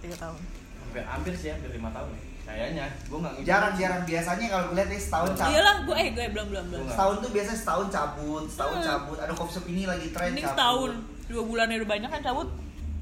[0.00, 0.40] Tiga tahun.
[0.82, 3.48] hampir hampir sih hampir lima tahun ya kayaknya gue nggak ngikutin.
[3.48, 5.50] Jarang-jarang biasanya kalau gue lihat nih setahun cabut.
[5.50, 6.80] Iyalah, gue eh gue belum belum belum.
[6.80, 8.86] Gua Setahun tuh biasanya setahun cabut, setahun Hmm.
[8.86, 9.18] cabut.
[9.18, 10.54] Ada coffee shop ini lagi tren Mending cabut.
[10.54, 10.90] setahun,
[11.26, 12.48] dua bulannya udah banyak kan cabut.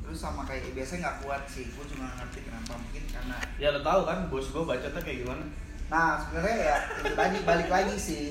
[0.01, 1.65] Terus sama kayak biasanya nggak kuat sih.
[1.69, 3.37] Gue cuma ngerti kenapa mungkin karena.
[3.57, 5.45] ya lo tahu kan bos gue bacotnya kayak gimana
[5.89, 8.25] Nah sebenarnya ya itu tadi balik lagi sih.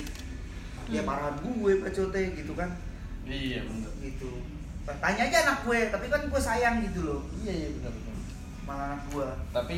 [0.88, 1.07] Ya Hmm.
[1.07, 2.69] marahan gue bacotnya gitu kan.
[3.23, 4.30] iya bener Gitu.
[4.88, 7.19] Tanya aja anak gue, tapi kan gue sayang gitu loh.
[7.38, 8.15] iya iya bener bener
[8.64, 9.27] Malah anak gue.
[9.52, 9.77] tapi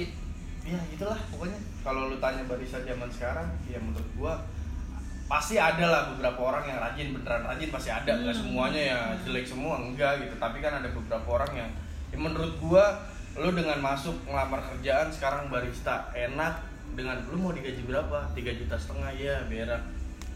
[0.69, 1.59] ya gitulah pokoknya.
[1.81, 4.33] Kalau lu tanya barista zaman sekarang ya menurut gua
[5.29, 8.11] pasti ada lah beberapa orang yang rajin beneran rajin pasti ada.
[8.13, 8.43] Nggak Hmm.
[8.45, 10.35] semuanya ya jelek semua enggak gitu.
[10.37, 11.69] Tapi kan ada beberapa orang yang
[12.13, 13.01] ya menurut gua
[13.37, 16.65] lu dengan masuk ngelamar kerjaan sekarang barista enak
[16.97, 18.29] dengan lu mau digaji berapa?
[18.33, 19.81] Tiga juta setengah ya berak.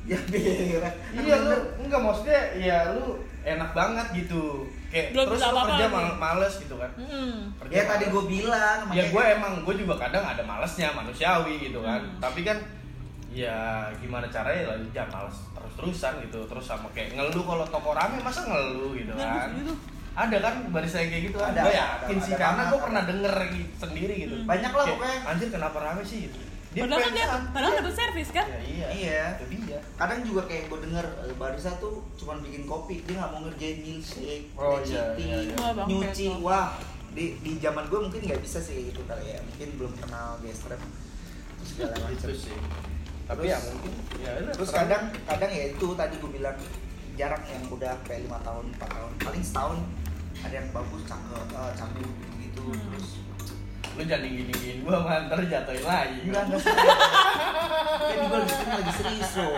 [0.04, 0.96] Ya berak.
[1.16, 6.18] iya lu enggak maksudnya ya lu enak banget gitu kayak Belum terus apa-apa kerja mal-
[6.18, 7.52] males gitu kan Hmm.
[7.58, 8.14] Kerja Ya tadi males.
[8.14, 8.80] gue bilang.
[8.90, 12.20] ya gue emang gue juga kadang ada malesnya manusiawi gitu kan Hmm.
[12.20, 12.58] tapi kan
[13.30, 13.58] ya
[13.98, 18.18] gimana caranya lah jangan males terus terusan gitu terus sama kayak ngeluh kalau toko rame
[18.20, 19.74] masa ngeluh gitu Nah, kan gitu.
[20.14, 22.80] ada kan barista yang kayak gitu kan Ada, gue ada, yakin ada sih karena gue
[22.80, 24.46] pernah denger gitu, sendiri gitu Hmm.
[24.46, 25.18] Banyak lah Kayak, pokoknya.
[25.28, 26.38] anjir kenapa rame sih gitu
[26.76, 27.80] Padahal kan dia, padahal iya.
[27.80, 28.46] dapat servis kan?
[28.46, 29.26] ya, iya Iya.
[29.38, 33.30] itu dia kadang juga kayak gue denger eh, barista tuh cuma bikin kopi dia nggak
[33.30, 35.84] mau ngerjain milkshake Oh, kayak iya, iya, iya.
[35.84, 36.74] Nyuci wah
[37.12, 40.34] di di zaman gue mungkin nggak bisa sih kayak gitu kali ya mungkin belum kenal
[40.40, 40.82] gestrem
[41.54, 42.58] terus segala macam itu sih
[43.24, 44.82] tapi Terus- ya mungkin ya terus terang.
[44.84, 46.58] kadang kadang ya itu tadi gue bilang
[47.14, 49.78] jarang yang udah kayak lima tahun empat tahun paling setahun
[50.40, 52.82] ada yang bagus cakep eh, cabut gitu Hmm.
[52.90, 53.08] terus
[53.94, 56.18] lu jangan dingin-dingin gue ntar jatuhin lagi.
[56.26, 56.98] Enggak enggak serius
[58.04, 59.52] kan gue lagi lagi serius loh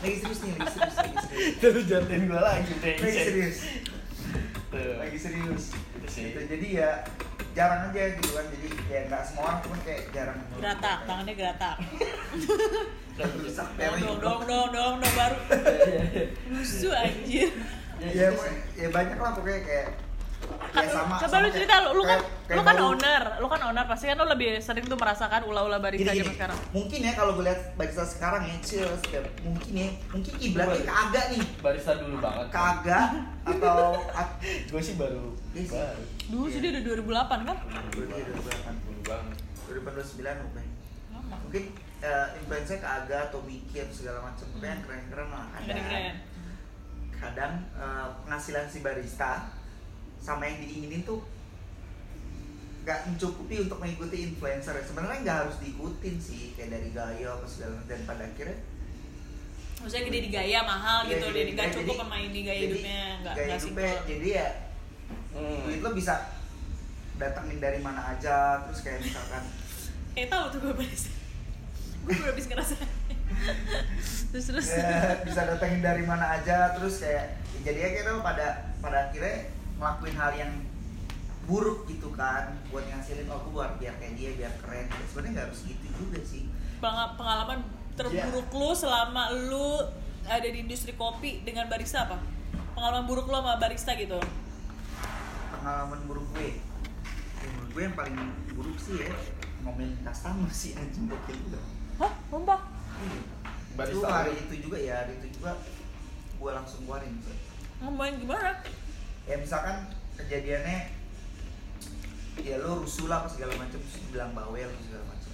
[0.00, 1.74] lagi serius nih lagi serius lagi serius.
[1.74, 3.58] Lu jatuhin gue lagi deh lagi serius.
[4.70, 4.92] Tuh.
[5.00, 5.64] lagi serius.
[5.74, 6.22] Itu sih.
[6.28, 6.40] gitu.
[6.46, 6.90] jadi ya
[7.50, 8.44] jarang aja gitu kan.
[8.46, 11.76] Jadi ya nggak semua orang pun kayak jarang Geratak, tangannya geratak.
[13.20, 15.38] rusak Dong, dong, dong, dong, dong, dong, baru.
[16.48, 17.52] Lusu anjir.
[18.00, 19.88] ya, pokoknya- ya banyak lah pokoknya kayak
[20.70, 23.46] ya sama coba sama lu cerita, lu, lu kan, kayak- lu kan baru- owner, lu
[23.46, 26.36] kan owner, pasti kan lu lebih sering tuh merasakan ulah-ulah barista gini, zaman gini.
[26.36, 26.58] sekarang.
[26.70, 31.24] mungkin ya kalau gue lihat barista sekarang ya cheers ya, mungkin ya mungkin kiblatnya kagak
[31.28, 33.06] nih barista dulu banget kagak
[33.44, 33.78] atau
[34.10, 35.74] at- gue sih baru Iya sih.
[35.74, 37.56] baru Dulu sih dia udah 2008 kan?
[37.90, 38.06] dulu
[39.02, 40.66] banget 2029 mungkin
[41.10, 41.36] Lama.
[41.40, 41.64] mungkin
[42.00, 46.16] eh, influencer kagak atau mikir segala macam tapi yang keren-keren lah ada Keren-keren.
[47.12, 49.50] kadang eh, penghasilan si barista
[50.20, 51.20] sama yang diinginin tuh
[52.80, 57.76] nggak mencukupi untuk mengikuti influencer sebenarnya nggak harus diikutin sih kayak dari gaya apa segala
[57.84, 58.56] dan pada akhirnya
[59.80, 62.16] Maksudnya gede di gaya mahal Iya, gitu, gede dia di nggak gaya, cukup jadi- sama
[62.18, 64.48] ini gaya jadi hidupnya, nggak gaya nggak hidupnya jadi ya
[65.30, 65.62] Hmm.
[65.62, 66.14] duit lo bisa
[67.16, 68.36] datangin dari mana aja
[68.66, 69.42] terus kayak misalkan
[70.16, 71.10] Kayak tahu tuh gue barista.
[72.00, 72.74] gue udah habis ngerasa.
[74.30, 74.66] terus terus.
[74.68, 78.46] ya, bisa datangin dari mana aja terus kayak jadi ya kita pada
[78.80, 79.48] pada akhirnya
[79.80, 80.52] ngelakuin hal yang
[81.42, 85.30] buruk gitu kan buat ngasilin oh aku buat biar kayak dia biar keren Ya, sebenarnya
[85.32, 86.44] nggak harus gitu juga sih
[86.78, 87.58] Peng- pengalaman
[87.92, 89.80] terburuk lu selama lu
[90.22, 92.20] ada di industri kopi dengan barista apa?
[92.70, 94.20] Pengalaman buruk lu sama barista gitu.
[95.50, 96.60] pengalaman buruk gue
[97.40, 98.16] Ya, menurut gue yang paling
[98.52, 99.08] buruk sih ya
[99.60, 101.60] ngomelin customer sih anjing gokil juga
[101.98, 102.12] Hah?
[102.28, 102.60] Sumpah?
[103.00, 103.20] Iya.
[103.74, 105.56] Barista itu hari itu juga ya hari itu juga
[106.36, 107.32] gue langsung keluarin tuh.
[107.80, 108.60] Ngomongin gimana?
[109.30, 109.86] Ya misalkan
[110.18, 110.90] kejadiannya
[112.42, 115.30] ya lo rusuh lah apa segala macam terus bilang bawel apa segala macam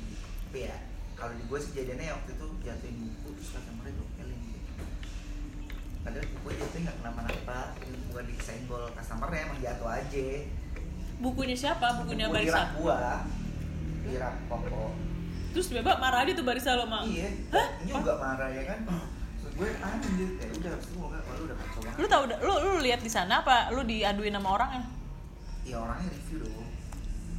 [0.53, 0.77] tapi ya
[1.17, 4.85] kalau di gue sih kejadiannya waktu itu jatuhin buku terus customer nya dokelin gitu.
[6.05, 7.59] Padahal buku jatuhin nggak kenapa-napa
[8.13, 10.29] bukan disenggol customernya emang jatuh aja.
[11.17, 12.05] Bukunya siapa?
[12.05, 13.25] Bukunya Buku rak gua.
[14.05, 14.93] Di rak pokok.
[15.57, 17.01] Terus tiba-tiba marah aja tuh barista lo mah.
[17.09, 17.33] iya.
[17.49, 17.69] Hah?
[17.81, 18.79] juga marah ya kan
[19.57, 21.97] gue anjir ya udah itu wah lu udah kacau banget.
[21.97, 24.83] Lu tau lu lu lihat di sana apa lu diaduin sama orang ya?
[25.67, 26.69] ya orangnya review dong.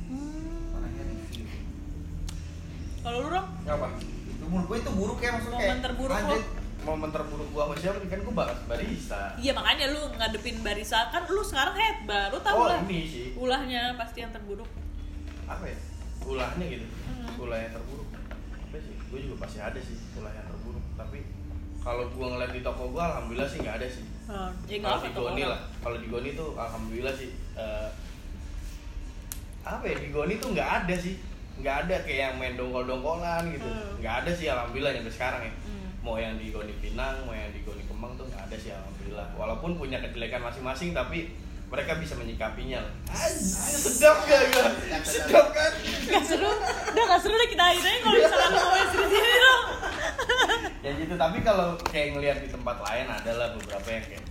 [0.10, 0.76] Hmm.
[0.76, 1.46] orangnya review.
[3.06, 3.48] Kalau lu dong?
[3.70, 3.88] apa?
[4.02, 6.18] Itu menurut gue itu buruk ya maksudnya Momen terburuk lo.
[6.18, 6.42] anjir,
[6.84, 9.22] momen terburuk gua sama siapa kan gua bahas barista.
[9.38, 11.00] Iya makanya lu ngadepin barista.
[11.14, 12.82] Kan lu sekarang head bar, lu tahu oh lah.
[12.90, 13.26] ini sih.
[13.38, 14.68] Ulahnya pasti yang terburuk.
[15.48, 15.78] apa ya?
[16.26, 16.86] Ulahnya gitu.
[17.08, 17.44] Hmm.
[17.46, 18.10] ulah yang terburuk.
[18.58, 18.94] Apa sih?
[19.08, 20.84] Gue juga pasti ada sih ulah yang terburuk.
[20.98, 21.18] Tapi
[21.88, 24.52] kalau gua ngeliat di toko gua alhamdulillah sih nggak ada sih Hmm.
[24.68, 27.88] Ya kalau di Goni lah kalau di Goni tuh alhamdulillah sih eh,
[29.64, 31.16] apa ya di Goni tuh nggak ada sih
[31.58, 33.96] nggak ada kayak yang main dongkol dongkolan gitu Hmm.
[33.98, 35.88] nggak ada sih alhamdulillah sampai sekarang ya Hmm.
[36.04, 39.28] mau yang di Goni Pinang mau yang di Goni Kemang tuh nggak ada sih alhamdulillah
[39.34, 41.32] walaupun punya kejelekan masing-masing tapi
[41.68, 42.80] mereka bisa menyikapinya.
[43.12, 44.72] Sedap gak gak
[45.04, 45.72] sedap kan?
[46.08, 46.48] Gak seru,
[46.96, 49.64] udah gak seru deh kita akhirin aja kalau misalnya mau di sini dong.
[50.80, 54.24] ya gitu tapi kalau kayak ngelihat di tempat lain adalah beberapa yang kayak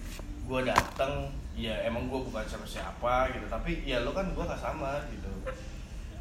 [0.46, 1.12] gue dateng
[1.52, 3.44] ya emang gue bukan siapa siapa gitu.
[3.46, 5.28] Tapi ya lo kan gue gak sama gitu.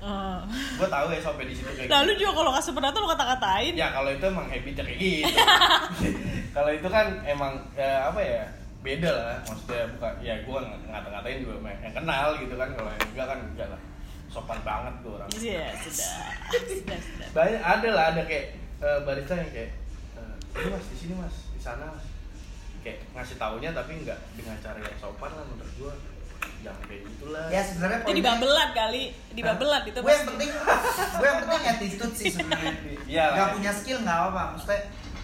[0.06, 0.38] Oh.
[0.52, 2.28] gue tahu ya sampai di situ kayak Nah lu gitu.
[2.28, 3.74] juga kalau kasih pendatang lu kata-katain.
[3.74, 5.32] ya kalau itu emang habitnya kayak gitu.
[6.56, 8.48] Kalau itu kan emang ya, apa ya
[8.86, 10.60] beda lah maksudnya bukan ya gue
[10.94, 13.82] ngata-ngatain juga yang kenal gitu kan kalau yang enggak kan enggak lah.
[14.30, 15.30] Sopan banget tuh orang.
[15.32, 16.12] Iya, sudah.
[16.52, 17.28] Sudah, sudah.
[17.32, 18.46] banyak ada lah ada kayak
[18.84, 19.72] eh, barista yang kayak
[20.20, 22.06] eh, ini mas di sini mas di sana mas.
[22.86, 25.94] Kayak ngasih taunya tapi nggak dengan cara yang sopan lah menurut gua.
[26.62, 27.46] Jangan kayak gitulah.
[27.50, 29.04] Ya sebenarnya Itu di babelat kali,
[29.34, 32.74] di babelat itu gue yang penting gue yang penting attitude sih sebenarnya.
[33.08, 34.82] Iya nggak punya skill nggak apa maksudnya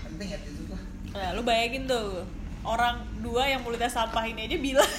[0.07, 0.81] penting attitude lah.
[1.11, 2.23] Nah, lu bayangin tuh
[2.63, 4.91] orang dua yang mulutnya sampah ini aja bilang.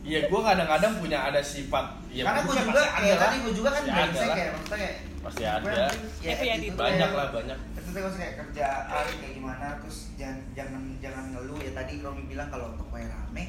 [0.00, 3.18] Iya, gua kadang-kadang punya ada sifat ya karena gue pasti juga lah.
[3.20, 5.68] tadi gue juga kan Pasti brengsek kayak maksudnya kayak Pasti gue ada.
[5.68, 7.58] yang ya, Tapi ya attitude di- banyak kayak- lah banyak.
[7.68, 11.58] Maksudnya gue kayak kerjaan kayak gimana terus jangan jangan jangan ngeluh.
[11.60, 13.44] Ya tadi Romi bilang kalau tokonya rame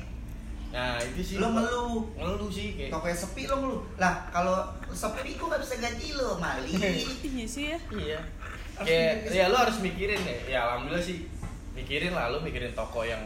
[0.69, 2.13] nah itu sih lo ngeluh.
[2.13, 3.81] ngeluh sih kayak tokonya sepi lo ngeluh.
[3.95, 4.57] Lah kalau
[4.91, 6.71] sepi gue nggak bisa gaji lo mali.
[7.23, 7.79] Iya sih ya.
[7.89, 8.19] Iya.
[8.77, 10.37] Kayak ya lo harus mikirin ya.
[10.45, 11.23] Ya alhamdulillah sih
[11.71, 13.21] mikirin lah lo mikirin toko yang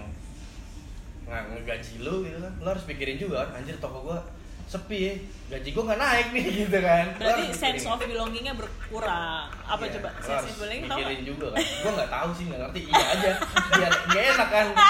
[1.24, 2.54] nggak ngegaji lo gitu kan.
[2.60, 4.20] Lo harus pikirin juga kan anjir toko gua
[4.64, 5.14] sepi ya
[5.52, 7.06] gaji gua nggak naik nih gitu kan.
[7.16, 7.94] Berarti sense mikirin.
[7.94, 9.46] of belongingnya berkurang.
[9.64, 10.10] Apa Iya, coba?
[10.20, 11.64] sense of belonging tau mikirin juga kan.
[11.64, 12.80] Gua nggak tahu sih nggak ngerti.
[12.86, 13.32] Iya aja
[13.72, 14.68] biar nggak enak kan.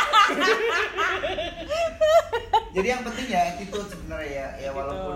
[2.74, 4.48] Jadi yang penting ya attitude sebenarnya ya.
[4.60, 5.16] Ya walaupun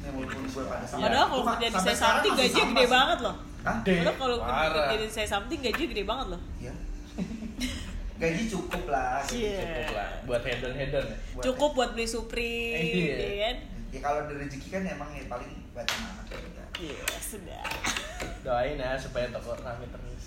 [0.00, 3.18] ya walaupun gue pada sama padahal kalau kerja di saya something gajinya sama gede banget
[3.22, 3.34] loh.
[3.60, 3.76] Hah?
[3.78, 3.92] Gede.
[4.00, 6.40] padahal kalau kerja di saya something gajinya gede banget loh.
[6.58, 6.72] Iya.
[8.20, 9.58] gaji cukup lah gaji Iya.
[9.58, 10.10] cukup lah.
[10.24, 13.16] Buat hedon hedon ya Buat- cukup buat beli supreme Iya.
[13.16, 13.56] ya kan?
[13.90, 16.38] Ya kalau ada rezeki kan emang ya paling baca anak ya
[16.80, 17.64] iya sudah.
[18.44, 20.24] Doain ya supaya toko rame terus.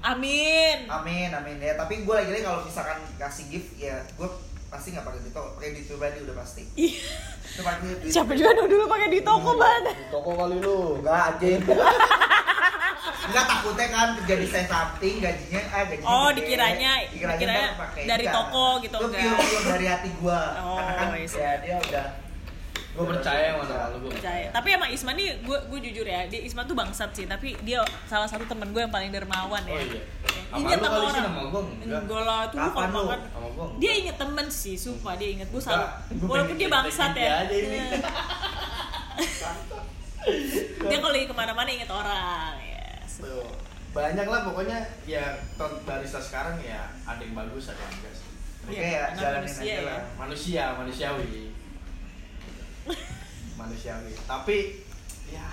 [0.00, 0.78] Amin.
[0.86, 1.56] Amin amin.
[1.58, 4.28] Ya tapi gue lagi lagi kalau misalkan kasih gift ya gue
[4.70, 7.02] pasti nggak pakai duit toko pakai duit pribadi udah pasti Iya.
[8.00, 11.46] itu siapa juga dulu dulu pakai di toko banget di toko kali lu enggak aja
[13.30, 16.36] enggak takutnya kan kerja di saya something gajinya ah gajinya Oh, gede.
[16.40, 17.46] dikiranya- dikiranya
[18.06, 19.36] dari toko gitu, itu enggak.
[19.36, 21.26] pure dari hati gue Oh, karena kan iya.
[21.36, 22.06] ya dia udah
[22.90, 24.46] gue percaya sama nama lu gue percaya.
[24.50, 27.86] Tapi emang Isman nih gue gue jujur ya dia Isman tuh bangsat sih tapi dia
[28.10, 29.78] salah satu temen gue yang paling dermawan ya.
[29.78, 30.02] Oh, iya.
[30.50, 31.14] Sama ingat sama orang?
[31.22, 31.62] sama gua?
[31.70, 32.02] Enggak.
[32.26, 33.20] lah Kapan kalau makan.
[33.54, 35.48] Gue dia inget temen sih sumpah dia inget.
[35.54, 35.86] Gue selalu
[36.26, 37.46] gua walaupun dia bangsat ya.
[37.46, 37.78] ini.
[40.90, 43.48] dia kalau lagi ke mana-mana inget orang ya Tuh.
[43.90, 45.40] banyak lah pokoknya ya
[45.82, 48.28] barista sekarang ya ada yang bagus ada yang enggak sih.
[48.60, 49.80] Oke Iya, ya jalanin aja ya.
[49.82, 51.49] lah manusia manusiawi
[53.56, 54.12] manusiawi.
[54.24, 54.56] Tapi
[55.30, 55.46] ya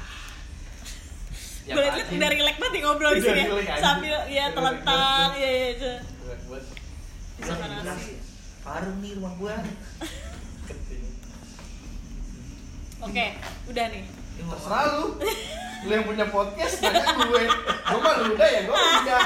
[1.67, 3.45] ya gue liat udah relax banget nih ngobrol di sini ya.
[3.51, 3.81] relax aja.
[3.83, 5.93] sambil ya telentang ya ya ya.
[6.47, 6.63] buat
[7.37, 7.53] Bisa
[7.83, 8.13] nasi.
[8.63, 9.53] Parung nih rumah gue
[12.97, 13.25] oke
[13.67, 14.03] udah nih.
[14.37, 15.03] Terserah lu.
[15.77, 17.43] Lu yang punya podcast nanya gue.
[17.61, 19.21] Gue mah lu udah ya gue udah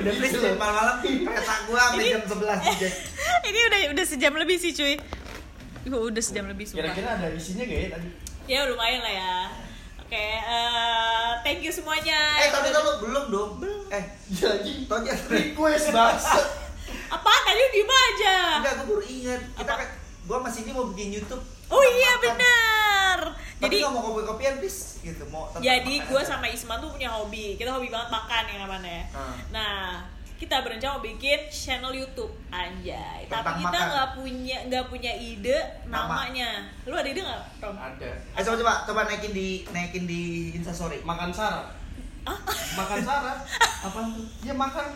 [0.00, 2.94] udah Please malam-malam kereta gue sampai Ini- jam 11 di Jack.
[3.50, 4.94] ini udah udah sejam lebih sih cuy
[5.86, 8.08] udah sejam lebih sumpah kira-kira ada isinya gak ya tadi
[8.44, 9.34] ya lumayan lah ya
[9.96, 13.50] oke eh, thank you semuanya Eh tapi lu belum dong.
[13.88, 15.14] Eh, jadi aja.
[15.26, 16.22] request banget
[17.14, 19.40] apa tadi diem aja Enggak, gue baru ingat.
[19.54, 19.88] Kita kan
[20.26, 21.42] gua masih ini mau bikin YouTube.
[21.68, 22.22] oh iya Makan.
[22.22, 23.18] benar
[23.60, 24.98] Tapi jadi nggak mau kopi-kopian, please.
[25.00, 29.00] Gitu, mau jadi gue sama Isman tuh punya hobi kita hobi banget makan yang namanya
[29.10, 29.32] Ah.
[29.48, 29.74] nah
[30.40, 32.32] kita berencana mau bikin channel YouTube.
[32.48, 33.28] Anjay.
[33.28, 33.86] Tapi Tentang kita makan.
[33.86, 35.92] nggak punya nggak punya ide Nama.
[36.24, 36.50] namanya.
[36.82, 37.76] Lu ada ide nggak Rom?
[37.76, 38.10] ada.
[38.32, 40.22] Eh coba coba coba naikin di naikin di
[40.54, 40.98] Instastory.
[41.02, 41.76] makan sarap.
[42.72, 43.38] Makan sarap.
[43.84, 43.98] Apa?
[44.00, 44.86] Tuh ya makan.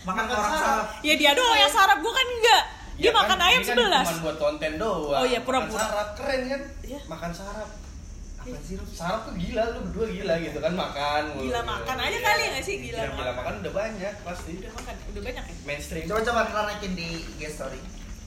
[0.00, 0.86] Makan orang sarap.
[1.00, 1.98] ya dia doang yang sarap.
[1.98, 2.62] Gue kan enggak
[2.94, 4.04] dia Ya kan, makan ayam kan sebelas.
[4.06, 5.12] cuma buat konten doang.
[5.14, 5.80] Oh iya, Makan pura-pura.
[5.82, 6.08] sarap.
[6.14, 6.60] Keren kan?
[6.82, 7.00] Iya.
[7.06, 7.68] makan sarap
[8.58, 8.84] Sih lu?
[8.90, 12.48] sarap tuh gila lu berdua gila gitu kan makan mulu Gila makan aja kali ya
[12.54, 12.76] nggak sih?
[12.78, 13.34] Gila gila, gila makan.
[13.38, 17.08] makan udah banyak pasti udah makan udah banyak ya mainstream Coba coba ntar naikin di
[17.38, 17.80] IG story.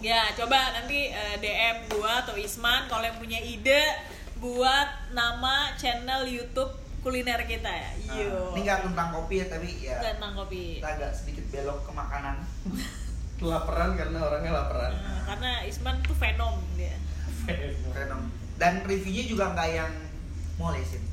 [0.04, 3.82] Ya, coba nanti eh, DM gua atau Isman kalau yang punya ide
[4.36, 7.90] buat nama channel YouTube kuliner kita ya.
[8.12, 8.52] Nah, Yo.
[8.52, 10.84] ini nggak tentang kopi ya, tapi ya tentang kopi.
[10.84, 12.36] kita agak sedikit belok ke makanan.
[13.44, 16.96] laparan karena orangnya laparan Nah, karena Isman tuh fenom dia.
[17.92, 18.32] Random.
[18.56, 19.92] Dan reviewnya juga nggak yang
[20.64, 21.04] molesin.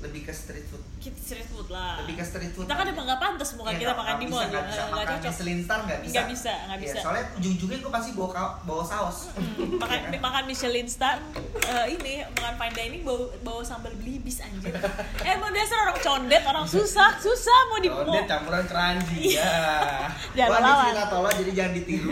[0.00, 0.80] lebih ke street food.
[0.96, 2.00] Kita street food lah.
[2.00, 4.42] Lebih ke street food kita kan emang nggak pantas muka Iya, kita makan di mall
[4.48, 4.80] nggak bisa.
[4.80, 5.28] Nggak makan cocok.
[5.28, 6.12] Michelin star nggak bisa.
[6.16, 6.98] Nggak bisa, nggak Iya, bisa.
[7.04, 8.28] soalnya ujung-ujungnya gue pasti bawa
[8.64, 9.18] bawa saus.
[9.36, 10.20] Hmm, makan Iya kan?
[10.24, 11.16] makan Michelin star
[11.60, 14.72] eh, ini makan fine dining bawa bawa sambal belibis anjir.
[15.28, 19.52] Eh emang dasar orang condet orang susah susah mau di mau dia campuran keranji ya.
[20.40, 21.12] jangan Wah, lawan.
[21.12, 22.10] Tolong jadi jangan ditiru.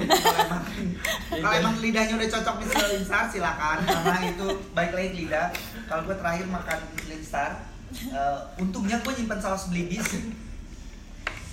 [1.40, 3.80] Kalau emang lidahnya udah cocok Michelin star silakan.
[3.80, 4.46] Karena itu
[4.76, 5.48] baik lagi lidah
[5.88, 7.50] kalau gue terakhir makan Michelin star
[7.90, 10.04] eh, untungnya gue nyimpen saus belibis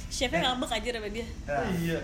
[0.07, 1.28] chefnya ngambek aja sama dia.
[1.45, 1.99] Nah, Iya.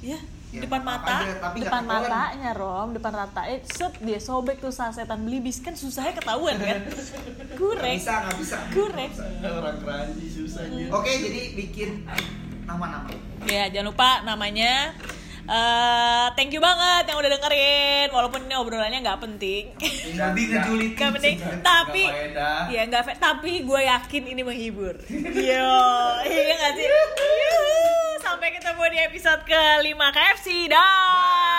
[0.00, 1.26] ya Ya, depan mata.
[1.26, 5.74] aja, tapi depan matanya rom depan mata eh set dia sobek tuh sasetan belibis kan
[5.74, 6.86] susahnya ketahuan kan?
[7.58, 7.98] Kurek.
[7.98, 8.56] Bisa nggak bisa.
[8.70, 9.10] Kurek.
[9.42, 12.06] Orang keranji susah oke jadi bikin
[12.62, 13.10] nama-nama.
[13.42, 14.94] Ya jangan lupa namanya
[15.48, 18.08] uh, thank you banget yang udah dengerin.
[18.12, 19.74] Walaupun ini obrolannya nggak penting.
[20.20, 21.36] Tapi nggak penting.
[21.40, 22.04] Iya, tapi
[22.70, 24.94] ya nggak tapi gue yakin ini menghibur.
[25.50, 25.74] Yo
[26.26, 26.86] iya, iya nggak sih?
[28.22, 31.56] Sampai ketemu di episode kelima KFC dah.